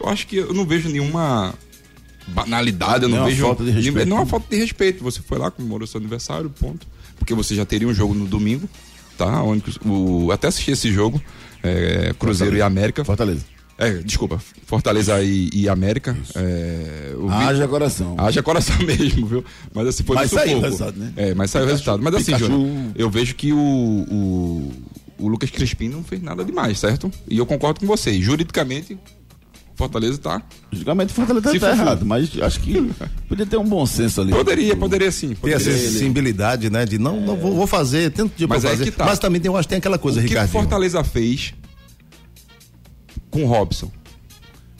eu 0.00 0.08
acho 0.08 0.26
que 0.26 0.36
eu 0.36 0.54
não 0.54 0.64
vejo 0.64 0.88
nenhuma 0.88 1.52
banalidade, 2.30 3.04
eu 3.04 3.08
não, 3.08 3.18
não 3.18 3.24
vejo. 3.26 3.42
Falta 3.42 3.64
de 3.64 3.70
respeito. 3.70 4.08
Não 4.08 4.16
é 4.16 4.20
uma 4.20 4.26
falta 4.26 4.46
de 4.48 4.56
respeito. 4.56 5.04
Você 5.04 5.20
foi 5.20 5.38
lá, 5.38 5.50
comemorou 5.50 5.86
seu 5.86 5.98
aniversário, 5.98 6.50
ponto. 6.50 6.86
Porque 7.18 7.34
você 7.34 7.54
já 7.54 7.64
teria 7.64 7.86
um 7.86 7.94
jogo 7.94 8.14
no 8.14 8.26
domingo, 8.26 8.68
tá? 9.18 9.42
Onde 9.42 9.62
o, 9.84 10.30
até 10.32 10.48
assisti 10.48 10.70
esse 10.70 10.90
jogo, 10.92 11.20
é, 11.62 12.14
Cruzeiro 12.18 12.52
Fortaleza. 12.52 12.56
e 12.56 12.62
América. 12.62 13.04
Fortaleza. 13.04 13.44
É, 13.76 13.92
desculpa, 13.94 14.38
Fortaleza 14.66 15.22
e, 15.22 15.48
e 15.54 15.66
América. 15.68 16.14
É, 16.34 17.14
o 17.16 17.30
Haja 17.30 17.66
coração. 17.66 18.14
Haja 18.18 18.42
coração 18.42 18.76
mesmo, 18.84 19.26
viu? 19.26 19.44
Mas 19.72 19.86
assim, 19.88 20.04
foi 20.04 20.16
Mas 20.16 20.30
muito 20.30 20.42
saiu 20.44 20.58
o 20.58 20.60
pouco. 20.60 20.76
resultado, 20.76 21.00
né? 21.00 21.12
É, 21.16 21.34
mas 21.34 21.50
saiu 21.50 21.64
o 21.64 21.68
resultado. 21.68 22.02
Mas 22.02 22.14
assim, 22.14 22.26
Pikachu. 22.26 22.46
Júnior, 22.46 22.92
eu 22.94 23.08
vejo 23.08 23.34
que 23.34 23.54
o, 23.54 23.58
o, 23.58 24.72
o 25.18 25.28
Lucas 25.28 25.48
Crispim 25.48 25.88
não 25.88 26.04
fez 26.04 26.22
nada 26.22 26.44
demais, 26.44 26.78
certo? 26.78 27.10
E 27.26 27.38
eu 27.38 27.46
concordo 27.46 27.80
com 27.80 27.86
você. 27.86 28.20
Juridicamente, 28.20 28.98
Fortaleza 29.80 30.18
tá. 30.18 30.42
Logicamente, 30.72 31.12
Fortaleza 31.12 31.58
tá 31.58 31.70
errado, 31.70 32.04
mas 32.06 32.30
acho 32.40 32.60
que 32.60 32.90
podia 33.28 33.46
ter 33.46 33.56
um 33.56 33.64
bom 33.64 33.84
senso 33.86 34.20
ali. 34.20 34.30
Poderia, 34.30 34.76
poderia 34.76 35.10
sim. 35.10 35.28
Tem 35.28 35.36
Poderia. 35.36 35.56
essa 35.56 35.70
sensibilidade, 35.72 36.68
né? 36.70 36.84
De 36.84 36.98
não, 36.98 37.20
não 37.20 37.36
vou, 37.36 37.54
vou 37.56 37.66
fazer, 37.66 38.10
tento 38.10 38.32
de 38.36 38.46
Mas 38.46 38.64
aí 38.64 38.72
fazer. 38.72 38.84
que 38.84 38.90
tá. 38.92 39.04
Mas 39.06 39.18
também 39.18 39.40
tem, 39.40 39.50
eu 39.50 39.56
acho 39.56 39.66
que 39.66 39.70
tem 39.70 39.78
aquela 39.78 39.98
coisa, 39.98 40.18
o 40.18 40.22
que 40.22 40.26
o 40.28 40.30
Ricardo. 40.30 40.50
Fortaleza 40.50 41.02
fez 41.02 41.54
com 43.30 43.44
o 43.44 43.46
Robson? 43.46 43.90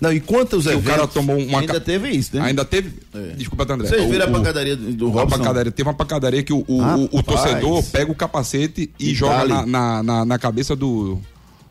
Não, 0.00 0.10
e 0.12 0.18
quantos 0.18 0.64
Que 0.64 0.70
o 0.70 0.72
eventos? 0.72 0.90
cara 0.96 1.06
tomou 1.06 1.36
uma. 1.38 1.60
Ainda 1.60 1.74
ca- 1.74 1.80
teve 1.80 2.08
isso, 2.08 2.34
né? 2.34 2.40
Ainda 2.42 2.64
teve. 2.64 2.90
É. 3.14 3.34
Desculpa, 3.36 3.70
André. 3.70 3.86
Vocês 3.86 4.02
O- 4.02 4.08
viram 4.08 4.24
a 4.24 4.28
o- 4.28 4.32
pancadaria 4.32 4.74
do 4.74 5.10
Robson? 5.10 5.36
pancadaria, 5.38 5.70
teve 5.72 5.86
uma 5.88 5.94
pancadaria 5.94 6.42
que 6.42 6.52
o, 6.54 6.64
o, 6.66 6.80
o- 6.82 7.18
o 7.18 7.22
torcedor 7.22 7.82
pega 7.84 8.10
o 8.10 8.14
capacete 8.14 8.90
e 8.98 9.10
E 9.10 9.14
joga 9.14 9.66
na, 9.66 10.02
na, 10.02 10.24
na 10.24 10.38
cabeça 10.38 10.74
do, 10.74 11.20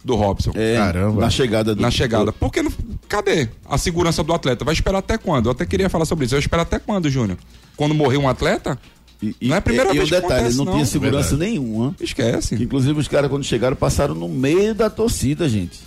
do 0.03 0.15
Robson. 0.15 0.51
É, 0.55 0.75
Caramba. 0.75 1.21
Na 1.21 1.29
chegada 1.29 1.75
do. 1.75 1.81
Na 1.81 1.91
chegada. 1.91 2.31
Porque 2.31 2.61
não, 2.61 2.71
cadê 3.07 3.49
a 3.69 3.77
segurança 3.77 4.23
do 4.23 4.33
atleta? 4.33 4.63
Vai 4.65 4.73
esperar 4.73 4.99
até 4.99 5.17
quando? 5.17 5.47
Eu 5.47 5.51
até 5.51 5.65
queria 5.65 5.89
falar 5.89 6.05
sobre 6.05 6.25
isso. 6.25 6.33
Vai 6.35 6.39
esperar 6.39 6.61
até 6.63 6.79
quando, 6.79 7.09
Júnior? 7.09 7.37
Quando 7.75 7.93
morrer 7.93 8.17
um 8.17 8.27
atleta? 8.29 8.77
E, 9.21 9.35
Não 9.41 9.55
é 9.55 9.59
a 9.59 9.61
primeira 9.61 9.91
e, 9.91 9.97
vez 9.97 10.07
e 10.07 10.11
que 10.11 10.15
o 10.17 10.21
detalhe, 10.21 10.33
acontece, 10.35 10.57
não, 10.57 10.65
não. 10.65 10.73
tinha 10.73 10.85
segurança 10.85 11.29
Verdade. 11.35 11.51
nenhuma. 11.51 11.95
Esquece. 11.99 12.55
Inclusive, 12.55 12.97
os 12.99 13.07
caras, 13.07 13.29
quando 13.29 13.43
chegaram, 13.43 13.75
passaram 13.75 14.15
no 14.15 14.29
meio 14.29 14.73
da 14.73 14.89
torcida, 14.89 15.47
gente. 15.49 15.79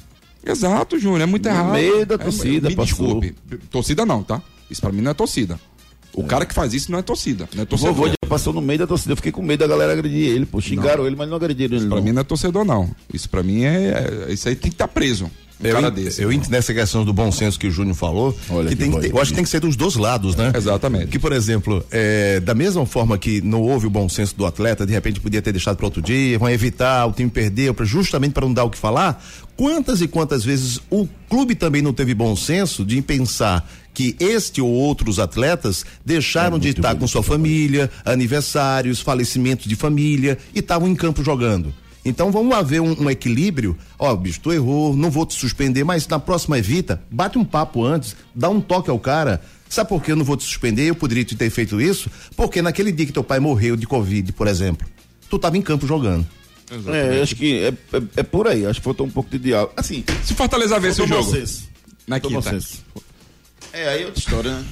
Exato, 0.45 0.99
Júnior. 0.99 1.23
É 1.23 1.27
muito 1.27 1.49
No 1.49 1.55
errado. 1.55 1.73
meio 1.73 2.05
da 2.05 2.17
É, 2.17 2.19
torcida, 2.19 2.69
me 2.69 2.77
passou. 2.77 3.21
desculpe. 3.21 3.35
Torcida 3.71 4.05
não, 4.05 4.23
tá? 4.23 4.43
Isso 4.71 4.81
pra 4.81 4.93
mim 4.93 5.01
não 5.01 5.13
é 5.13 5.15
torcida. 5.15 5.59
O 6.15 6.25
cara 6.25 6.45
que 6.45 6.55
faz 6.55 6.75
isso 6.75 6.91
não 6.93 6.99
é 6.99 7.03
torcida. 7.03 7.49
Não 7.55 7.61
é 7.61 7.65
O 7.65 7.67
torcedor. 7.67 7.95
vovô 7.95 8.09
já 8.09 8.15
passou 8.29 8.53
no 8.53 8.61
meio 8.61 8.79
da 8.81 8.87
torcida. 8.87 9.13
Eu 9.13 9.17
fiquei 9.17 9.33
com 9.33 9.43
medo 9.43 9.61
da 9.61 9.67
galera 9.67 9.93
agredir 9.93 10.29
ele, 10.29 10.45
pô. 10.47 10.61
Xingaram 10.61 11.07
ele, 11.07 11.17
mas 11.17 11.29
não 11.29 11.37
agrediram 11.37 11.77
ele. 11.77 11.87
Pra 11.87 11.97
não. 11.97 12.03
mim 12.05 12.13
não 12.13 12.21
é 12.21 12.25
torcedor, 12.25 12.65
não. 12.65 12.91
Isso 13.13 13.29
pra 13.31 13.43
mim 13.43 13.63
é. 13.65 14.27
é- 14.29 14.33
isso 14.33 14.49
aí 14.49 14.55
tem 14.55 14.71
que 14.71 14.75
estar 14.75 14.89
preso. 14.89 15.31
Um 15.65 15.67
Eu, 15.69 15.75
cara 15.77 15.89
ent- 15.89 15.95
desse. 15.95 16.21
eu 16.21 16.33
entendo 16.33 16.51
nessa 16.51 16.75
questão 16.75 17.05
do 17.05 17.13
bom 17.13 17.31
senso 17.31 17.57
que 17.57 17.69
o 17.69 17.71
Júnior 17.71 17.95
falou. 17.95 18.37
Olha 18.51 18.69
que 18.69 18.75
que 18.75 18.83
tem 18.83 18.91
que 18.91 18.99
ter- 19.01 19.13
eu 19.13 19.21
acho 19.21 19.31
que 19.31 19.37
tem 19.37 19.45
que 19.45 19.51
ser 19.51 19.61
dos 19.61 19.77
dois 19.77 19.95
lados, 19.95 20.35
né? 20.35 20.51
Exatamente. 20.57 21.07
Que, 21.07 21.21
por 21.21 21.33
exemplo, 21.33 21.85
é, 21.91 22.41
da 22.41 22.53
mesma 22.53 22.85
forma 22.85 23.17
que 23.17 23.41
não 23.43 23.63
houve 23.63 23.87
o 23.87 23.91
bom 23.91 24.09
senso 24.09 24.35
do 24.37 24.45
atleta, 24.45 24.85
de 24.85 24.93
repente 24.93 25.21
podia 25.21 25.41
ter 25.41 25.53
deixado 25.53 25.77
para 25.77 25.87
outro 25.87 26.03
dia, 26.03 26.37
vão 26.37 26.51
evitar, 26.51 27.07
o 27.07 27.13
time 27.13 27.31
perdeu, 27.31 27.73
pra- 27.73 27.87
justamente 27.87 28.33
para 28.33 28.45
não 28.45 28.53
dar 28.53 28.65
o 28.65 28.71
que 28.71 28.77
falar. 28.79 29.25
Quantas 29.57 30.01
e 30.01 30.09
quantas 30.09 30.43
vezes 30.45 30.81
o 30.91 31.07
clube 31.31 31.55
também 31.55 31.81
não 31.81 31.93
teve 31.93 32.13
bom 32.13 32.35
senso 32.35 32.85
de 32.85 33.01
pensar 33.01 33.65
que 33.95 34.17
este 34.19 34.61
ou 34.61 34.71
outros 34.71 35.19
atletas 35.19 35.85
deixaram 36.05 36.59
de 36.59 36.69
estar 36.71 36.95
com 36.95 37.07
sua 37.07 37.23
família, 37.23 37.91
aniversários, 38.05 39.01
falecimentos 39.01 39.67
de 39.67 39.77
família 39.77 40.39
e 40.55 40.61
estavam 40.61 40.89
em 40.89 40.95
campo 40.95 41.23
jogando. 41.23 41.75
Então 42.05 42.33
vamos 42.33 42.57
haver 42.57 42.81
um, 42.81 43.03
um 43.03 43.11
equilíbrio. 43.11 43.77
Ó, 43.99 44.15
bicho, 44.17 44.41
tu 44.41 44.53
errou, 44.53 44.97
não 44.97 45.11
vou 45.11 45.25
te 45.25 45.35
suspender, 45.35 45.85
mas 45.85 46.07
na 46.09 46.19
próxima 46.19 46.59
evita, 46.59 47.01
bate 47.11 47.39
um 47.39 47.45
papo 47.45 47.85
antes, 47.85 48.17
dá 48.35 48.49
um 48.49 48.61
toque 48.61 48.91
ao 48.91 48.99
cara. 48.99 49.41
Sabe 49.69 49.89
por 49.89 50.03
que 50.03 50.13
eu 50.13 50.17
não 50.17 50.25
vou 50.25 50.37
te 50.37 50.45
suspender? 50.45 50.89
Eu 50.89 50.95
poderia 50.95 51.25
te 51.25 51.37
ter 51.37 51.49
feito 51.49 51.81
isso? 51.81 52.11
Porque 52.37 52.61
naquele 52.61 52.93
dia 52.93 53.07
que 53.07 53.13
teu 53.13 53.25
pai 53.25 53.39
morreu 53.41 53.77
de 53.77 53.87
Covid, 53.87 54.33
por 54.33 54.47
exemplo, 54.47 54.87
tu 55.31 55.37
estava 55.37 55.57
em 55.57 55.63
campo 55.63 55.87
jogando. 55.87 56.27
É, 56.89 57.23
acho 57.23 57.37
que 57.37 57.59
é, 57.59 57.69
é, 57.69 58.03
é 58.17 58.23
por 58.23 58.49
aí. 58.49 58.67
Acho 58.67 58.81
que 58.81 58.85
faltou 58.85 59.07
um 59.07 59.11
pouco 59.11 59.31
de 59.31 59.39
diálogo. 59.39 59.73
Assim, 59.77 60.05
Se 60.25 60.35
Fortaleza 60.35 60.79
vence 60.81 61.03
o 61.03 61.07
jogo. 61.07 61.31
senso. 61.31 61.69
Na 62.07 62.19
quinta. 62.19 62.43
senso. 62.43 62.83
É, 63.75 63.89
aí 63.89 64.03
é 64.03 64.07
outra 64.07 64.21
história, 64.21 64.51
né? 64.51 64.65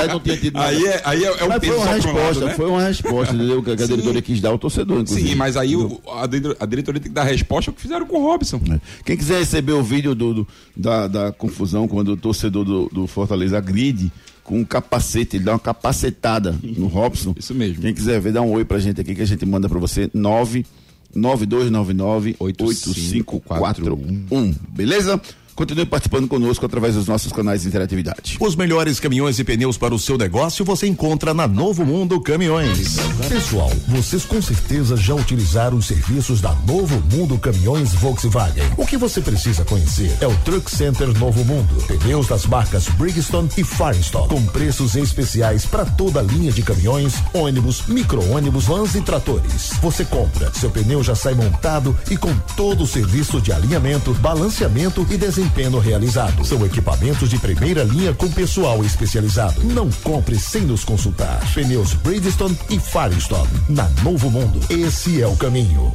Aí 0.00 0.08
não 0.08 0.18
tinha 0.20 0.36
tido 0.36 0.54
nada. 0.54 0.68
Aí 0.68 0.84
é, 0.86 1.00
aí 1.04 1.24
é, 1.24 1.28
é 1.28 1.44
um 1.44 1.48
Mas 1.48 1.58
peso 1.60 1.72
foi 1.74 1.82
uma 1.82 1.90
um 1.90 1.94
resposta, 1.94 2.44
né? 2.44 2.54
foi 2.54 2.66
uma 2.68 2.82
resposta, 2.82 3.32
entendeu? 3.34 3.62
Que 3.62 3.70
a 3.70 3.78
Sim. 3.78 3.86
diretoria 3.86 4.22
quis 4.22 4.40
dar 4.40 4.48
ao 4.50 4.58
torcedor, 4.58 5.00
inclusive. 5.02 5.28
Sim, 5.28 5.34
mas 5.36 5.56
aí 5.56 5.76
o- 5.76 6.00
a, 6.08 6.24
a 6.24 6.26
diretoria 6.66 7.00
tem 7.00 7.10
que 7.10 7.14
dar 7.14 7.22
resposta 7.24 7.70
ao 7.70 7.74
que 7.74 7.80
fizeram 7.80 8.04
com 8.06 8.18
o 8.18 8.22
Robson. 8.22 8.60
É. 8.72 8.80
Quem 9.04 9.16
quiser 9.16 9.38
receber 9.38 9.72
o 9.72 9.82
vídeo 9.84 10.14
do, 10.16 10.34
do- 10.34 10.48
da, 10.76 11.06
da 11.06 11.30
confusão 11.32 11.86
quando 11.86 12.08
o 12.12 12.16
torcedor 12.16 12.64
do, 12.64 12.88
do 12.88 13.06
Fortaleza 13.06 13.56
agride 13.56 14.10
com 14.42 14.58
um 14.58 14.64
capacete, 14.64 15.36
ele 15.36 15.44
dá 15.44 15.52
uma 15.52 15.58
capacetada 15.60 16.56
no 16.62 16.86
Robson. 16.88 17.34
Isso 17.38 17.54
mesmo. 17.54 17.80
Quem 17.82 17.94
quiser 17.94 18.20
ver, 18.20 18.32
dá 18.32 18.42
um 18.42 18.50
oi 18.52 18.64
pra 18.64 18.78
gente 18.80 19.00
aqui 19.00 19.14
que 19.14 19.22
a 19.22 19.26
gente 19.26 19.46
manda 19.46 19.68
pra 19.68 19.78
você. 19.78 20.10
99299 20.14 22.34
8541. 22.38 24.54
Beleza? 24.70 25.20
Continue 25.58 25.86
participando 25.86 26.28
conosco 26.28 26.64
através 26.64 26.94
dos 26.94 27.08
nossos 27.08 27.32
canais 27.32 27.62
de 27.62 27.68
interatividade. 27.68 28.36
Os 28.38 28.54
melhores 28.54 29.00
caminhões 29.00 29.40
e 29.40 29.44
pneus 29.44 29.76
para 29.76 29.92
o 29.92 29.98
seu 29.98 30.16
negócio 30.16 30.64
você 30.64 30.86
encontra 30.86 31.34
na 31.34 31.48
Novo 31.48 31.84
Mundo 31.84 32.20
Caminhões. 32.20 32.94
Pessoal, 33.28 33.68
vocês 33.88 34.24
com 34.24 34.40
certeza 34.40 34.96
já 34.96 35.16
utilizaram 35.16 35.78
os 35.78 35.86
serviços 35.86 36.40
da 36.40 36.54
Novo 36.64 37.02
Mundo 37.12 37.36
Caminhões 37.38 37.92
Volkswagen. 37.92 38.62
O 38.76 38.86
que 38.86 38.96
você 38.96 39.20
precisa 39.20 39.64
conhecer 39.64 40.16
é 40.20 40.28
o 40.28 40.36
Truck 40.44 40.70
Center 40.70 41.08
Novo 41.18 41.44
Mundo. 41.44 41.74
Pneus 41.88 42.28
das 42.28 42.46
marcas 42.46 42.86
Bridgestone 42.90 43.48
e 43.56 43.64
Firestone, 43.64 44.28
com 44.28 44.46
preços 44.46 44.94
especiais 44.94 45.66
para 45.66 45.84
toda 45.84 46.20
a 46.20 46.22
linha 46.22 46.52
de 46.52 46.62
caminhões, 46.62 47.14
ônibus, 47.34 47.82
micro-ônibus, 47.88 48.66
vans 48.66 48.94
e 48.94 49.00
tratores. 49.00 49.72
Você 49.82 50.04
compra, 50.04 50.54
seu 50.54 50.70
pneu 50.70 51.02
já 51.02 51.16
sai 51.16 51.34
montado 51.34 51.98
e 52.08 52.16
com 52.16 52.32
todo 52.56 52.84
o 52.84 52.86
serviço 52.86 53.40
de 53.40 53.52
alinhamento, 53.52 54.14
balanceamento 54.14 55.04
e 55.10 55.16
desempenho 55.48 55.78
realizado. 55.78 56.44
São 56.44 56.64
equipamentos 56.64 57.28
de 57.28 57.38
primeira 57.38 57.82
linha 57.82 58.12
com 58.12 58.28
pessoal 58.28 58.84
especializado. 58.84 59.64
Não 59.64 59.90
compre 60.02 60.38
sem 60.38 60.62
nos 60.62 60.84
consultar. 60.84 61.40
Pneus 61.54 61.94
Bridgestone 61.94 62.56
e 62.70 62.78
Firestone. 62.78 63.48
Na 63.68 63.88
Novo 64.02 64.30
Mundo. 64.30 64.60
Esse 64.68 65.22
é 65.22 65.26
o 65.26 65.36
caminho. 65.36 65.94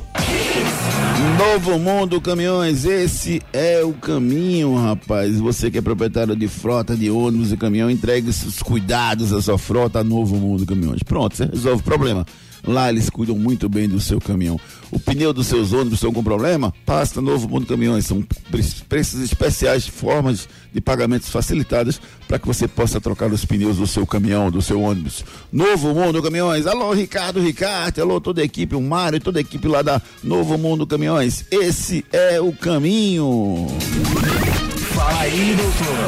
Novo 1.38 1.80
Mundo 1.80 2.20
Caminhões, 2.20 2.84
esse 2.86 3.42
é 3.54 3.84
o 3.84 3.94
caminho, 3.94 4.76
rapaz. 4.76 5.40
Você 5.40 5.72
que 5.72 5.78
é 5.78 5.82
proprietário 5.82 6.36
de 6.36 6.48
frota 6.48 6.96
de 6.96 7.10
ônibus 7.10 7.52
e 7.52 7.58
caminhão, 7.58 7.90
entregue 7.90 8.34
seus 8.34 8.62
cuidados 8.62 9.32
à 9.32 9.42
sua 9.42 9.58
frota 9.58 10.04
Novo 10.04 10.36
Mundo 10.36 10.66
Caminhões. 10.66 11.04
Pronto, 11.04 11.38
você 11.38 11.46
resolve 11.46 11.82
o 11.82 11.84
problema. 11.84 12.26
Lá 12.66 12.90
eles 12.90 13.10
cuidam 13.10 13.38
muito 13.38 13.68
bem 13.70 13.88
do 13.88 14.00
seu 14.00 14.20
caminhão. 14.20 14.60
O 14.94 15.00
pneu 15.00 15.34
dos 15.34 15.48
seus 15.48 15.74
ônibus 15.74 15.94
estão 15.96 16.14
com 16.14 16.24
problema? 16.24 16.72
Passa 16.86 17.20
Novo 17.20 17.50
Mundo 17.50 17.66
Caminhões. 17.66 18.06
São 18.06 18.22
pre- 18.22 18.64
preços 18.88 19.22
especiais, 19.22 19.88
formas 19.88 20.48
de 20.72 20.80
pagamentos 20.80 21.30
facilitadas 21.30 22.00
para 22.28 22.38
que 22.38 22.46
você 22.46 22.68
possa 22.68 23.02
trocar 23.02 23.32
os 23.32 23.44
pneus 23.44 23.78
do 23.78 23.88
seu 23.88 24.06
caminhão, 24.06 24.52
do 24.52 24.62
seu 24.62 24.80
ônibus. 24.80 25.26
Novo 25.52 25.96
Mundo 25.96 26.22
Caminhões. 26.22 26.68
Alô, 26.68 26.94
Ricardo, 26.94 27.42
Ricardo. 27.42 28.02
Alô, 28.02 28.22
toda 28.22 28.42
a 28.42 28.46
equipe, 28.46 28.76
o 28.76 28.82
Mário, 28.82 29.20
toda 29.20 29.40
a 29.40 29.42
equipe 29.42 29.68
lá 29.68 29.82
da 29.82 30.00
Novo 30.24 30.60
Mundo 30.60 30.86
Caminhões. 30.86 31.44
Esse 31.50 32.06
é 32.12 32.40
o 32.40 32.54
caminho. 32.54 33.66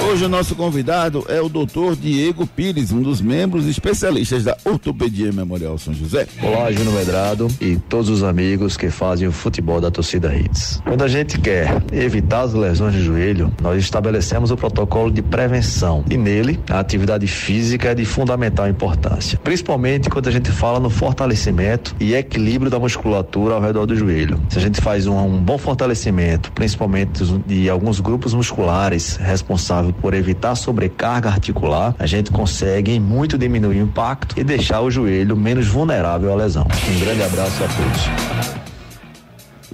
Hoje 0.07 0.25
o 0.25 0.29
nosso 0.29 0.55
convidado 0.55 1.25
é 1.27 1.41
o 1.41 1.49
doutor 1.49 1.95
Diego 1.95 2.47
Pires, 2.47 2.91
um 2.91 3.01
dos 3.01 3.19
membros 3.19 3.67
especialistas 3.67 4.43
da 4.43 4.55
Ortopedia 4.63 5.31
Memorial 5.33 5.77
São 5.77 5.93
José. 5.93 6.27
Olá, 6.41 6.71
Júnior 6.71 6.93
Medrado 6.93 7.47
e 7.59 7.75
todos 7.75 8.09
os 8.09 8.23
amigos 8.23 8.77
que 8.77 8.89
fazem 8.89 9.27
o 9.27 9.31
futebol 9.31 9.81
da 9.81 9.91
torcida 9.91 10.33
Hits. 10.33 10.81
Quando 10.85 11.03
a 11.03 11.07
gente 11.07 11.39
quer 11.39 11.81
evitar 11.91 12.41
as 12.41 12.53
lesões 12.53 12.93
de 12.93 13.03
joelho, 13.03 13.51
nós 13.61 13.83
estabelecemos 13.83 14.51
o 14.51 14.55
protocolo 14.55 15.11
de 15.11 15.21
prevenção 15.21 16.05
e 16.09 16.15
nele 16.17 16.59
a 16.69 16.79
atividade 16.79 17.27
física 17.27 17.89
é 17.89 17.95
de 17.95 18.05
fundamental 18.05 18.69
importância, 18.69 19.37
principalmente 19.43 20.09
quando 20.09 20.27
a 20.27 20.31
gente 20.31 20.51
fala 20.51 20.79
no 20.79 20.89
fortalecimento 20.89 21.95
e 21.99 22.13
equilíbrio 22.13 22.71
da 22.71 22.79
musculatura 22.79 23.55
ao 23.55 23.61
redor 23.61 23.85
do 23.85 23.95
joelho. 23.95 24.39
Se 24.49 24.59
a 24.59 24.61
gente 24.61 24.79
faz 24.79 25.07
um, 25.07 25.17
um 25.17 25.41
bom 25.41 25.57
fortalecimento, 25.57 26.51
principalmente 26.53 27.23
de 27.45 27.69
alguns 27.69 27.99
grupos 27.99 28.33
musculares 28.33 28.84
responsáveis 28.89 29.95
por 30.01 30.13
evitar 30.13 30.55
sobrecarga 30.55 31.29
articular, 31.29 31.95
a 31.97 32.05
gente 32.05 32.31
consegue 32.31 32.99
muito 32.99 33.37
diminuir 33.37 33.81
o 33.81 33.83
impacto 33.83 34.39
e 34.39 34.43
deixar 34.43 34.81
o 34.81 34.91
joelho 34.91 35.35
menos 35.35 35.67
vulnerável 35.67 36.31
à 36.31 36.35
lesão. 36.35 36.67
Um 36.95 36.99
grande 36.99 37.23
abraço 37.23 37.63
a 37.63 37.67
todos. 37.67 38.65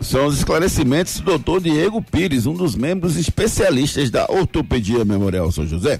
São 0.01 0.25
os 0.25 0.39
esclarecimentos 0.39 1.19
do 1.19 1.25
doutor 1.25 1.61
Diego 1.61 2.01
Pires, 2.01 2.45
um 2.45 2.53
dos 2.53 2.75
membros 2.75 3.17
especialistas 3.17 4.09
da 4.09 4.25
Ortopedia 4.29 5.05
Memorial 5.05 5.51
São 5.51 5.65
José. 5.65 5.99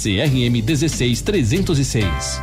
CRM 0.00 0.62
16306. 0.62 2.40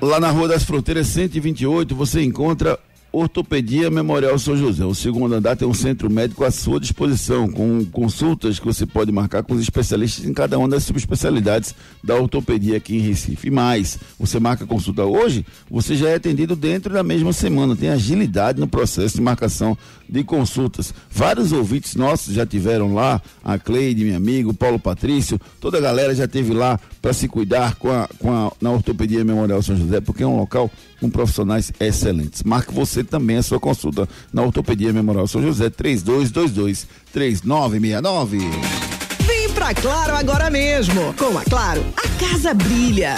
Lá 0.00 0.20
na 0.20 0.30
Rua 0.30 0.46
das 0.46 0.62
Fronteiras 0.62 1.08
128 1.08 1.96
você 1.96 2.22
encontra 2.22 2.78
Ortopedia 3.12 3.90
Memorial 3.90 4.38
São 4.38 4.56
José. 4.56 4.84
O 4.84 4.94
segundo 4.94 5.34
andar 5.34 5.56
tem 5.56 5.66
um 5.66 5.74
centro 5.74 6.08
médico 6.08 6.44
à 6.44 6.50
sua 6.50 6.78
disposição, 6.78 7.50
com 7.50 7.84
consultas 7.86 8.58
que 8.58 8.66
você 8.66 8.86
pode 8.86 9.10
marcar 9.10 9.42
com 9.42 9.54
os 9.54 9.60
especialistas 9.60 10.24
em 10.24 10.32
cada 10.32 10.58
uma 10.58 10.68
das 10.68 10.84
subespecialidades 10.84 11.74
da 12.04 12.14
ortopedia 12.14 12.76
aqui 12.76 12.96
em 12.96 13.00
Recife. 13.00 13.48
E 13.48 13.50
mais, 13.50 13.98
você 14.18 14.38
marca 14.38 14.64
consulta 14.64 15.04
hoje, 15.04 15.44
você 15.68 15.96
já 15.96 16.08
é 16.08 16.14
atendido 16.14 16.54
dentro 16.54 16.92
da 16.92 17.02
mesma 17.02 17.32
semana. 17.32 17.74
Tem 17.74 17.88
agilidade 17.88 18.60
no 18.60 18.68
processo 18.68 19.16
de 19.16 19.22
marcação 19.22 19.76
de 20.08 20.22
consultas. 20.22 20.94
Vários 21.10 21.52
ouvintes 21.52 21.96
nossos 21.96 22.34
já 22.34 22.46
tiveram 22.46 22.94
lá, 22.94 23.20
a 23.42 23.58
Cleide, 23.58 24.04
meu 24.04 24.16
amigo, 24.16 24.54
Paulo 24.54 24.78
Patrício, 24.78 25.40
toda 25.60 25.78
a 25.78 25.80
galera 25.80 26.14
já 26.14 26.28
teve 26.28 26.52
lá 26.52 26.78
para 27.02 27.12
se 27.12 27.26
cuidar 27.28 27.74
com 27.76 27.90
a, 27.90 28.08
com 28.18 28.32
a, 28.32 28.52
na 28.60 28.70
Ortopedia 28.70 29.24
Memorial 29.24 29.62
São 29.62 29.76
José, 29.76 30.00
porque 30.00 30.22
é 30.22 30.26
um 30.26 30.36
local 30.36 30.70
com 31.00 31.08
profissionais 31.08 31.72
excelentes. 31.80 32.42
Marque 32.42 32.74
você 32.74 32.99
você 33.00 33.04
também 33.04 33.38
a 33.38 33.42
sua 33.42 33.58
consulta 33.58 34.08
na 34.32 34.42
Ortopedia 34.42 34.92
Memorial 34.92 35.26
São 35.26 35.42
José 35.42 35.70
3222 35.70 36.86
3969. 37.12 38.38
Vem 39.26 39.50
pra 39.50 39.74
Claro 39.74 40.14
agora 40.14 40.50
mesmo. 40.50 41.14
Com 41.14 41.36
a 41.36 41.44
Claro, 41.44 41.84
a 41.96 42.08
casa 42.24 42.54
brilha. 42.54 43.16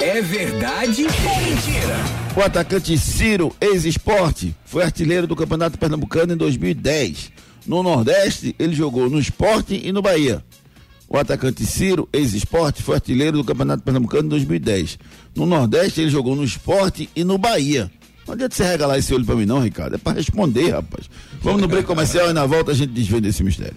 É 0.00 0.20
verdade 0.20 1.04
ou 1.04 1.46
mentira? 1.46 1.96
O 2.36 2.40
atacante 2.40 2.96
Ciro, 2.98 3.54
ex-esporte, 3.60 4.54
foi 4.64 4.82
artilheiro 4.82 5.26
do 5.26 5.36
Campeonato 5.36 5.78
Pernambucano 5.78 6.32
em 6.32 6.36
2010. 6.36 7.30
No 7.66 7.82
Nordeste, 7.82 8.54
ele 8.58 8.74
jogou 8.74 9.08
no 9.08 9.18
Esporte 9.18 9.80
e 9.82 9.92
no 9.92 10.02
Bahia. 10.02 10.42
O 11.12 11.18
atacante 11.18 11.66
Ciro, 11.66 12.08
ex-esporte, 12.10 12.82
foi 12.82 12.94
artilheiro 12.94 13.36
do 13.36 13.44
Campeonato 13.44 13.82
Pernambucano 13.82 14.24
em 14.24 14.28
2010. 14.30 14.98
No 15.36 15.44
Nordeste, 15.44 16.00
ele 16.00 16.08
jogou 16.08 16.34
no 16.34 16.42
Esporte 16.42 17.06
e 17.14 17.22
no 17.22 17.36
Bahia. 17.36 17.90
Não 18.26 18.32
adianta 18.32 18.54
você 18.54 18.64
regalar 18.64 18.96
esse 18.96 19.12
olho 19.12 19.26
pra 19.26 19.34
mim, 19.34 19.44
não, 19.44 19.60
Ricardo. 19.60 19.96
É 19.96 19.98
pra 19.98 20.14
responder, 20.14 20.70
rapaz. 20.70 21.10
Vamos 21.42 21.60
no 21.60 21.68
break 21.68 21.86
comercial 21.86 22.30
e 22.30 22.32
na 22.32 22.46
volta 22.46 22.70
a 22.70 22.74
gente 22.74 22.94
desvenda 22.94 23.28
esse 23.28 23.44
mistério. 23.44 23.76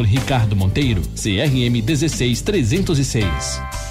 Ricardo 0.03 0.55
Monteiro, 0.55 1.01
CRM 1.15 1.81
16306. 1.81 3.90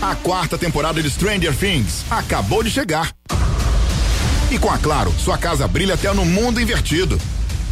A 0.00 0.14
quarta 0.14 0.58
temporada 0.58 1.02
de 1.02 1.10
Stranger 1.10 1.54
Things 1.56 2.04
acabou 2.10 2.62
de 2.62 2.70
chegar. 2.70 3.10
E 4.50 4.58
com 4.58 4.70
a 4.70 4.78
Claro, 4.78 5.12
sua 5.18 5.38
casa 5.38 5.66
brilha 5.66 5.94
até 5.94 6.12
no 6.12 6.24
mundo 6.24 6.60
invertido. 6.60 7.18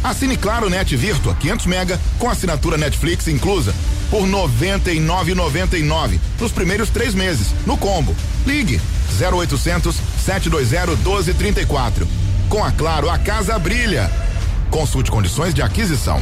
Assine 0.03 0.35
Claro 0.35 0.69
Net 0.69 0.95
Virtua 0.95 1.35
500 1.35 1.65
mega 1.65 1.99
com 2.19 2.29
assinatura 2.29 2.77
Netflix 2.77 3.27
inclusa 3.27 3.73
por 4.09 4.27
99,99 4.27 6.19
nos 6.39 6.51
primeiros 6.51 6.89
três 6.89 7.15
meses 7.15 7.53
no 7.65 7.77
combo. 7.77 8.15
Ligue 8.45 8.81
0800 9.19 9.95
720 10.25 10.97
1234. 10.97 12.07
Com 12.49 12.63
a 12.63 12.71
Claro, 12.71 13.09
a 13.09 13.17
casa 13.17 13.57
brilha. 13.57 14.11
Consulte 14.69 15.09
condições 15.09 15.53
de 15.53 15.61
aquisição. 15.61 16.21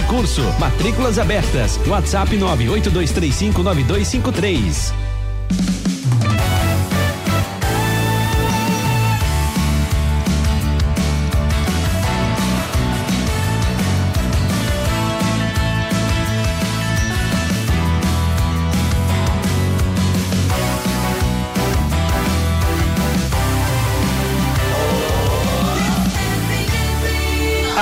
e 0.00 0.02
Curso. 0.04 0.42
Matrículas 0.58 1.18
abertas. 1.18 1.78
WhatsApp 1.86 2.34
982359253. 2.36 4.92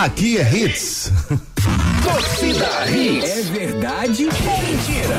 Aqui 0.00 0.38
é 0.38 0.54
Hits. 0.54 1.10
Torcida 2.18 2.66
Hits. 2.90 3.24
É 3.30 3.42
verdade 3.42 4.24
ou 4.26 4.32
mentira? 4.32 5.16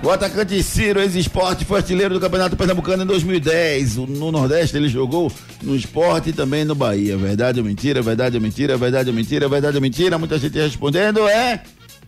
O 0.00 0.10
atacante 0.10 0.62
Ciro, 0.62 1.00
ex-esporte, 1.00 1.64
foi 1.64 1.78
artilheiro 1.78 2.14
do 2.14 2.20
Campeonato 2.20 2.56
Pernambucano 2.56 3.02
em 3.02 3.06
2010. 3.06 3.98
O- 3.98 4.06
No 4.06 4.30
Nordeste 4.30 4.76
ele 4.76 4.88
jogou 4.88 5.32
no 5.60 5.74
esporte 5.74 6.30
e 6.30 6.32
também 6.32 6.64
no 6.64 6.76
Bahia. 6.76 7.16
Verdade 7.16 7.58
ou 7.58 7.66
mentira? 7.66 8.00
Verdade 8.00 8.36
ou 8.36 8.40
mentira? 8.42 8.76
Verdade 8.76 9.08
ou 9.10 9.14
mentira? 9.16 9.48
Verdade 9.48 9.76
ou 9.76 9.82
mentira? 9.82 10.18
Muita 10.18 10.38
gente 10.38 10.56
respondendo 10.56 11.26
é 11.26 11.64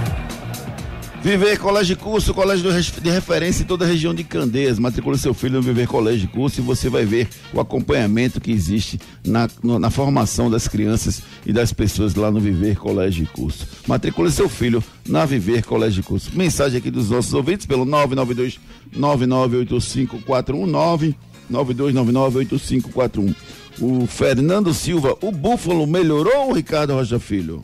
Viver 1.27 1.59
Colégio 1.59 1.97
Curso, 1.97 2.33
colégio 2.33 2.71
de 3.03 3.11
referência 3.11 3.65
em 3.65 3.67
toda 3.67 3.85
a 3.85 3.89
região 3.89 4.15
de 4.15 4.23
Candeias. 4.23 4.79
Matricule 4.79 5.19
seu 5.19 5.35
filho 5.35 5.55
no 5.55 5.63
Viver 5.63 5.89
Colégio 5.89 6.29
Curso 6.29 6.61
e 6.61 6.63
você 6.63 6.89
vai 6.89 7.05
ver 7.05 7.29
o 7.53 7.59
acompanhamento 7.59 8.41
que 8.41 8.53
existe 8.53 9.01
na, 9.27 9.51
na 9.61 9.91
formação 9.91 10.49
das 10.49 10.69
crianças 10.69 11.21
e 11.45 11.53
das 11.53 11.73
pessoas 11.73 12.15
lá 12.15 12.31
no 12.31 12.39
Viver 12.39 12.77
Colégio 12.77 13.27
Curso. 13.33 13.67
Matricule 13.89 14.31
seu 14.31 14.49
filho 14.49 14.81
na 15.05 15.25
Viver 15.25 15.65
Colégio 15.65 16.05
Curso. 16.05 16.31
Mensagem 16.33 16.79
aqui 16.79 16.93
dos 16.93 17.11
nossos 17.11 17.35
ouvintes 17.35 17.67
pelo 17.67 17.85
992 17.85 18.61
998541 18.93 21.15
92998541. 21.51 23.35
O 23.81 24.07
Fernando 24.07 24.73
Silva, 24.73 25.19
o 25.21 25.33
Búfalo 25.33 25.89
melhorou, 25.89 26.53
Ricardo 26.53 26.93
Rocha 26.93 27.19
Filho? 27.19 27.63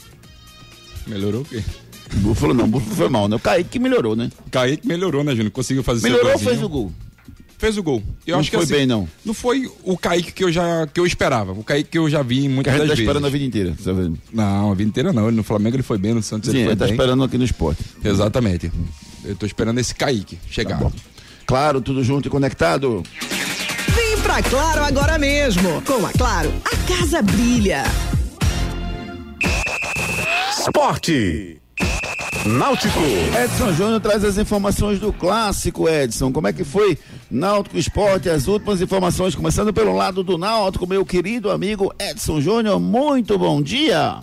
Melhorou 1.06 1.42
o 1.42 1.44
quê? 1.44 1.62
Não, 2.14 2.68
Búfalo 2.68 2.94
foi 2.96 3.08
mal, 3.08 3.28
né? 3.28 3.36
O 3.36 3.38
Kaique 3.40 3.70
que 3.70 3.78
melhorou, 3.78 4.14
né? 4.14 4.30
Kaique 4.50 4.86
melhorou, 4.86 5.24
né, 5.24 5.32
Júnior? 5.34 5.50
Conseguiu 5.50 5.82
fazer 5.82 6.02
Melhorou 6.02 6.26
ou 6.26 6.32
golzinho. 6.32 6.50
fez 6.50 6.62
o 6.62 6.68
gol? 6.68 6.92
Fez 7.58 7.78
o 7.78 7.82
gol. 7.82 8.02
Eu 8.26 8.32
Não 8.34 8.40
acho 8.40 8.50
que 8.50 8.56
foi 8.56 8.64
assim, 8.64 8.74
bem, 8.74 8.86
não. 8.86 9.08
Não 9.24 9.32
foi 9.32 9.70
o 9.84 9.96
Kaique 9.96 10.32
que 10.32 10.42
eu 10.42 10.50
já 10.50 10.84
que 10.92 10.98
eu 10.98 11.06
esperava. 11.06 11.52
O 11.52 11.62
Kaique 11.62 11.90
que 11.90 11.98
eu 11.98 12.10
já 12.10 12.20
vi 12.22 12.42
Que 12.42 12.48
muitas 12.48 12.74
a 12.74 12.76
gente 12.76 12.80
das 12.80 12.88
tá 12.88 12.94
vezes. 12.96 13.08
esperando 13.08 13.26
a 13.26 13.30
vida 13.30 13.44
inteira, 13.44 13.74
tá 13.84 13.92
vendo? 13.92 14.18
Não, 14.32 14.72
a 14.72 14.74
vida 14.74 14.88
inteira 14.88 15.12
não. 15.12 15.28
Ele 15.28 15.36
no 15.36 15.44
Flamengo 15.44 15.76
ele 15.76 15.82
foi 15.84 15.96
bem, 15.96 16.12
no 16.12 16.22
Santos 16.22 16.50
Sim, 16.50 16.56
ele 16.56 16.64
foi 16.64 16.72
ele 16.72 16.78
tá 16.80 16.84
bem. 16.86 16.94
esperando 16.94 17.22
aqui 17.22 17.38
no 17.38 17.44
esporte. 17.44 17.84
Exatamente. 18.04 18.72
Eu 19.24 19.36
tô 19.36 19.46
esperando 19.46 19.78
esse 19.78 19.94
Kaique 19.94 20.38
chegar. 20.50 20.78
Tá 20.80 20.90
Claro, 21.46 21.80
tudo 21.80 22.02
junto 22.02 22.26
e 22.26 22.30
conectado. 22.30 23.02
Vem 23.94 24.18
pra 24.22 24.42
Claro 24.42 24.82
agora 24.82 25.16
mesmo. 25.16 25.80
Com 25.82 26.04
a 26.04 26.10
Claro, 26.12 26.52
a 26.64 26.76
casa 26.92 27.22
brilha. 27.22 27.84
Esporte. 30.58 31.61
Náutico. 32.45 32.99
Edson 33.40 33.72
Júnior 33.72 34.01
traz 34.01 34.24
as 34.24 34.36
informações 34.36 34.99
do 34.99 35.12
clássico, 35.12 35.88
Edson. 35.88 36.32
Como 36.32 36.49
é 36.49 36.53
que 36.53 36.64
foi 36.64 36.99
Náutico 37.30 37.78
Esporte? 37.78 38.28
As 38.28 38.49
últimas 38.49 38.80
informações, 38.80 39.36
começando 39.36 39.72
pelo 39.72 39.95
lado 39.95 40.24
do 40.24 40.36
Náutico, 40.36 40.84
meu 40.84 41.07
querido 41.07 41.53
amigo 41.53 41.95
Edson 42.01 42.40
Júnior. 42.40 42.80
Muito 42.80 43.38
bom 43.38 43.62
dia. 43.62 44.18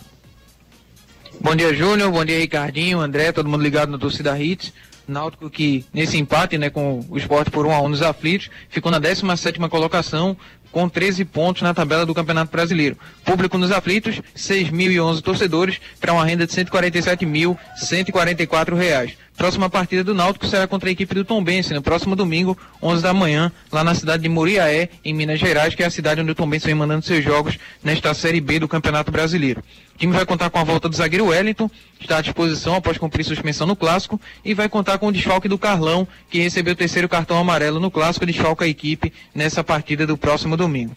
Bom 1.40 1.56
dia, 1.56 1.74
Júnior. 1.74 2.12
Bom 2.12 2.22
dia, 2.22 2.38
Ricardinho, 2.38 3.00
André, 3.00 3.32
todo 3.32 3.48
mundo 3.48 3.62
ligado 3.62 3.90
na 3.90 3.96
torcida 3.96 4.38
Hits. 4.38 4.70
Náutico 5.08 5.48
que, 5.48 5.86
nesse 5.92 6.18
empate, 6.18 6.58
né, 6.58 6.68
com 6.68 7.04
o 7.08 7.16
esporte 7.16 7.50
por 7.50 7.64
1 7.64 7.72
a 7.72 7.80
1 7.80 7.88
nos 7.88 8.02
aflitos, 8.02 8.50
ficou 8.68 8.92
na 8.92 9.00
17ª 9.00 9.68
colocação, 9.70 10.36
com 10.72 10.88
13 10.88 11.24
pontos 11.24 11.62
na 11.62 11.74
tabela 11.74 12.06
do 12.06 12.14
Campeonato 12.14 12.52
Brasileiro. 12.52 12.96
Público 13.24 13.58
nos 13.58 13.70
aflitos, 13.70 14.20
6.011 14.36 15.20
torcedores, 15.20 15.80
para 16.00 16.12
uma 16.12 16.24
renda 16.24 16.44
de 16.46 16.52
147.144 16.52 18.76
reais. 18.76 19.12
Próxima 19.40 19.70
partida 19.70 20.04
do 20.04 20.12
Náutico 20.12 20.46
será 20.46 20.66
contra 20.66 20.90
a 20.90 20.92
equipe 20.92 21.14
do 21.14 21.24
Tombense, 21.24 21.72
no 21.72 21.80
próximo 21.80 22.14
domingo, 22.14 22.58
11 22.82 23.02
da 23.02 23.14
manhã, 23.14 23.50
lá 23.72 23.82
na 23.82 23.94
cidade 23.94 24.22
de 24.22 24.28
Muriaé, 24.28 24.90
em 25.02 25.14
Minas 25.14 25.40
Gerais, 25.40 25.74
que 25.74 25.82
é 25.82 25.86
a 25.86 25.90
cidade 25.90 26.20
onde 26.20 26.30
o 26.30 26.34
Tombense 26.34 26.66
vem 26.66 26.74
mandando 26.74 27.06
seus 27.06 27.24
jogos 27.24 27.58
nesta 27.82 28.12
Série 28.12 28.38
B 28.38 28.58
do 28.58 28.68
Campeonato 28.68 29.10
Brasileiro. 29.10 29.64
O 29.94 29.98
time 29.98 30.12
vai 30.12 30.26
contar 30.26 30.50
com 30.50 30.58
a 30.58 30.62
volta 30.62 30.90
do 30.90 30.94
zagueiro 30.94 31.28
Wellington, 31.28 31.70
está 31.98 32.18
à 32.18 32.20
disposição 32.20 32.74
após 32.74 32.98
cumprir 32.98 33.24
suspensão 33.24 33.66
no 33.66 33.74
Clássico, 33.74 34.20
e 34.44 34.52
vai 34.52 34.68
contar 34.68 34.98
com 34.98 35.06
o 35.06 35.12
desfalque 35.12 35.48
do 35.48 35.56
Carlão, 35.56 36.06
que 36.28 36.38
recebeu 36.38 36.74
o 36.74 36.76
terceiro 36.76 37.08
cartão 37.08 37.38
amarelo 37.38 37.80
no 37.80 37.90
Clássico, 37.90 38.26
desfalca 38.26 38.66
a 38.66 38.68
equipe 38.68 39.10
nessa 39.34 39.64
partida 39.64 40.06
do 40.06 40.18
próximo 40.18 40.54
domingo. 40.54 40.94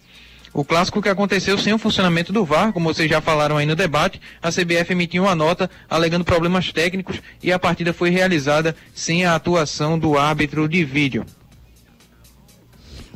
O 0.53 0.63
clássico 0.63 1.01
que 1.01 1.09
aconteceu 1.09 1.57
sem 1.57 1.73
o 1.73 1.79
funcionamento 1.79 2.31
do 2.31 2.45
VAR, 2.45 2.71
como 2.71 2.93
vocês 2.93 3.09
já 3.09 3.19
falaram 3.19 3.57
aí 3.57 3.65
no 3.65 3.75
debate, 3.75 4.21
a 4.41 4.49
CBF 4.51 4.91
emitiu 4.91 5.23
uma 5.23 5.33
nota 5.33 5.69
alegando 5.89 6.23
problemas 6.23 6.71
técnicos 6.71 7.19
e 7.41 7.51
a 7.51 7.57
partida 7.57 7.91
foi 7.91 8.11
realizada 8.11 8.75
sem 8.93 9.25
a 9.25 9.33
atuação 9.33 9.97
do 9.97 10.15
árbitro 10.17 10.67
de 10.69 10.85
vídeo. 10.85 11.25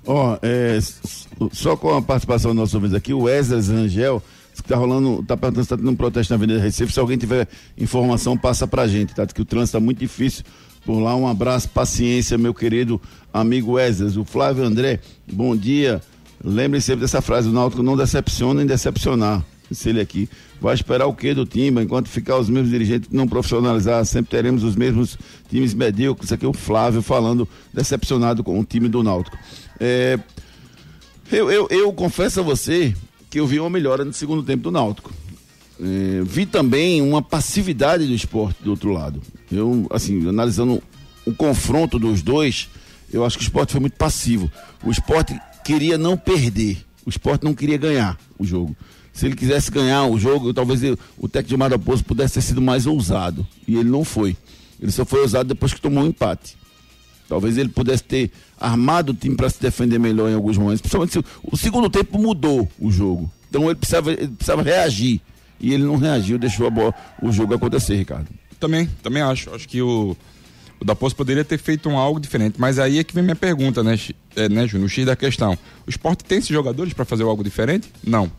Ó, 0.06 0.38
é, 0.42 0.78
s- 0.78 1.28
só 1.52 1.76
com 1.76 1.96
a 1.96 2.02
participação 2.02 2.52
dos 2.52 2.60
nossos 2.60 2.74
ouvintes 2.76 2.96
aqui, 2.96 3.14
o 3.14 3.24
Wesley 3.24 3.62
Rangel, 3.62 4.24
que 4.56 4.64
tá 4.64 4.76
rolando, 4.76 5.24
tá 5.24 5.38
perguntando 5.38 5.64
se 5.64 5.70
tá 5.70 5.78
tendo 5.78 5.92
um 5.92 5.96
protesto 5.96 6.32
na 6.34 6.38
Avenida 6.38 6.60
Recife. 6.60 6.92
Se 6.92 7.00
alguém 7.00 7.18
tiver 7.18 7.48
informação, 7.78 8.36
passa 8.36 8.66
pra 8.66 8.88
gente, 8.88 9.14
tá? 9.14 9.28
Que 9.28 9.42
o 9.42 9.46
trânsito 9.46 9.78
tá 9.78 9.80
muito 9.84 10.00
difícil 10.00 10.44
por 10.84 11.00
lá. 11.00 11.16
Um 11.16 11.28
abraço, 11.28 11.70
paciência, 11.70 12.38
meu 12.38 12.54
querido 12.54 13.00
amigo 13.32 13.74
Wesley. 13.74 14.18
O 14.18 14.26
Flávio 14.26 14.64
André, 14.64 15.00
bom 15.32 15.56
dia. 15.56 16.02
Lembre 16.44 16.80
sempre 16.82 17.02
dessa 17.02 17.22
frase: 17.22 17.50
o 17.50 17.52
Náutico 17.52 17.84
não 17.84 17.98
decepciona 17.98 18.62
em 18.62 18.66
decepcionar. 18.66 19.44
Disse 19.70 19.90
ele 19.90 20.00
aqui. 20.00 20.30
Vai 20.62 20.74
esperar 20.74 21.08
o 21.08 21.14
quê 21.14 21.34
do 21.34 21.46
Timba? 21.46 21.84
Enquanto 21.84 22.08
ficar 22.08 22.38
os 22.38 22.50
mesmos 22.50 22.72
dirigentes 22.72 23.10
não 23.12 23.28
profissionalizar, 23.28 24.04
sempre 24.06 24.32
teremos 24.32 24.64
os 24.64 24.76
mesmos 24.76 25.18
times 25.50 25.74
medíocres. 25.74 26.32
Aqui 26.32 26.46
é 26.46 26.48
o 26.48 26.54
Flávio 26.54 27.02
falando, 27.02 27.48
decepcionado 27.74 28.44
com 28.44 28.60
o 28.60 28.64
time 28.64 28.88
do 28.88 29.04
Náutico. 29.04 29.38
É, 29.80 30.18
eu, 31.32 31.52
eu, 31.52 31.68
eu 31.70 31.92
confesso 31.94 32.40
a 32.40 32.44
você 32.44 32.94
que 33.30 33.40
eu 33.40 33.46
vi 33.46 33.60
uma 33.60 33.70
melhora 33.70 34.06
no 34.06 34.14
segundo 34.14 34.42
tempo 34.42 34.64
do 34.64 34.72
Náutico. 34.72 35.12
É, 35.80 36.22
vi 36.24 36.46
também 36.46 37.02
uma 37.02 37.22
passividade 37.22 38.08
do 38.08 38.14
esporte 38.14 38.64
do 38.64 38.72
outro 38.72 38.92
lado. 38.92 39.22
Eu, 39.52 39.86
assim, 39.92 40.28
analisando 40.28 40.82
o 41.26 41.34
confronto 41.34 42.00
dos 42.00 42.22
dois, 42.22 42.70
eu 43.12 43.26
acho 43.26 43.38
que 43.38 43.44
o 43.44 43.48
esporte 43.48 43.74
foi 43.74 43.82
muito 43.82 43.98
passivo. 43.98 44.50
O 44.84 44.90
esporte 44.90 45.38
queria 45.68 45.98
não 45.98 46.16
perder. 46.16 46.78
O 47.06 47.10
esporte 47.10 47.44
não 47.44 47.54
queria 47.54 47.78
ganhar 47.78 48.18
o 48.40 48.46
jogo. 48.46 48.74
se 49.12 49.26
ele 49.26 49.36
quisesse 49.36 49.70
ganhar 49.70 50.06
o 50.06 50.18
jogo, 50.18 50.54
talvez 50.54 50.82
ele, 50.82 50.98
o 51.18 51.28
técnico 51.28 51.50
de 51.50 51.58
Madaposo 51.58 52.06
pudesse 52.06 52.36
ter 52.36 52.42
sido 52.42 52.62
mais 52.62 52.86
ousado. 52.86 53.46
E 53.68 53.76
ele 53.76 53.90
não 53.90 54.06
foi. 54.06 54.38
Ele 54.80 54.92
só 54.92 55.04
foi 55.04 55.22
ousado 55.22 55.50
depois 55.50 55.74
que 55.74 55.82
tomou 55.82 56.04
um 56.04 56.08
empate. 56.08 56.56
Talvez 57.28 57.58
ele 57.58 57.68
pudesse 57.68 58.04
ter 58.04 58.32
armado 58.58 59.12
o 59.12 59.16
time 59.16 59.36
para 59.36 59.50
se 59.50 59.60
defender 59.60 60.00
melhor 60.00 60.30
em 60.30 60.36
alguns 60.36 60.58
momentos. 60.58 60.80
Principalmente 60.80 61.14
se 61.14 61.24
o 61.44 61.58
segundo 61.58 61.90
tempo 61.90 62.18
mudou 62.18 62.70
o 62.80 62.90
jogo. 62.90 63.30
Então 63.50 63.66
ele 63.66 63.76
precisava, 63.76 64.14
ele 64.14 64.28
precisava 64.30 64.62
reagir. 64.62 65.20
E 65.60 65.74
ele 65.74 65.84
não 65.84 65.98
reagiu, 65.98 66.38
deixou 66.38 66.70
bola, 66.72 66.94
o 67.22 67.32
jogo 67.32 67.54
acontecer, 67.56 67.96
Ricardo. 67.96 68.28
Também, 68.60 68.88
também 69.02 69.22
acho. 69.22 69.54
Acho 69.54 69.68
que 69.68 69.82
o, 69.82 70.16
o 70.80 70.86
Daposo 70.86 71.16
poderia 71.16 71.44
ter 71.44 71.58
feito 71.58 71.90
um 71.90 71.98
algo 71.98 72.20
diferente. 72.20 72.56
Mas 72.60 72.80
aí 72.80 73.00
é 73.00 73.04
que 73.04 73.14
vem 73.14 73.24
minha 73.24 73.36
pergunta, 73.36 73.84
né, 73.84 73.98
é, 74.36 74.48
né 74.48 74.68
Júnior? 74.68 74.88
O 74.88 74.90
X 74.90 75.06
da 75.06 75.16
questão. 75.16 75.58
O 75.86 75.90
esporte 75.90 76.24
tem 76.24 76.38
esses 76.38 76.50
jogadores 76.50 76.94
para 76.94 77.06
fazer 77.06 77.24
algo 77.24 77.44
diferente? 77.44 77.92
Não. 78.04 78.26
O 78.26 78.30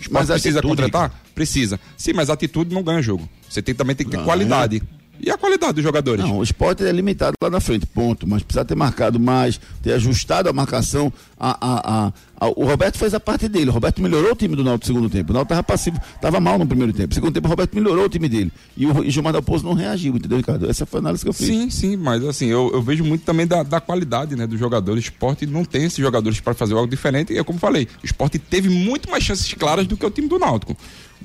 esporte 0.00 0.12
Mas 0.12 0.30
precisa 0.30 0.58
atitude, 0.60 0.82
contratar? 0.82 1.10
Ricardo. 1.10 1.32
Precisa. 1.34 1.80
Sim, 1.96 2.12
mas 2.12 2.30
atitude 2.30 2.74
não 2.74 2.82
ganha 2.82 3.02
jogo. 3.02 3.28
Você 3.48 3.60
tem, 3.60 3.74
também 3.74 3.96
tem 3.96 4.06
que 4.06 4.16
ter 4.16 4.22
qualidade. 4.24 4.82
E 5.22 5.30
a 5.30 5.36
qualidade 5.36 5.74
dos 5.74 5.82
jogadores? 5.84 6.24
Não, 6.24 6.38
o 6.38 6.42
esporte 6.42 6.82
é 6.84 6.90
limitado 6.92 7.34
lá 7.42 7.50
na 7.50 7.60
frente, 7.60 7.86
ponto. 7.86 8.26
Mas 8.26 8.42
precisa 8.42 8.64
ter 8.64 8.74
marcado 8.74 9.20
mais, 9.20 9.60
ter 9.82 9.92
ajustado 9.92 10.48
a 10.48 10.52
marcação. 10.52 11.12
A, 11.38 11.50
a, 11.50 12.06
a- 12.06 12.12
a- 12.40 12.48
o 12.56 12.64
Roberto 12.64 12.96
fez 12.98 13.12
a 13.12 13.20
parte 13.20 13.48
dele. 13.48 13.68
O 13.70 13.72
Roberto 13.72 14.00
melhorou 14.00 14.32
o 14.32 14.34
time 14.34 14.56
do 14.56 14.64
Náutico 14.64 14.92
no 14.92 14.98
segundo 14.98 15.12
tempo. 15.12 15.30
O 15.30 15.34
Náutico 15.34 15.52
estava 15.52 15.62
passivo, 15.62 16.00
estava 16.14 16.40
mal 16.40 16.58
no 16.58 16.66
primeiro 16.66 16.92
tempo. 16.92 17.08
No 17.08 17.14
segundo 17.14 17.34
tempo, 17.34 17.46
o 17.46 17.50
Roberto 17.50 17.74
melhorou 17.74 18.06
o 18.06 18.08
time 18.08 18.28
dele. 18.28 18.50
E 18.76 18.86
o 18.86 19.04
e 19.04 19.10
Gilmar 19.10 19.32
Dalpozo 19.32 19.64
não 19.64 19.74
reagiu, 19.74 20.16
entendeu, 20.16 20.38
Ricardo? 20.38 20.68
Essa 20.70 20.86
foi 20.86 20.98
a 20.98 21.02
análise 21.02 21.22
que 21.22 21.28
eu 21.28 21.34
fiz. 21.34 21.46
Sim, 21.46 21.68
sim, 21.70 21.96
mas 21.96 22.24
assim, 22.24 22.46
eu, 22.46 22.70
eu 22.72 22.80
vejo 22.82 23.04
muito 23.04 23.22
também 23.24 23.46
da, 23.46 23.62
da 23.62 23.78
qualidade 23.80 24.34
né, 24.36 24.46
dos 24.46 24.58
jogadores. 24.58 25.04
O 25.04 25.06
esporte 25.08 25.44
não 25.46 25.64
tem 25.66 25.84
esses 25.84 25.98
jogadores 25.98 26.40
para 26.40 26.54
fazer 26.54 26.72
algo 26.74 26.88
diferente. 26.88 27.32
E 27.32 27.38
é 27.38 27.44
como 27.44 27.58
falei, 27.58 27.86
o 28.02 28.06
esporte 28.06 28.38
teve 28.38 28.68
muito 28.70 29.10
mais 29.10 29.22
chances 29.22 29.52
claras 29.52 29.86
do 29.86 29.96
que 29.96 30.06
o 30.06 30.10
time 30.10 30.28
do 30.28 30.38
Náutico. 30.38 30.74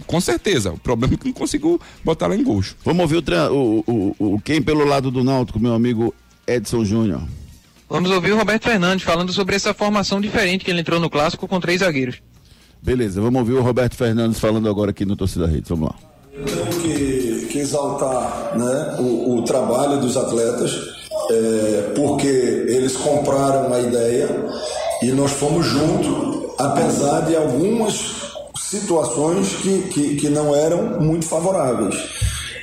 Com 0.05 0.19
certeza. 0.19 0.71
O 0.71 0.77
problema 0.77 1.13
é 1.13 1.17
que 1.17 1.25
não 1.25 1.33
conseguiu 1.33 1.79
botar 2.03 2.27
lá 2.27 2.35
em 2.35 2.43
gols. 2.43 2.75
Vamos 2.83 3.01
ouvir 3.01 3.17
o, 3.51 3.53
o, 3.53 3.83
o, 4.19 4.33
o- 4.35 4.41
quem 4.41 4.61
pelo 4.61 4.85
lado 4.85 5.09
do 5.09 5.23
Náutico, 5.23 5.59
meu 5.59 5.73
amigo 5.73 6.13
Edson 6.45 6.83
Júnior. 6.83 7.21
Vamos 7.89 8.09
ouvir 8.11 8.31
o 8.33 8.37
Roberto 8.37 8.63
Fernandes 8.63 9.05
falando 9.05 9.31
sobre 9.31 9.55
essa 9.55 9.73
formação 9.73 10.19
diferente 10.19 10.65
que 10.65 10.71
ele 10.71 10.81
entrou 10.81 10.99
no 10.99 11.09
clássico 11.09 11.47
com 11.47 11.59
três 11.59 11.79
zagueiros. 11.81 12.17
Beleza, 12.81 13.21
vamos 13.21 13.39
ouvir 13.39 13.53
o 13.53 13.61
Roberto 13.61 13.95
Fernandes 13.95 14.39
falando 14.39 14.67
agora 14.69 14.91
aqui 14.91 15.05
no 15.05 15.15
Torcida 15.15 15.47
Rede. 15.47 15.65
Vamos 15.69 15.89
lá. 15.89 15.95
Tenho 16.33 16.81
que, 16.81 17.45
que 17.47 17.59
exaltar 17.59 18.57
né, 18.57 18.97
o, 18.99 19.37
o 19.37 19.43
trabalho 19.43 19.99
dos 20.01 20.17
atletas, 20.17 20.71
é, 21.31 21.93
porque 21.95 22.27
eles 22.27 22.97
compraram 22.97 23.73
a 23.73 23.79
ideia 23.79 24.27
e 25.01 25.07
nós 25.11 25.31
fomos 25.31 25.65
junto, 25.65 26.53
apesar 26.59 27.21
de 27.21 27.35
algumas 27.35 28.34
situações 28.59 29.49
que, 29.55 29.81
que, 29.89 30.15
que 30.15 30.29
não 30.29 30.55
eram 30.55 30.99
muito 30.99 31.25
favoráveis. 31.25 31.95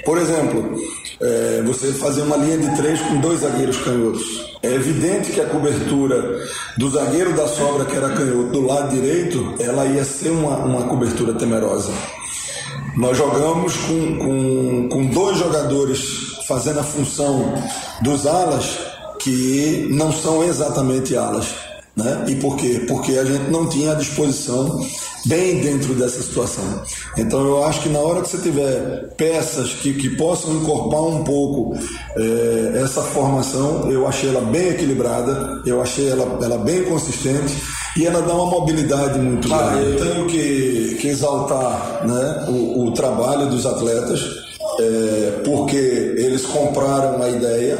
Por 0.04 0.18
exemplo, 0.18 0.76
é, 1.20 1.62
você 1.64 1.92
fazer 1.92 2.22
uma 2.22 2.36
linha 2.36 2.58
de 2.58 2.76
três 2.76 3.00
com 3.00 3.20
dois 3.20 3.40
zagueiros 3.40 3.76
canhotos. 3.78 4.52
É 4.62 4.74
evidente 4.74 5.32
que 5.32 5.40
a 5.40 5.46
cobertura 5.46 6.44
do 6.76 6.90
zagueiro 6.90 7.34
da 7.34 7.46
sobra, 7.46 7.84
que 7.84 7.96
era 7.96 8.10
canhoto, 8.10 8.50
do 8.50 8.66
lado 8.66 8.94
direito, 8.94 9.54
ela 9.60 9.86
ia 9.86 10.04
ser 10.04 10.30
uma, 10.30 10.56
uma 10.56 10.82
cobertura 10.88 11.34
temerosa. 11.34 11.92
Nós 12.96 13.16
jogamos 13.16 13.76
com, 13.76 14.18
com, 14.18 14.88
com 14.88 15.06
dois 15.06 15.38
jogadores 15.38 16.36
fazendo 16.46 16.80
a 16.80 16.84
função 16.84 17.54
dos 18.02 18.26
alas 18.26 18.78
que 19.18 19.86
não 19.90 20.12
são 20.12 20.42
exatamente 20.42 21.16
alas. 21.16 21.54
Né? 21.94 22.24
E 22.28 22.36
por 22.36 22.56
quê? 22.56 22.84
Porque 22.88 23.12
a 23.18 23.24
gente 23.24 23.50
não 23.50 23.68
tinha 23.68 23.92
a 23.92 23.94
disposição 23.94 24.80
bem 25.26 25.60
dentro 25.60 25.94
dessa 25.94 26.22
situação. 26.22 26.64
Então 27.16 27.40
eu 27.44 27.64
acho 27.64 27.82
que 27.82 27.88
na 27.88 27.98
hora 27.98 28.22
que 28.22 28.28
você 28.28 28.38
tiver 28.38 29.08
peças 29.16 29.74
que, 29.74 29.92
que 29.94 30.10
possam 30.16 30.54
incorporar 30.56 31.02
um 31.02 31.22
pouco 31.22 31.76
eh, 32.16 32.80
essa 32.82 33.02
formação, 33.02 33.90
eu 33.90 34.06
achei 34.08 34.30
ela 34.30 34.40
bem 34.40 34.70
equilibrada, 34.70 35.62
eu 35.66 35.82
achei 35.82 36.08
ela, 36.08 36.38
ela 36.42 36.58
bem 36.58 36.82
consistente 36.84 37.54
e 37.96 38.06
ela 38.06 38.22
dá 38.22 38.34
uma 38.34 38.46
mobilidade 38.46 39.18
muito 39.18 39.48
grande. 39.48 39.90
Eu 39.90 39.96
tenho 39.98 40.26
que, 40.26 40.96
que 41.00 41.08
exaltar 41.08 42.06
né, 42.06 42.46
o, 42.48 42.86
o 42.86 42.92
trabalho 42.92 43.50
dos 43.50 43.66
atletas, 43.66 44.20
eh, 44.80 45.40
porque 45.44 45.76
eles 46.16 46.46
compraram 46.46 47.22
a 47.22 47.28
ideia 47.28 47.76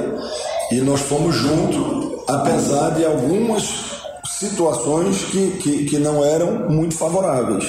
e 0.70 0.76
nós 0.76 1.00
fomos 1.00 1.34
junto, 1.34 2.22
apesar 2.28 2.90
de 2.90 3.04
algumas 3.04 4.01
situações 4.24 5.24
que, 5.24 5.50
que, 5.58 5.84
que 5.84 5.98
não 5.98 6.24
eram 6.24 6.68
muito 6.68 6.94
favoráveis. 6.94 7.64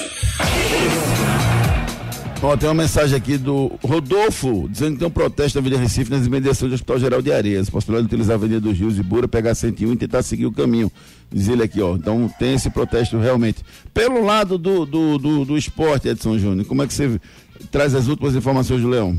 Ó, 2.42 2.54
tem 2.58 2.68
uma 2.68 2.74
mensagem 2.74 3.16
aqui 3.16 3.38
do 3.38 3.72
Rodolfo, 3.82 4.68
dizendo 4.68 4.92
que 4.92 4.98
tem 4.98 5.08
um 5.08 5.10
protesto 5.10 5.56
na 5.56 5.60
Avenida 5.62 5.80
Recife 5.80 6.10
nas 6.10 6.26
imediações 6.26 6.70
do 6.70 6.74
Hospital 6.74 6.98
Geral 6.98 7.22
de 7.22 7.32
Areias. 7.32 7.70
Possibilidade 7.70 8.06
de 8.06 8.14
utilizar 8.14 8.34
a 8.34 8.36
Avenida 8.36 8.60
dos 8.60 8.78
Rios 8.78 8.98
e 8.98 9.02
Bura, 9.02 9.26
pegar 9.26 9.54
101 9.54 9.94
e 9.94 9.96
tentar 9.96 10.22
seguir 10.22 10.44
o 10.44 10.52
caminho. 10.52 10.92
Diz 11.32 11.48
ele 11.48 11.62
aqui, 11.62 11.80
ó. 11.80 11.96
Então 11.96 12.30
tem 12.38 12.52
esse 12.52 12.68
protesto 12.68 13.16
realmente. 13.16 13.64
Pelo 13.94 14.22
lado 14.22 14.58
do, 14.58 14.84
do, 14.84 15.16
do, 15.16 15.44
do 15.46 15.56
esporte, 15.56 16.08
Edson 16.08 16.36
Júnior, 16.36 16.66
como 16.66 16.82
é 16.82 16.86
que 16.86 16.92
você 16.92 17.18
traz 17.70 17.94
as 17.94 18.08
últimas 18.08 18.36
informações 18.36 18.82
do 18.82 18.88
Leão? 18.88 19.18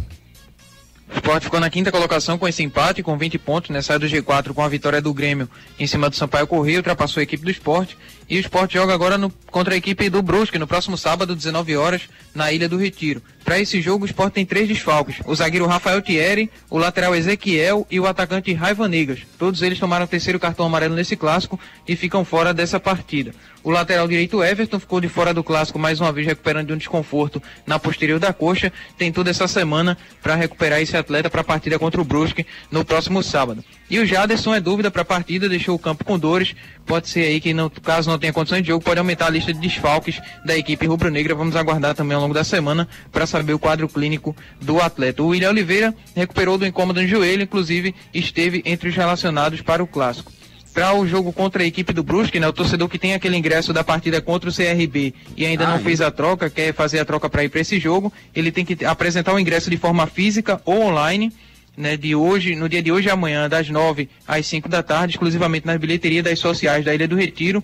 O 1.10 1.16
Sport 1.16 1.44
ficou 1.44 1.60
na 1.60 1.70
quinta 1.70 1.92
colocação 1.92 2.38
com 2.38 2.48
esse 2.48 2.64
empate, 2.64 3.04
com 3.04 3.18
20 3.18 3.38
pontos, 3.38 3.70
né? 3.70 3.82
Sai 3.82 4.00
do 4.00 4.08
G4 4.08 4.54
com 4.54 4.62
a 4.62 4.68
vitória 4.68 5.02
do 5.02 5.14
Grêmio 5.14 5.48
em 5.80 5.86
cima 5.86 6.10
do 6.10 6.16
Sampaio 6.16 6.48
Corrêa, 6.48 6.78
ultrapassou 6.78 7.22
a 7.22 7.24
equipe 7.24 7.44
do 7.46 7.52
Sport. 7.52 7.94
E 8.28 8.38
o 8.38 8.40
Sport 8.42 8.74
joga 8.74 8.94
agora 8.94 9.18
no- 9.18 9.30
contra 9.52 9.74
a 9.76 9.78
equipe 9.78 10.10
do 10.10 10.22
Brusque, 10.22 10.58
no 10.58 10.66
próximo 10.68 10.98
sábado, 10.98 11.36
19 11.36 11.76
horas, 11.78 12.04
na 12.34 12.52
Ilha 12.52 12.68
do 12.68 12.78
Retiro. 12.78 13.22
Para 13.44 13.60
esse 13.60 13.80
jogo, 13.80 14.04
o 14.04 14.08
Sport 14.08 14.34
tem 14.34 14.46
três 14.46 14.68
desfalques: 14.68 15.18
o 15.26 15.36
zagueiro 15.36 15.68
Rafael 15.68 16.02
Thierry, 16.02 16.50
o 16.70 16.78
lateral 16.80 17.16
Ezequiel 17.16 17.86
e 17.92 18.00
o 18.00 18.08
atacante 18.08 18.52
Raiva 18.54 18.88
Negas. 18.88 19.20
Todos 19.38 19.62
eles 19.62 19.78
tomaram 19.80 20.06
o 20.06 20.08
terceiro 20.08 20.40
cartão 20.40 20.66
amarelo 20.66 20.96
nesse 20.96 21.16
clássico 21.16 21.60
e 21.88 21.96
ficam 21.96 22.26
fora 22.26 22.54
dessa 22.54 22.80
partida. 22.80 23.32
O 23.64 23.72
lateral 23.72 24.08
direito 24.08 24.44
Everton 24.44 24.80
ficou 24.80 25.02
de 25.02 25.10
fora 25.10 25.34
do 25.34 25.44
clássico 25.44 25.80
mais 25.80 26.00
uma 26.00 26.12
vez 26.12 26.26
recuperando 26.28 26.68
de 26.68 26.74
um 26.74 26.78
desconforto 26.78 27.42
na 27.66 27.80
posterior 27.80 28.20
da 28.20 28.32
coxa. 28.32 28.72
Tem 28.98 29.12
toda 29.12 29.30
essa 29.32 29.48
semana 29.48 29.98
para 30.22 30.36
recuperar 30.36 30.82
esse 30.82 30.96
atleta 30.96 31.30
para 31.32 31.42
a 31.42 31.44
partida 31.44 31.80
contra 31.80 32.00
o 32.00 32.06
Brusque 32.06 32.46
no 32.72 32.86
próximo 32.86 33.24
sábado. 33.24 33.64
E 33.90 33.98
o 34.00 34.06
Jaderson 34.06 34.54
é 34.54 34.60
dúvida 34.60 34.90
para 34.92 35.02
a 35.04 35.06
partida, 35.06 35.50
deixou 35.50 35.76
o 35.76 35.80
campo 35.80 36.04
com 36.04 36.18
dores. 36.18 36.56
Pode 36.86 37.10
ser 37.10 37.22
aí 37.22 37.42
que 37.42 37.54
não, 37.54 37.70
caso 37.70 38.10
não 38.10 38.20
tenha 38.20 38.32
condições 38.32 38.62
de 38.62 38.68
jogo, 38.68 38.84
pode 38.84 39.00
aumentar 39.00 39.26
a 39.26 39.30
lista 39.30 39.52
de 39.52 39.60
desfalques 39.60 40.22
da 40.46 40.56
equipe 40.56 40.86
rubro-negra. 40.86 41.34
Vamos 41.34 41.56
aguardar 41.56 41.96
também 41.96 42.16
ao 42.16 42.22
longo 42.22 42.34
da 42.34 42.44
semana 42.44 42.88
para 43.12 43.26
saber 43.26 43.54
o 43.54 43.60
quadro 43.60 43.90
clínico 43.90 44.36
do 44.62 44.80
atleta. 44.80 45.24
O 45.24 45.28
William 45.28 45.50
Oliveira 45.50 45.96
recuperou 46.16 46.58
do 46.58 46.66
incômodo 46.66 47.02
no 47.02 47.08
joelho, 47.08 47.44
inclusive 47.44 47.96
esteve 48.14 48.62
entre 48.66 48.90
os 48.90 48.96
relacionados 48.96 49.62
para 49.62 49.84
o 49.84 49.88
clássico 49.88 50.32
para 50.76 50.94
o 50.94 51.08
jogo 51.08 51.32
contra 51.32 51.64
a 51.64 51.66
equipe 51.66 51.94
do 51.94 52.04
Brusque, 52.04 52.38
né? 52.38 52.46
O 52.50 52.52
torcedor 52.52 52.90
que 52.90 53.00
tem 53.00 53.14
aquele 53.14 53.38
ingresso 53.38 53.72
da 53.72 53.82
partida 53.82 54.20
contra 54.20 54.50
o 54.50 54.54
CRB 54.54 55.14
e 55.38 55.46
ainda 55.46 55.66
não 55.66 55.76
Ai. 55.76 55.80
fez 55.80 56.02
a 56.02 56.12
troca, 56.12 56.50
quer 56.50 56.74
fazer 56.74 57.00
a 57.00 57.06
troca 57.06 57.30
para 57.30 57.46
ir 57.46 57.50
para 57.50 57.62
esse 57.62 57.80
jogo, 57.80 58.12
ele 58.36 58.52
tem 58.52 58.66
que 58.66 58.84
apresentar 58.84 59.34
o 59.34 59.40
ingresso 59.40 59.70
de 59.70 59.78
forma 59.78 60.06
física 60.06 60.62
ou 60.66 60.82
online, 60.82 61.32
né? 61.78 61.98
De 61.98 62.16
hoje, 62.16 62.56
no 62.56 62.70
dia 62.70 62.82
de 62.82 62.92
hoje 62.92 63.08
e 63.08 63.12
amanhã, 63.12 63.50
das 63.50 63.70
9 63.70 64.10
às 64.28 64.46
5 64.46 64.70
da 64.70 64.82
tarde, 64.82 65.14
exclusivamente 65.14 65.66
nas 65.66 65.80
bilheterias 65.80 66.24
das 66.24 66.40
sociais 66.40 66.86
da 66.86 66.94
Ilha 66.94 67.08
do 67.08 67.16
Retiro. 67.16 67.64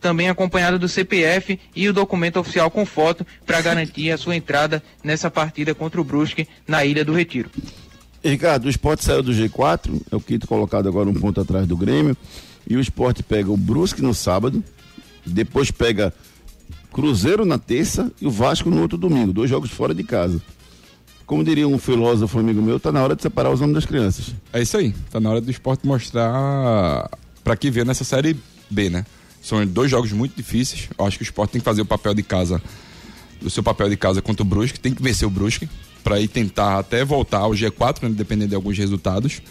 Também 0.00 0.28
acompanhado 0.28 0.78
do 0.78 0.88
CPF 0.88 1.58
e 1.74 1.88
o 1.88 1.92
documento 1.92 2.38
oficial 2.38 2.70
com 2.70 2.84
foto 2.84 3.26
para 3.44 3.60
garantir 3.60 4.10
a 4.10 4.18
sua 4.18 4.36
entrada 4.36 4.82
nessa 5.02 5.30
partida 5.30 5.74
contra 5.74 6.00
o 6.00 6.04
Brusque 6.04 6.46
na 6.66 6.84
Ilha 6.84 7.04
do 7.04 7.12
Retiro. 7.12 7.50
Ricardo, 8.22 8.66
o 8.66 8.70
esporte 8.70 9.04
saiu 9.04 9.22
do 9.22 9.32
G4, 9.32 10.02
é 10.10 10.16
o 10.16 10.20
quinto 10.20 10.46
colocado 10.46 10.88
agora 10.88 11.08
um 11.08 11.14
ponto 11.14 11.40
atrás 11.40 11.66
do 11.66 11.76
Grêmio. 11.76 12.16
E 12.68 12.76
o 12.76 12.80
esporte 12.80 13.22
pega 13.22 13.50
o 13.50 13.56
Brusque 13.56 14.02
no 14.02 14.12
sábado, 14.12 14.62
depois 15.24 15.70
pega 15.70 16.12
Cruzeiro 16.92 17.44
na 17.44 17.58
terça 17.58 18.10
e 18.20 18.26
o 18.26 18.30
Vasco 18.30 18.70
no 18.70 18.80
outro 18.80 18.98
domingo, 18.98 19.32
dois 19.32 19.48
jogos 19.48 19.70
fora 19.70 19.94
de 19.94 20.02
casa. 20.02 20.40
Como 21.26 21.42
diria 21.42 21.66
um 21.66 21.76
filósofo 21.76 22.38
amigo 22.38 22.62
meu, 22.62 22.78
tá 22.78 22.92
na 22.92 23.02
hora 23.02 23.16
de 23.16 23.22
separar 23.22 23.50
os 23.50 23.60
homens 23.60 23.74
das 23.74 23.84
crianças. 23.84 24.32
É 24.52 24.62
isso 24.62 24.76
aí. 24.76 24.94
Tá 25.10 25.18
na 25.18 25.28
hora 25.28 25.40
do 25.40 25.50
esporte 25.50 25.84
mostrar 25.84 27.10
para 27.42 27.56
que 27.56 27.68
veio 27.68 27.84
nessa 27.84 28.04
série 28.04 28.36
B, 28.70 28.88
né? 28.88 29.04
São 29.42 29.64
dois 29.66 29.90
jogos 29.90 30.12
muito 30.12 30.36
difíceis. 30.36 30.88
Eu 30.96 31.04
acho 31.04 31.18
que 31.18 31.22
o 31.22 31.26
esporte 31.26 31.52
tem 31.52 31.60
que 31.60 31.64
fazer 31.64 31.82
o 31.82 31.86
papel 31.86 32.14
de 32.14 32.22
casa, 32.22 32.62
o 33.42 33.50
seu 33.50 33.62
papel 33.62 33.88
de 33.88 33.96
casa 33.96 34.22
contra 34.22 34.42
o 34.42 34.46
Brusque, 34.46 34.78
tem 34.78 34.94
que 34.94 35.02
vencer 35.02 35.26
o 35.26 35.30
Brusque 35.30 35.68
para 36.04 36.20
ir 36.20 36.28
tentar 36.28 36.78
até 36.78 37.04
voltar 37.04 37.38
ao 37.38 37.50
G4, 37.50 38.04
né, 38.04 38.14
dependendo 38.16 38.50
de 38.50 38.54
alguns 38.54 38.78
resultados. 38.78 39.42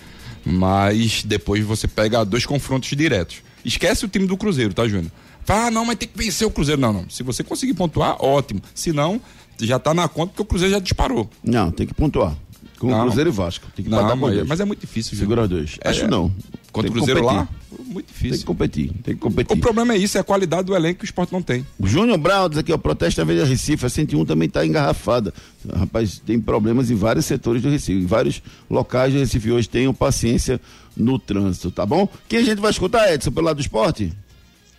Mas 0.45 1.23
depois 1.23 1.63
você 1.65 1.87
pega 1.87 2.23
dois 2.23 2.45
confrontos 2.45 2.89
diretos. 2.89 3.37
Esquece 3.65 4.05
o 4.05 4.07
time 4.07 4.27
do 4.27 4.37
Cruzeiro, 4.37 4.73
tá, 4.73 4.87
Júnior? 4.87 5.11
Ah, 5.47 5.69
não, 5.69 5.85
mas 5.85 5.97
tem 5.97 6.07
que 6.07 6.17
vencer 6.17 6.47
o 6.47 6.51
Cruzeiro. 6.51 6.79
Não, 6.79 6.93
não. 6.93 7.09
Se 7.09 7.23
você 7.23 7.43
conseguir 7.43 7.73
pontuar, 7.73 8.17
ótimo. 8.23 8.61
Se 8.73 8.91
não, 8.91 9.21
já 9.61 9.79
tá 9.79 9.93
na 9.93 10.07
conta 10.07 10.27
porque 10.31 10.41
o 10.41 10.45
Cruzeiro 10.45 10.73
já 10.73 10.79
disparou. 10.79 11.29
Não, 11.43 11.71
tem 11.71 11.85
que 11.87 11.93
pontuar. 11.93 12.35
Com 12.79 12.87
Não. 12.89 13.03
Cruzeiro 13.05 13.29
e 13.29 13.33
Vasco. 13.33 13.67
Tem 13.75 13.85
que 13.85 13.89
Não, 13.89 13.99
empatar 13.99 14.17
com 14.17 14.25
mas, 14.25 14.35
dois. 14.35 14.47
mas 14.47 14.59
é 14.59 14.65
muito 14.65 14.81
difícil. 14.81 15.17
Segura 15.17 15.43
Júnior. 15.43 15.59
dois. 15.61 15.77
É, 15.81 15.89
Acho 15.89 16.07
não. 16.07 16.29
Contra 16.73 16.91
o 16.91 16.93
Cruzeiro 16.93 17.23
lá, 17.23 17.47
competir. 17.47 17.93
Muito 17.93 18.07
difícil. 18.07 18.29
Tem 18.31 18.39
que 18.39 18.45
competir, 18.45 18.91
tem 19.03 19.15
que 19.15 19.21
competir. 19.21 19.57
O 19.57 19.61
problema 19.61 19.93
é 19.93 19.97
isso, 19.97 20.17
é 20.17 20.21
a 20.21 20.23
qualidade 20.25 20.63
do 20.63 20.75
elenco 20.75 20.99
que 20.99 21.05
o 21.05 21.07
esporte 21.07 21.31
não 21.31 21.41
tem. 21.41 21.65
O 21.79 21.87
Júnior 21.87 22.17
Brown 22.17 22.49
diz 22.49 22.57
aqui, 22.57 22.73
ó, 22.73 22.77
protesto 22.77 23.17
da 23.17 23.23
Avenida 23.23 23.45
Recife, 23.45 23.85
a 23.85 23.89
101 23.89 24.25
também 24.25 24.47
está 24.47 24.65
engarrafada. 24.65 25.33
Rapaz, 25.73 26.19
tem 26.25 26.37
problemas 26.37 26.91
em 26.91 26.95
vários 26.95 27.25
setores 27.25 27.61
do 27.61 27.69
Recife, 27.69 28.01
em 28.01 28.05
vários 28.05 28.41
locais 28.69 29.13
do 29.13 29.19
Recife 29.19 29.49
hoje. 29.51 29.69
Tenham 29.69 29.93
paciência 29.93 30.59
no 30.97 31.17
trânsito, 31.17 31.71
tá 31.71 31.85
bom? 31.85 32.09
Quem 32.27 32.39
a 32.39 32.43
gente 32.43 32.59
vai 32.59 32.71
escutar, 32.71 33.13
Edson, 33.13 33.31
pelo 33.31 33.45
lado 33.45 33.55
do 33.57 33.61
esporte? 33.61 34.11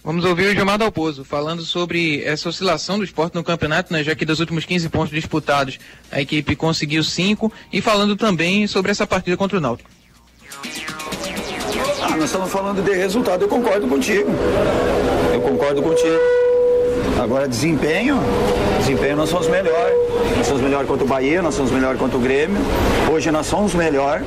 Vamos 0.06 0.24
ouvir 0.24 0.46
o 0.46 0.54
Gilmar 0.54 0.78
Dalpozo 0.78 1.24
falando 1.24 1.62
sobre 1.62 2.22
essa 2.22 2.48
oscilação 2.48 2.96
do 2.96 3.02
esporte 3.02 3.34
no 3.34 3.42
campeonato, 3.42 3.92
né, 3.92 4.04
já 4.04 4.14
que 4.14 4.24
dos 4.24 4.38
últimos 4.38 4.64
15 4.64 4.88
pontos 4.88 5.10
disputados 5.10 5.80
a 6.12 6.20
equipe 6.20 6.54
conseguiu 6.54 7.02
5 7.02 7.52
e 7.72 7.80
falando 7.80 8.14
também 8.14 8.68
sobre 8.68 8.92
essa 8.92 9.04
partida 9.04 9.36
contra 9.36 9.58
o 9.58 9.60
Náutico. 9.60 9.90
Ah, 12.02 12.10
nós 12.10 12.26
estamos 12.26 12.52
falando 12.52 12.84
de 12.84 12.92
resultado, 12.92 13.42
eu 13.42 13.48
concordo 13.48 13.88
contigo. 13.88 14.30
Eu 15.34 15.40
concordo 15.40 15.82
contigo. 15.82 16.20
Agora, 17.20 17.48
desempenho, 17.48 18.20
desempenho 18.78 19.16
nós 19.16 19.28
somos 19.28 19.48
melhor. 19.48 19.90
Nós 20.36 20.46
somos 20.46 20.62
melhor 20.62 20.86
contra 20.86 21.04
o 21.04 21.08
Bahia, 21.08 21.42
nós 21.42 21.56
somos 21.56 21.72
melhor 21.72 21.96
contra 21.96 22.16
o 22.16 22.20
Grêmio. 22.20 22.60
Hoje 23.12 23.32
nós 23.32 23.48
somos 23.48 23.74
melhor. 23.74 24.22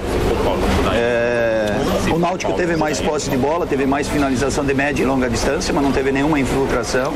É, 0.93 1.68
o 2.11 2.17
Náutico 2.17 2.53
teve 2.53 2.75
mais 2.75 2.99
posse 2.99 3.29
de 3.29 3.37
bola, 3.37 3.65
teve 3.65 3.85
mais 3.85 4.07
finalização 4.07 4.65
de 4.65 4.73
média 4.73 5.03
e 5.03 5.05
longa 5.05 5.29
distância, 5.29 5.73
mas 5.73 5.83
não 5.83 5.91
teve 5.91 6.11
nenhuma 6.11 6.39
infiltração. 6.39 7.13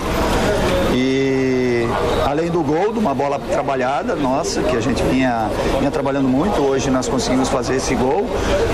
E 0.94 1.86
além 2.26 2.50
do 2.50 2.62
gol, 2.62 2.94
de 2.94 3.00
uma 3.00 3.14
bola 3.14 3.40
trabalhada, 3.40 4.16
nossa, 4.16 4.62
que 4.62 4.76
a 4.76 4.80
gente 4.80 5.02
vinha, 5.04 5.50
vinha 5.80 5.92
trabalhando 5.92 6.28
muito, 6.28 6.62
hoje 6.62 6.90
nós 6.90 7.08
conseguimos 7.08 7.50
fazer 7.50 7.76
esse 7.76 7.96
gol. 7.96 8.28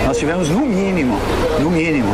Nós 0.05 0.17
tivemos 0.17 0.49
no 0.49 0.65
mínimo, 0.65 1.17
no 1.61 1.71
mínimo, 1.71 2.13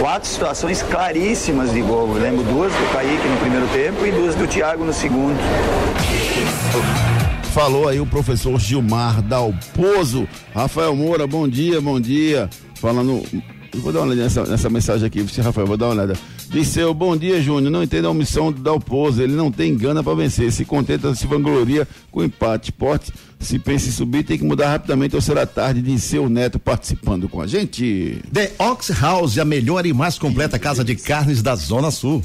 quatro 0.00 0.28
situações 0.28 0.82
claríssimas 0.82 1.72
de 1.72 1.80
gol. 1.80 2.08
Eu 2.14 2.22
lembro 2.22 2.42
duas 2.44 2.72
do 2.72 2.92
Kaique 2.92 3.28
no 3.28 3.36
primeiro 3.38 3.66
tempo 3.68 4.06
e 4.06 4.12
duas 4.12 4.34
do 4.34 4.46
Thiago 4.46 4.84
no 4.84 4.92
segundo. 4.92 5.38
Falou 7.54 7.88
aí 7.88 7.98
o 7.98 8.06
professor 8.06 8.58
Gilmar 8.60 9.22
Dalpozo. 9.22 10.28
Rafael 10.54 10.94
Moura, 10.94 11.26
bom 11.26 11.48
dia, 11.48 11.80
bom 11.80 11.98
dia. 11.98 12.48
Falando. 12.80 13.22
Vou 13.74 13.92
dar 13.92 14.00
uma 14.00 14.06
olhada 14.06 14.22
nessa, 14.22 14.44
nessa 14.44 14.70
mensagem 14.70 15.06
aqui, 15.06 15.20
você, 15.20 15.42
Rafael, 15.42 15.66
vou 15.66 15.76
dar 15.76 15.86
uma 15.86 15.94
olhada. 15.94 16.14
Disseu, 16.48 16.94
bom 16.94 17.14
dia, 17.16 17.42
Júnior. 17.42 17.70
Não 17.70 17.82
entendo 17.82 18.06
a 18.06 18.10
omissão 18.10 18.50
do 18.50 18.62
Dalpozo. 18.62 19.22
Ele 19.22 19.34
não 19.34 19.52
tem 19.52 19.76
gana 19.76 20.02
para 20.02 20.14
vencer. 20.14 20.50
Se 20.50 20.64
contenta, 20.64 21.14
se 21.14 21.26
vangloria 21.26 21.86
com 22.10 22.24
empate. 22.24 22.70
Esporte, 22.70 23.12
se 23.38 23.58
pensa 23.58 23.88
em 23.88 23.92
subir, 23.92 24.24
tem 24.24 24.38
que 24.38 24.44
mudar 24.44 24.70
rapidamente 24.70 25.14
ou 25.14 25.20
será 25.20 25.44
tarde. 25.44 25.82
Disseu 25.82 26.28
Neto 26.30 26.58
participando 26.58 27.28
com 27.28 27.42
a 27.42 27.46
gente. 27.46 28.22
The 28.32 28.52
Ox 28.58 28.90
House, 28.98 29.38
a 29.38 29.44
melhor 29.44 29.84
e 29.84 29.92
mais 29.92 30.18
completa 30.18 30.58
casa 30.58 30.82
de 30.82 30.94
carnes 30.94 31.42
da 31.42 31.54
Zona 31.54 31.90
Sul. 31.90 32.24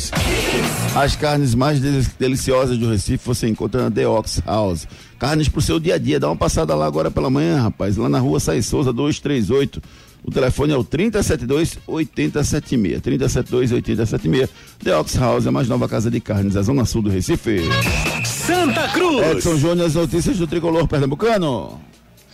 As 0.95 1.15
carnes 1.15 1.53
mais 1.55 1.79
del- 1.79 2.03
deliciosas 2.19 2.77
do 2.77 2.89
Recife 2.89 3.25
você 3.25 3.47
encontra 3.47 3.83
na 3.83 3.91
The 3.91 4.07
Ox 4.07 4.41
House. 4.45 4.87
Carnes 5.19 5.47
pro 5.49 5.61
seu 5.61 5.79
dia 5.79 5.95
a 5.95 5.97
dia. 5.97 6.19
Dá 6.19 6.27
uma 6.27 6.35
passada 6.35 6.73
lá 6.75 6.85
agora 6.85 7.11
pela 7.11 7.29
manhã, 7.29 7.61
rapaz. 7.61 7.97
Lá 7.97 8.09
na 8.09 8.19
rua 8.19 8.39
Sai 8.39 8.61
Souza 8.61 8.91
238. 8.91 9.81
O 10.23 10.29
telefone 10.31 10.71
é 10.73 10.77
o 10.77 10.83
3072 10.83 11.79
8076. 11.87 13.01
3072 13.01 13.71
8076. 13.71 14.49
The 14.83 14.95
Ox 14.97 15.15
House, 15.15 15.47
a 15.47 15.51
mais 15.51 15.67
nova 15.67 15.87
casa 15.89 16.11
de 16.11 16.19
carnes 16.19 16.53
da 16.53 16.61
Zona 16.61 16.85
Sul 16.85 17.01
do 17.01 17.09
Recife. 17.09 17.61
Santa 18.25 18.87
Cruz. 18.89 19.25
Edson 19.31 19.57
Júnior, 19.57 19.87
as 19.87 19.95
notícias 19.95 20.37
do 20.37 20.45
tricolor 20.45 20.87
pernambucano. 20.87 21.79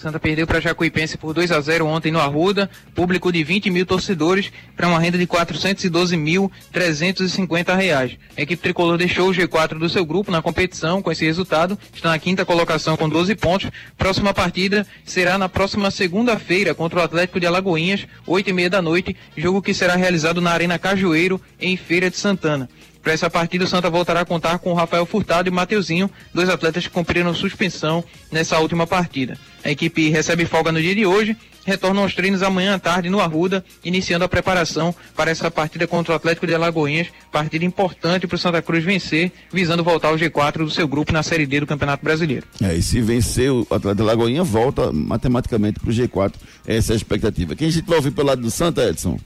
Santa 0.07 0.19
perdeu 0.21 0.47
para 0.47 0.61
Jacuipense 0.61 1.17
por 1.17 1.33
2 1.33 1.51
a 1.51 1.59
0 1.59 1.85
ontem 1.85 2.13
no 2.13 2.21
Arruda, 2.21 2.69
público 2.95 3.29
de 3.29 3.43
20 3.43 3.69
mil 3.69 3.85
torcedores 3.85 4.49
para 4.73 4.87
uma 4.87 4.99
renda 4.99 5.17
de 5.17 5.27
412.350 5.27 7.75
reais. 7.75 8.17
A 8.37 8.41
equipe 8.41 8.63
tricolor 8.63 8.97
deixou 8.97 9.29
o 9.29 9.33
G4 9.33 9.77
do 9.77 9.89
seu 9.89 10.05
grupo 10.05 10.31
na 10.31 10.41
competição 10.41 11.01
com 11.01 11.11
esse 11.11 11.25
resultado, 11.25 11.77
está 11.93 12.07
na 12.07 12.19
quinta 12.19 12.45
colocação 12.45 12.95
com 12.95 13.09
12 13.09 13.35
pontos. 13.35 13.69
Próxima 13.97 14.33
partida 14.33 14.87
será 15.03 15.37
na 15.37 15.49
próxima 15.49 15.91
segunda-feira 15.91 16.73
contra 16.73 17.01
o 17.01 17.03
Atlético 17.03 17.41
de 17.41 17.45
Alagoinhas, 17.45 18.07
8 18.25 18.49
e 18.49 18.53
meia 18.53 18.69
da 18.69 18.81
noite, 18.81 19.13
jogo 19.35 19.61
que 19.61 19.73
será 19.73 19.97
realizado 19.97 20.39
na 20.39 20.51
Arena 20.51 20.79
Cajueiro, 20.79 21.41
em 21.59 21.75
Feira 21.75 22.09
de 22.09 22.15
Santana. 22.15 22.69
Para 23.07 23.13
essa 23.13 23.29
partida, 23.29 23.63
o 23.63 23.67
Santa 23.69 23.89
voltará 23.89 24.19
a 24.19 24.25
contar 24.25 24.59
com 24.59 24.73
Rafael 24.73 25.05
Furtado 25.05 25.47
e 25.47 25.51
Mateuzinho, 25.51 26.11
dois 26.33 26.49
atletas 26.49 26.85
que 26.85 26.89
cumpriram 26.89 27.33
suspensão 27.33 28.03
nessa 28.29 28.59
última 28.59 28.85
partida. 28.85 29.37
A 29.63 29.71
equipe 29.71 30.09
recebe 30.09 30.45
folga 30.45 30.73
no 30.73 30.81
dia 30.81 30.93
de 30.93 31.05
hoje, 31.05 31.33
retornam 31.65 32.03
aos 32.03 32.13
treinos 32.13 32.43
amanhã 32.43 32.75
à 32.75 32.79
tarde 32.79 33.09
no 33.09 33.21
Arruda, 33.21 33.63
iniciando 33.81 34.25
a 34.25 34.27
preparação 34.27 34.93
para 35.15 35.31
essa 35.31 35.49
partida 35.49 35.87
contra 35.87 36.11
o 36.11 36.15
Atlético 36.17 36.45
de 36.45 36.53
Alagoinhas, 36.53 37.07
partida 37.31 37.63
importante 37.63 38.27
para 38.27 38.35
o 38.35 38.37
Santa 38.37 38.61
Cruz 38.61 38.83
vencer, 38.83 39.31
visando 39.53 39.85
voltar 39.85 40.09
ao 40.09 40.17
G4 40.17 40.65
do 40.65 40.69
seu 40.69 40.85
grupo 40.85 41.13
na 41.13 41.23
Série 41.23 41.45
D 41.45 41.61
do 41.61 41.65
Campeonato 41.65 42.03
Brasileiro. 42.03 42.45
É, 42.61 42.75
e 42.75 42.81
se 42.81 42.99
vencer 42.99 43.49
o 43.49 43.65
Atleta 43.71 44.03
Lagoinha, 44.03 44.43
volta 44.43 44.91
matematicamente 44.91 45.79
pro 45.79 45.93
G4. 45.93 46.33
Essa 46.67 46.91
é 46.91 46.93
a 46.93 46.97
expectativa. 46.97 47.55
Quem 47.55 47.69
a 47.69 47.71
gente 47.71 47.85
vai 47.85 47.99
ouvir 47.99 48.11
pelo 48.11 48.27
lado 48.27 48.41
do 48.41 48.51
Santa, 48.51 48.83
Edson? 48.83 49.17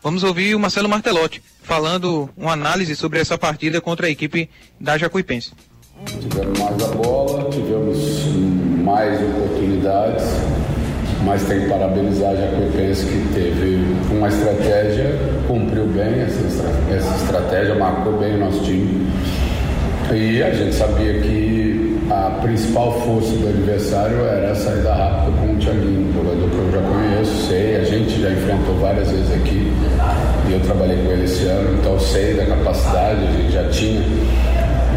Vamos 0.00 0.22
ouvir 0.22 0.54
o 0.54 0.60
Marcelo 0.60 0.88
Martelotti 0.88 1.42
falando 1.64 2.30
uma 2.36 2.52
análise 2.52 2.94
sobre 2.94 3.18
essa 3.18 3.36
partida 3.36 3.80
contra 3.80 4.06
a 4.06 4.10
equipe 4.10 4.48
da 4.78 4.96
Jacuipense. 4.96 5.52
Tivemos 6.06 6.58
mais 6.58 6.82
a 6.82 6.88
bola, 6.94 7.50
tivemos 7.50 7.98
mais 8.84 9.20
oportunidades, 9.20 10.24
mas 11.24 11.42
tem 11.44 11.62
que 11.62 11.68
parabenizar 11.68 12.32
a 12.32 12.36
Jacuipense 12.36 13.06
que 13.06 13.34
teve 13.34 14.14
uma 14.14 14.28
estratégia, 14.28 15.18
cumpriu 15.48 15.86
bem 15.86 16.20
essa, 16.20 16.94
essa 16.94 17.24
estratégia, 17.24 17.74
marcou 17.74 18.18
bem 18.18 18.34
o 18.34 18.40
nosso 18.40 18.62
time. 18.62 19.10
E 20.12 20.42
a 20.42 20.52
gente 20.52 20.74
sabia 20.74 21.20
que 21.20 21.83
a 22.10 22.30
principal 22.42 22.92
força 23.00 23.30
do 23.30 23.48
adversário 23.48 24.20
era 24.24 24.52
a 24.52 24.54
saída 24.54 24.92
rápida 24.94 25.32
com 25.38 25.52
o 25.52 25.56
Thiaguinho, 25.56 26.12
jogador 26.12 26.50
que 26.50 26.56
eu 26.56 26.72
já 26.72 26.88
conheço, 26.88 27.46
sei, 27.48 27.76
a 27.76 27.84
gente 27.84 28.20
já 28.20 28.30
enfrentou 28.30 28.74
várias 28.76 29.10
vezes 29.10 29.32
aqui 29.32 29.72
e 30.48 30.52
eu 30.52 30.60
trabalhei 30.60 30.96
com 31.04 31.10
ele 31.12 31.24
esse 31.24 31.44
ano, 31.46 31.78
então 31.78 31.98
sei 31.98 32.34
da 32.34 32.44
capacidade, 32.46 33.20
a 33.26 33.32
gente 33.32 33.52
já 33.52 33.68
tinha 33.70 34.02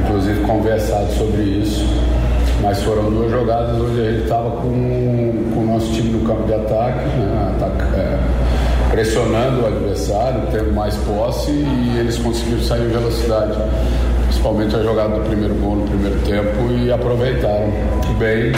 inclusive 0.03 0.41
conversado 0.41 1.11
sobre 1.13 1.41
isso. 1.41 1.85
Mas 2.61 2.81
foram 2.81 3.09
duas 3.11 3.29
jogadas 3.31 3.79
onde 3.79 4.01
a 4.01 4.11
gente 4.11 4.23
estava 4.23 4.49
com, 4.49 5.51
com 5.53 5.59
o 5.59 5.65
nosso 5.73 5.91
time 5.93 6.09
no 6.09 6.27
campo 6.27 6.43
de 6.47 6.55
ataque, 6.55 7.05
né, 7.17 7.53
ataca- 7.55 7.95
é, 7.97 8.17
pressionando 8.89 9.61
o 9.61 9.67
adversário, 9.67 10.41
tendo 10.51 10.73
mais 10.73 10.95
posse 10.97 11.51
e 11.51 11.97
eles 11.99 12.17
conseguiram 12.17 12.61
sair 12.63 12.81
em 12.85 12.87
velocidade. 12.89 13.53
Principalmente 14.37 14.75
a 14.75 14.83
jogada 14.83 15.17
do 15.17 15.25
primeiro 15.25 15.55
gol 15.55 15.77
no 15.77 15.87
primeiro 15.87 16.19
tempo 16.19 16.71
e 16.71 16.91
aproveitaram 16.91 17.73
bem. 18.19 18.51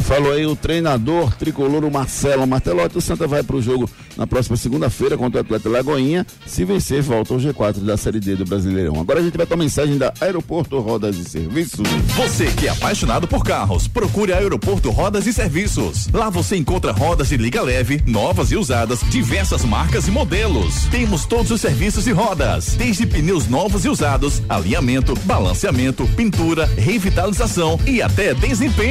Falou 0.00 0.32
aí 0.32 0.44
o 0.44 0.56
treinador 0.56 1.32
tricolor, 1.36 1.84
o 1.84 1.90
Marcelo 1.90 2.44
Martelotti. 2.44 2.98
O 2.98 3.00
Santa 3.00 3.28
vai 3.28 3.44
pro 3.44 3.62
jogo 3.62 3.88
na 4.16 4.26
próxima 4.26 4.56
segunda-feira 4.56 5.16
contra 5.16 5.40
o 5.40 5.44
Atleta 5.44 5.68
Lagoinha. 5.68 6.26
Se 6.46 6.64
vencer, 6.64 7.02
volta 7.02 7.34
ao 7.34 7.40
G4 7.40 7.80
da 7.80 7.96
Série 7.96 8.20
D 8.20 8.36
do 8.36 8.44
Brasileirão. 8.44 9.00
Agora 9.00 9.20
a 9.20 9.22
gente 9.22 9.36
vai 9.36 9.46
com 9.46 9.54
a 9.54 9.56
mensagem 9.56 9.96
da 9.96 10.12
Aeroporto 10.20 10.78
Rodas 10.80 11.16
e 11.16 11.24
Serviços. 11.24 11.88
Você 12.16 12.46
que 12.46 12.66
é 12.66 12.70
apaixonado 12.70 13.26
por 13.26 13.44
carros, 13.44 13.88
procure 13.88 14.32
a 14.32 14.38
Aeroporto 14.38 14.90
Rodas 14.90 15.26
e 15.26 15.32
Serviços. 15.32 16.08
Lá 16.12 16.28
você 16.30 16.56
encontra 16.56 16.92
rodas 16.92 17.28
de 17.28 17.36
liga 17.36 17.62
leve, 17.62 18.02
novas 18.06 18.50
e 18.52 18.56
usadas, 18.56 19.00
diversas 19.08 19.64
marcas 19.64 20.06
e 20.08 20.10
modelos. 20.10 20.84
Temos 20.90 21.24
todos 21.24 21.50
os 21.50 21.60
serviços 21.60 22.04
de 22.04 22.12
rodas, 22.12 22.74
desde 22.74 23.06
pneus 23.06 23.48
novos 23.48 23.84
e 23.84 23.88
usados, 23.88 24.42
alinhamento, 24.48 25.14
balanceamento, 25.24 26.06
pintura, 26.16 26.66
revitalização 26.76 27.78
e 27.86 28.02
até 28.02 28.34
desempenho. 28.34 28.82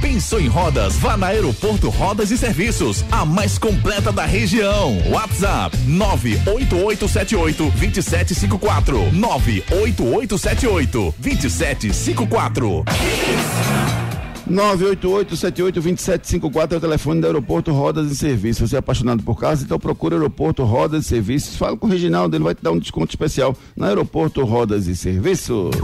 Pensou 0.00 0.40
em 0.40 0.48
rodas? 0.48 0.96
Vá 0.96 1.16
na 1.16 1.28
Aeroporto 1.28 1.88
Rodas 1.90 2.30
e 2.30 2.38
Serviços, 2.38 3.04
a 3.10 3.24
mais 3.24 3.58
completa 3.58 4.10
da 4.10 4.24
região. 4.24 4.63
WhatsApp 5.10 5.76
98878 5.86 7.70
2754 7.70 9.12
98878 9.12 11.14
2754. 11.18 12.84
988-782754 14.50 16.72
é 16.72 16.76
o 16.76 16.80
telefone 16.80 17.20
do 17.20 17.26
Aeroporto 17.26 17.72
Rodas 17.72 18.10
e 18.10 18.16
Serviços. 18.16 18.70
Você 18.70 18.76
é 18.76 18.78
apaixonado 18.78 19.22
por 19.22 19.38
casa, 19.38 19.64
então 19.64 19.78
procura 19.78 20.16
Aeroporto 20.16 20.64
Rodas 20.64 21.06
e 21.06 21.08
Serviços. 21.08 21.56
Fala 21.56 21.76
com 21.76 21.86
o 21.86 21.90
Reginaldo, 21.90 22.36
ele 22.36 22.44
vai 22.44 22.54
te 22.54 22.62
dar 22.62 22.72
um 22.72 22.78
desconto 22.78 23.10
especial 23.10 23.56
no 23.76 23.86
Aeroporto 23.86 24.44
Rodas 24.44 24.86
e 24.86 24.94
Serviços. 24.94 25.74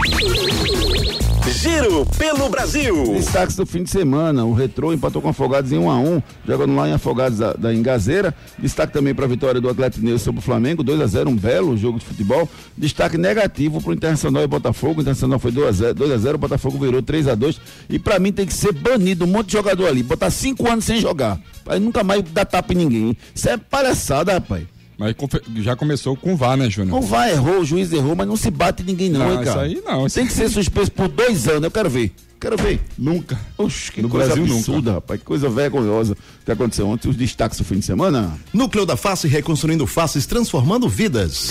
Giro 1.51 2.07
pelo 2.17 2.49
Brasil. 2.49 3.13
Destaques 3.13 3.57
do 3.57 3.67
fim 3.67 3.83
de 3.83 3.91
semana. 3.91 4.45
O 4.45 4.53
Retrô 4.53 4.93
empatou 4.93 5.21
com 5.21 5.29
Afogados 5.29 5.73
em 5.73 5.79
1 5.79 5.91
a 5.91 5.99
1 5.99 6.23
jogando 6.47 6.75
lá 6.77 6.89
em 6.89 6.93
Afogados 6.93 7.39
da, 7.39 7.53
da 7.55 7.75
Engazeira. 7.75 8.35
Destaque 8.59 8.93
também 8.93 9.15
para 9.15 9.25
a 9.25 9.29
vitória 9.29 9.61
do 9.61 9.69
Atlético 9.69 10.01
Mineiro 10.01 10.19
sobre 10.19 10.39
o 10.39 10.43
Flamengo, 10.43 10.83
2 10.83 11.01
a 11.01 11.07
0 11.07 11.29
um 11.29 11.37
belo 11.37 11.77
jogo 11.77 11.99
de 11.99 12.05
futebol. 12.05 12.49
Destaque 12.77 13.19
negativo 13.19 13.81
para 13.81 13.91
o 13.91 13.93
Internacional 13.93 14.43
e 14.43 14.47
Botafogo. 14.47 14.99
O 14.99 15.03
Internacional 15.03 15.39
foi 15.39 15.51
2 15.51 15.69
a 15.69 15.73
0 15.73 15.95
2 15.95 16.13
a 16.13 16.17
0 16.19 16.35
o 16.37 16.39
Botafogo 16.39 16.79
virou 16.79 17.03
3 17.03 17.29
a 17.29 17.35
2 17.35 17.61
E 17.89 17.99
para 17.99 18.19
mim 18.19 18.33
tem 18.33 18.47
que 18.47 18.55
ser 18.55 18.73
banido 18.73 19.25
um 19.25 19.29
monte 19.29 19.49
de 19.49 19.53
jogador 19.55 19.89
ali. 19.89 20.03
Botar 20.03 20.31
cinco 20.31 20.71
anos 20.71 20.85
sem 20.85 21.01
jogar. 21.01 21.41
Aí 21.67 21.81
nunca 21.81 22.05
mais 22.05 22.23
dar 22.23 22.45
tapa 22.45 22.73
em 22.73 22.77
ninguém. 22.77 23.17
Isso 23.35 23.49
é 23.49 23.57
palhaçada, 23.57 24.33
rapaz. 24.33 24.80
Mas 25.01 25.17
já 25.63 25.75
começou 25.75 26.15
com 26.15 26.35
o 26.35 26.37
VAR, 26.37 26.59
né, 26.59 26.69
Júnior? 26.69 26.99
O 26.99 27.01
VAR 27.01 27.31
errou, 27.31 27.61
o 27.61 27.65
juiz 27.65 27.91
errou, 27.91 28.15
mas 28.15 28.29
não 28.29 28.37
se 28.37 28.51
bate 28.51 28.83
ninguém 28.83 29.09
não, 29.09 29.21
não 29.21 29.33
hein, 29.33 29.43
cara? 29.43 29.67
Isso 29.67 29.79
aí 29.79 29.83
não. 29.83 30.07
Isso 30.07 30.17
Tem 30.17 30.27
que 30.27 30.33
ser 30.35 30.51
suspenso 30.51 30.93
por 30.93 31.09
dois 31.09 31.49
anos, 31.49 31.65
eu 31.65 31.71
quero 31.71 31.89
ver. 31.89 32.13
Quero 32.39 32.59
ver. 32.59 32.79
Nunca. 32.99 33.41
Oxe, 33.57 33.93
que 33.93 34.03
No 34.03 34.11
coisa 34.11 34.35
Brasil, 34.35 34.45
absurda, 34.45 34.93
rapaz. 34.93 35.19
Que 35.19 35.25
coisa 35.25 35.49
vergonhosa 35.49 36.15
que 36.45 36.53
aconteceu 36.53 36.87
ontem. 36.87 37.09
Os 37.09 37.17
destaques 37.17 37.57
do 37.57 37.65
fim 37.65 37.79
de 37.79 37.87
semana. 37.87 38.39
Núcleo 38.53 38.85
da 38.85 38.95
Face 38.95 39.27
reconstruindo 39.27 39.87
faces, 39.87 40.27
transformando 40.27 40.87
vidas. 40.87 41.49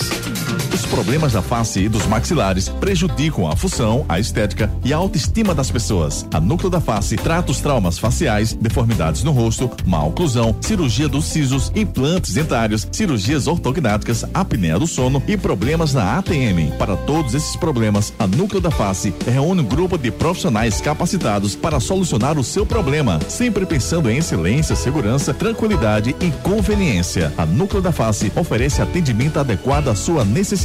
Os 0.72 0.86
problemas 0.86 1.32
da 1.32 1.42
face 1.42 1.80
e 1.80 1.88
dos 1.88 2.06
maxilares 2.06 2.68
prejudicam 2.68 3.48
a 3.48 3.56
função, 3.56 4.04
a 4.08 4.20
estética 4.20 4.70
e 4.84 4.92
a 4.92 4.96
autoestima 4.96 5.52
das 5.52 5.68
pessoas. 5.70 6.24
A 6.32 6.40
Núcleo 6.40 6.70
da 6.70 6.80
Face 6.80 7.16
trata 7.16 7.50
os 7.50 7.60
traumas 7.60 7.98
faciais, 7.98 8.52
deformidades 8.52 9.24
no 9.24 9.32
rosto, 9.32 9.68
má 9.84 10.02
oclusão, 10.04 10.54
cirurgia 10.60 11.08
dos 11.08 11.24
sisos, 11.24 11.72
implantes 11.74 12.34
dentários, 12.34 12.86
cirurgias 12.92 13.48
ortognáticas, 13.48 14.24
apneia 14.32 14.78
do 14.78 14.86
sono 14.86 15.20
e 15.26 15.36
problemas 15.36 15.92
na 15.92 16.18
ATM. 16.18 16.70
Para 16.78 16.96
todos 16.96 17.34
esses 17.34 17.56
problemas, 17.56 18.12
a 18.16 18.26
Núcleo 18.28 18.60
da 18.60 18.70
Face 18.70 19.12
reúne 19.26 19.62
um 19.62 19.66
grupo 19.66 19.98
de 19.98 20.12
profissionais 20.12 20.80
capacitados 20.80 21.56
para 21.56 21.80
solucionar 21.80 22.38
o 22.38 22.44
seu 22.44 22.64
problema, 22.64 23.18
sempre 23.28 23.66
pensando 23.66 24.08
em 24.08 24.18
excelência, 24.18 24.76
segurança, 24.76 25.34
tranquilidade 25.34 26.14
e 26.20 26.30
conveniência. 26.42 27.32
A 27.36 27.44
Núcleo 27.44 27.82
da 27.82 27.90
Face 27.90 28.30
oferece 28.36 28.80
atendimento 28.80 29.38
adequado 29.38 29.88
à 29.88 29.96
sua 29.96 30.24
necessidade. 30.24 30.59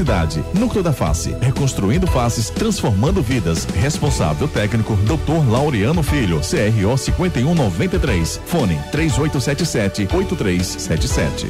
Núcleo 0.54 0.84
da 0.84 0.92
Face, 0.92 1.34
reconstruindo 1.40 2.06
faces, 2.06 2.50
transformando 2.50 3.22
vidas. 3.22 3.64
Responsável 3.64 4.46
técnico, 4.46 4.94
Dr. 4.98 5.50
Laureano 5.50 6.04
Filho, 6.04 6.42
CRO 6.42 6.98
5193. 6.98 8.42
Fone 8.46 8.78
3877 8.92 10.08
8377. 10.14 11.48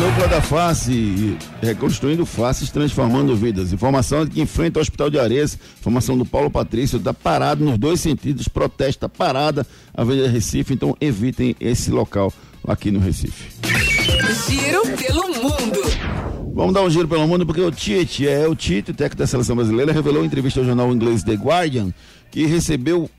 Núcleo 0.00 0.28
da 0.28 0.40
Face, 0.40 1.36
reconstruindo 1.60 2.24
faces, 2.24 2.70
transformando 2.70 3.34
vidas. 3.34 3.72
Informação 3.72 4.24
de 4.24 4.30
que 4.30 4.40
enfrenta 4.40 4.78
o 4.78 4.82
Hospital 4.82 5.10
de 5.10 5.18
Areias. 5.18 5.58
Informação 5.80 6.16
do 6.16 6.24
Paulo 6.24 6.48
Patrício, 6.48 6.98
está 6.98 7.12
parado 7.12 7.64
nos 7.64 7.76
dois 7.76 8.00
sentidos, 8.00 8.46
protesta 8.46 9.08
parada 9.08 9.66
a 9.92 10.02
Avenida 10.02 10.28
Recife, 10.28 10.74
então 10.74 10.96
evitem 11.00 11.56
esse 11.58 11.90
local 11.90 12.32
aqui 12.66 12.90
no 12.90 13.00
Recife. 13.00 13.50
Giro 14.48 14.82
pelo 14.96 15.28
mundo. 15.42 16.05
Vamos 16.56 16.72
dar 16.72 16.80
um 16.80 16.88
giro 16.88 17.06
pelo 17.06 17.28
mundo 17.28 17.44
porque 17.44 17.60
o 17.60 17.70
Tite, 17.70 18.26
é 18.26 18.48
o 18.48 18.56
Tite, 18.56 18.94
técnico 18.94 19.16
da 19.16 19.26
seleção 19.26 19.54
brasileira, 19.54 19.92
revelou 19.92 20.22
em 20.22 20.26
entrevista 20.26 20.58
ao 20.58 20.64
jornal 20.64 20.90
inglês 20.90 21.22
The 21.22 21.34
Guardian 21.34 21.92
que 22.30 22.46
recebeu 22.46 23.10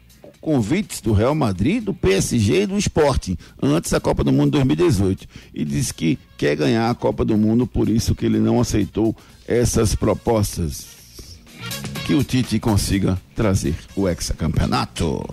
convites 0.42 1.02
do 1.02 1.14
Real 1.14 1.36
Madrid, 1.36 1.84
do 1.84 1.94
PSG 1.94 2.64
e 2.64 2.66
do 2.66 2.80
Sporting 2.80 3.38
antes 3.62 3.92
da 3.92 4.00
Copa 4.00 4.24
do 4.24 4.32
Mundo 4.32 4.54
2018 4.54 5.28
e 5.54 5.64
disse 5.64 5.94
que 5.94 6.18
quer 6.36 6.56
ganhar 6.56 6.90
a 6.90 6.96
Copa 6.96 7.24
do 7.24 7.38
Mundo, 7.38 7.68
por 7.68 7.88
isso 7.88 8.16
que 8.16 8.26
ele 8.26 8.40
não 8.40 8.60
aceitou 8.60 9.16
essas 9.48 9.94
propostas. 9.94 10.88
Que 12.08 12.16
o 12.16 12.24
Tite 12.24 12.58
consiga 12.58 13.22
trazer 13.36 13.76
o 13.96 14.10
hexacampeonato. 14.10 15.24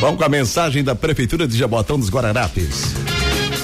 Vamos 0.00 0.18
com 0.18 0.24
a 0.24 0.28
mensagem 0.28 0.84
da 0.84 0.94
Prefeitura 0.94 1.48
de 1.48 1.56
Jabotão 1.56 1.98
dos 1.98 2.10
Guararapes. 2.10 3.17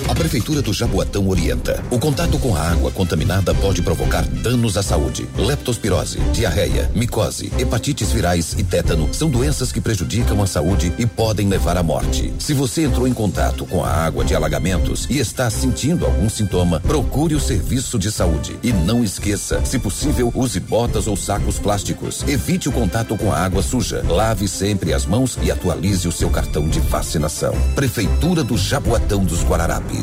A 0.07 0.15
Prefeitura 0.15 0.61
do 0.61 0.73
Jaboatão 0.73 1.29
orienta. 1.29 1.83
O 1.91 1.99
contato 1.99 2.39
com 2.39 2.55
a 2.55 2.61
água 2.61 2.91
contaminada 2.91 3.55
pode 3.55 3.81
provocar 3.81 4.23
danos 4.23 4.77
à 4.77 4.83
saúde. 4.83 5.27
Leptospirose, 5.37 6.19
diarreia, 6.33 6.91
micose, 6.95 7.51
hepatites 7.59 8.13
virais 8.13 8.55
e 8.59 8.63
tétano 8.63 9.09
são 9.13 9.31
doenças 9.31 9.73
que 9.73 9.81
prejudicam 9.81 10.43
a 10.43 10.47
saúde 10.47 10.93
e 10.99 11.07
podem 11.07 11.49
levar 11.49 11.79
à 11.79 11.83
morte. 11.83 12.33
Se 12.39 12.53
você 12.53 12.85
entrou 12.85 13.09
em 13.09 13.15
contato 13.15 13.65
com 13.65 13.83
a 13.83 13.89
água 13.89 14.25
de 14.25 14.35
alagamentos 14.35 15.07
e 15.09 15.19
está 15.19 15.49
sentindo 15.49 16.05
algum 16.05 16.29
sintoma, 16.29 16.81
procure 16.81 17.35
o 17.35 17.41
serviço 17.41 17.99
de 17.99 18.13
saúde. 18.13 18.59
E 18.63 18.73
não 18.73 19.03
esqueça, 19.03 19.65
se 19.65 19.79
possível, 19.79 20.31
use 20.35 20.61
botas 20.61 21.07
ou 21.07 21.17
sacos 21.17 21.59
plásticos. 21.59 22.23
Evite 22.29 22.69
o 22.69 22.73
contato 22.73 23.17
com 23.17 23.33
a 23.33 23.39
água 23.39 23.63
suja. 23.63 24.05
Lave 24.07 24.49
sempre 24.49 24.93
as 24.93 25.07
mãos 25.07 25.39
e 25.43 25.51
atualize 25.51 26.07
o 26.07 26.13
seu 26.13 26.29
cartão 26.29 26.69
de 26.69 26.79
vacinação. 26.79 27.55
Prefeitura 27.75 28.45
do 28.45 28.59
Jaboatão 28.59 29.25
dos 29.25 29.43
Guararapes. 29.43 29.94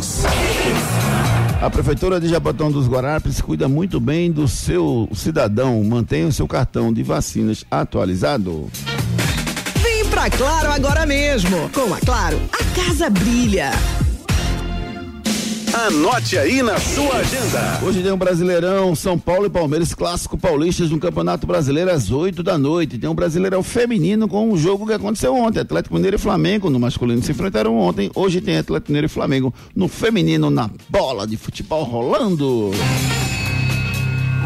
A 1.61 1.69
Prefeitura 1.69 2.19
de 2.19 2.27
Jabotão 2.27 2.71
dos 2.71 2.87
Guararapes 2.87 3.39
cuida 3.39 3.67
muito 3.69 3.99
bem 3.99 4.31
do 4.31 4.47
seu 4.47 5.07
cidadão. 5.13 5.83
Mantenha 5.83 6.27
o 6.27 6.31
seu 6.31 6.47
cartão 6.47 6.91
de 6.91 7.03
vacinas 7.03 7.63
atualizado. 7.69 8.67
Vem 9.83 10.05
pra 10.05 10.29
Claro 10.29 10.71
agora 10.71 11.05
mesmo. 11.05 11.69
Com 11.69 11.93
a 11.93 11.99
Claro, 11.99 12.39
a 12.51 12.63
casa 12.75 13.09
brilha. 13.09 13.71
Anote 15.73 16.37
aí 16.37 16.61
na 16.61 16.77
sua 16.77 17.15
agenda. 17.15 17.79
Hoje 17.81 18.03
tem 18.03 18.11
um 18.11 18.17
Brasileirão, 18.17 18.93
São 18.93 19.17
Paulo 19.17 19.45
e 19.45 19.49
Palmeiras, 19.49 19.93
clássico 19.93 20.37
paulistas 20.37 20.89
no 20.89 20.99
Campeonato 20.99 21.47
Brasileiro 21.47 21.89
às 21.89 22.11
8 22.11 22.43
da 22.43 22.57
noite. 22.57 22.97
Tem 22.97 23.09
um 23.09 23.15
Brasileirão 23.15 23.63
feminino 23.63 24.27
com 24.27 24.51
um 24.51 24.57
jogo 24.57 24.85
que 24.85 24.91
aconteceu 24.91 25.33
ontem. 25.33 25.61
Atlético 25.61 25.95
Mineiro 25.95 26.17
e 26.17 26.19
Flamengo 26.19 26.69
no 26.69 26.77
masculino 26.77 27.23
se 27.23 27.31
enfrentaram 27.31 27.77
ontem. 27.77 28.11
Hoje 28.13 28.41
tem 28.41 28.57
Atlético 28.57 28.91
Mineiro 28.91 29.05
e 29.05 29.09
Flamengo 29.09 29.53
no 29.73 29.87
feminino 29.87 30.49
na 30.49 30.69
bola 30.89 31.25
de 31.25 31.37
futebol 31.37 31.83
rolando. 31.83 32.71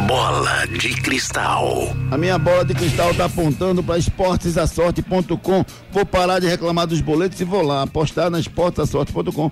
Bola 0.07 0.67
de 0.67 0.89
cristal. 1.01 1.95
A 2.11 2.17
minha 2.19 2.37
bola 2.37 2.63
de 2.63 2.75
cristal 2.75 3.15
tá 3.15 3.25
apontando 3.25 3.81
para 3.81 3.97
esportesasorte.com. 3.97 5.65
Vou 5.91 6.05
parar 6.05 6.37
de 6.37 6.45
reclamar 6.45 6.85
dos 6.85 7.01
boletos 7.01 7.41
e 7.41 7.43
vou 7.43 7.63
lá 7.63 7.81
apostar 7.81 8.29
na 8.29 8.39
esportesasorte.com 8.39 9.51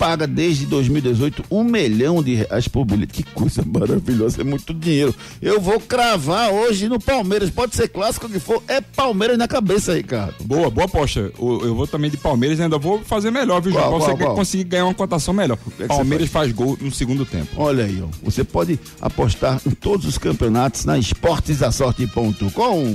paga 0.00 0.26
desde 0.26 0.64
2018 0.64 1.44
um 1.50 1.62
milhão 1.62 2.22
de 2.22 2.34
reais 2.34 2.66
por 2.66 2.86
bilhete. 2.86 3.12
Que 3.12 3.22
coisa 3.22 3.62
maravilhosa, 3.62 4.40
é 4.40 4.44
muito 4.44 4.72
dinheiro. 4.72 5.14
Eu 5.42 5.60
vou 5.60 5.78
cravar 5.78 6.50
hoje 6.50 6.88
no 6.88 6.98
Palmeiras. 6.98 7.50
Pode 7.50 7.76
ser 7.76 7.88
clássico 7.88 8.26
que 8.26 8.40
for, 8.40 8.62
é 8.66 8.80
Palmeiras 8.80 9.36
na 9.36 9.46
cabeça, 9.46 9.94
Ricardo. 9.94 10.42
Boa, 10.42 10.70
boa 10.70 10.86
aposta. 10.86 11.20
Eu, 11.20 11.60
eu 11.66 11.74
vou 11.74 11.86
também 11.86 12.10
de 12.10 12.16
Palmeiras 12.16 12.58
e 12.58 12.62
ainda 12.62 12.78
vou 12.78 13.00
fazer 13.00 13.30
melhor, 13.30 13.60
viu, 13.60 13.72
João? 13.72 13.98
Você 14.00 14.16
quer 14.16 14.28
conseguir 14.28 14.64
ganhar 14.64 14.86
uma 14.86 14.94
cotação 14.94 15.34
melhor. 15.34 15.58
que 15.58 15.86
Palmeiras 15.86 16.28
você 16.28 16.32
faz 16.32 16.50
gol 16.50 16.78
no 16.80 16.90
segundo 16.90 17.26
tempo. 17.26 17.50
Olha 17.56 17.84
aí, 17.84 18.02
ó. 18.02 18.06
Você 18.22 18.42
pode 18.42 18.80
apostar 19.02 19.60
em 19.66 19.72
todos 19.72 20.06
os 20.06 20.16
campeonatos 20.16 20.86
na 20.86 20.98
esportesasorte.com. 20.98 22.94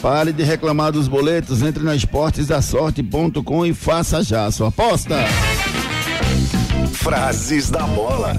Pare 0.00 0.32
de 0.32 0.44
reclamar 0.44 0.92
dos 0.92 1.08
boletos, 1.08 1.60
entre 1.62 1.82
na 1.82 1.94
esportesasorte.com 1.94 3.66
e 3.66 3.74
faça 3.74 4.22
já 4.22 4.46
a 4.46 4.52
sua 4.52 4.68
aposta. 4.68 5.16
Frases 6.92 7.68
da 7.68 7.82
bola. 7.82 8.34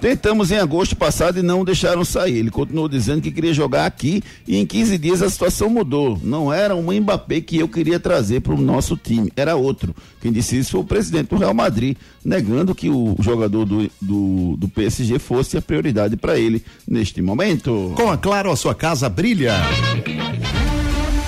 Tentamos 0.00 0.50
em 0.50 0.56
agosto 0.56 0.96
passado 0.96 1.38
e 1.38 1.42
não 1.42 1.60
o 1.60 1.64
deixaram 1.64 2.04
sair. 2.04 2.38
Ele 2.38 2.50
continuou 2.50 2.88
dizendo 2.88 3.20
que 3.20 3.30
queria 3.30 3.52
jogar 3.52 3.84
aqui 3.84 4.22
e 4.48 4.56
em 4.56 4.64
15 4.64 4.96
dias 4.96 5.20
a 5.20 5.28
situação 5.28 5.68
mudou. 5.68 6.18
Não 6.22 6.50
era 6.52 6.74
um 6.74 6.90
Mbappé 6.90 7.40
que 7.42 7.58
eu 7.58 7.68
queria 7.68 8.00
trazer 8.00 8.40
para 8.40 8.54
o 8.54 8.60
nosso 8.60 8.96
time, 8.96 9.30
era 9.36 9.56
outro. 9.56 9.94
Quem 10.20 10.32
disse 10.32 10.58
isso 10.58 10.70
foi 10.72 10.80
o 10.80 10.84
presidente 10.84 11.28
do 11.28 11.36
Real 11.36 11.52
Madrid, 11.52 11.96
negando 12.24 12.74
que 12.74 12.88
o 12.88 13.14
jogador 13.20 13.66
do, 13.66 13.90
do, 14.00 14.56
do 14.56 14.68
PSG 14.68 15.18
fosse 15.18 15.58
a 15.58 15.62
prioridade 15.62 16.16
para 16.16 16.38
ele 16.38 16.64
neste 16.88 17.20
momento. 17.20 17.92
Com 17.94 18.10
a 18.10 18.16
Claro, 18.16 18.50
a 18.50 18.56
sua 18.56 18.74
casa 18.74 19.08
brilha. 19.08 19.54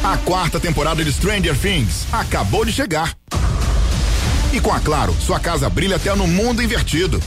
A 0.03 0.17
quarta 0.19 0.59
temporada 0.59 1.05
de 1.05 1.13
Stranger 1.13 1.57
Things 1.59 2.07
acabou 2.13 2.65
de 2.65 2.73
chegar. 2.73 3.17
E 4.53 4.61
com 4.61 4.73
a 4.73 4.81
Claro, 4.81 5.15
sua 5.21 5.39
casa 5.39 5.69
brilha 5.69 5.97
até 5.97 6.15
no 6.15 6.27
mundo 6.27 6.63
invertido. 6.63 7.21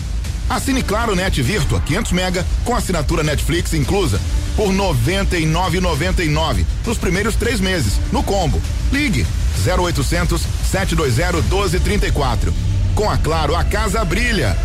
Assine 0.50 0.84
Claro 0.84 1.16
Net 1.16 1.42
Virtua 1.42 1.82
500 1.82 2.12
mega 2.12 2.46
com 2.64 2.76
assinatura 2.76 3.24
Netflix 3.24 3.74
inclusa 3.74 4.20
por 4.56 4.72
99,99 4.72 6.66
nos 6.86 6.98
primeiros 6.98 7.36
três 7.36 7.60
meses 7.60 8.00
no 8.12 8.24
combo. 8.24 8.62
Ligue 8.92 9.26
0800 9.66 10.42
720 10.72 11.44
1234. 11.44 12.54
Com 12.94 13.10
a 13.10 13.18
Claro, 13.18 13.56
a 13.56 13.64
casa 13.64 14.04
brilha. 14.06 14.56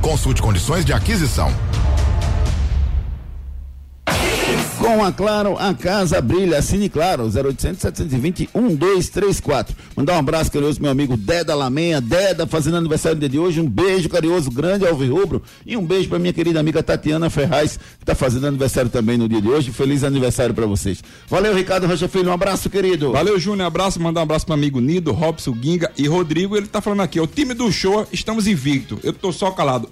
Consulte 0.00 0.42
condições 0.42 0.84
de 0.84 0.92
aquisição. 0.92 1.54
Com 4.80 5.04
a 5.04 5.12
Claro, 5.12 5.58
a 5.58 5.74
casa 5.74 6.22
brilha. 6.22 6.58
Assine 6.58 6.88
Claro, 6.88 7.24
0800 7.24 7.82
720 7.82 8.48
1234. 8.54 9.76
Mandar 9.94 10.14
um 10.14 10.18
abraço 10.18 10.50
carinhoso 10.50 10.80
meu 10.80 10.90
amigo 10.90 11.18
Deda 11.18 11.54
Lamenha. 11.54 12.00
Deda 12.00 12.46
fazendo 12.46 12.78
aniversário 12.78 13.16
no 13.16 13.20
dia 13.20 13.28
de 13.28 13.38
hoje. 13.38 13.60
Um 13.60 13.68
beijo 13.68 14.08
carinhoso, 14.08 14.50
grande 14.50 14.86
ao 14.86 14.94
Rubro. 14.94 15.42
E 15.66 15.76
um 15.76 15.84
beijo 15.84 16.08
para 16.08 16.18
minha 16.18 16.32
querida 16.32 16.58
amiga 16.58 16.82
Tatiana 16.82 17.28
Ferraz, 17.28 17.76
que 17.76 18.04
está 18.04 18.14
fazendo 18.14 18.46
aniversário 18.46 18.88
também 18.90 19.18
no 19.18 19.28
dia 19.28 19.42
de 19.42 19.48
hoje. 19.48 19.70
Feliz 19.70 20.02
aniversário 20.02 20.54
para 20.54 20.64
vocês. 20.64 21.04
Valeu, 21.28 21.54
Ricardo 21.54 21.86
Rocha 21.86 22.08
Filho. 22.08 22.30
Um 22.30 22.32
abraço, 22.32 22.70
querido. 22.70 23.12
Valeu, 23.12 23.38
Júnior. 23.38 23.66
Abraço. 23.66 24.00
Mandar 24.00 24.20
um 24.20 24.22
abraço 24.22 24.46
pro 24.46 24.54
amigo 24.54 24.80
Nido, 24.80 25.12
Robson, 25.12 25.52
Guinga 25.52 25.92
e 25.98 26.08
Rodrigo. 26.08 26.56
Ele 26.56 26.66
tá 26.66 26.80
falando 26.80 27.02
aqui, 27.02 27.20
o 27.20 27.26
time 27.26 27.52
do 27.52 27.70
show, 27.70 28.06
estamos 28.10 28.46
invicto. 28.46 28.98
Eu 29.02 29.12
tô 29.12 29.30
só 29.30 29.50
calado. 29.50 29.86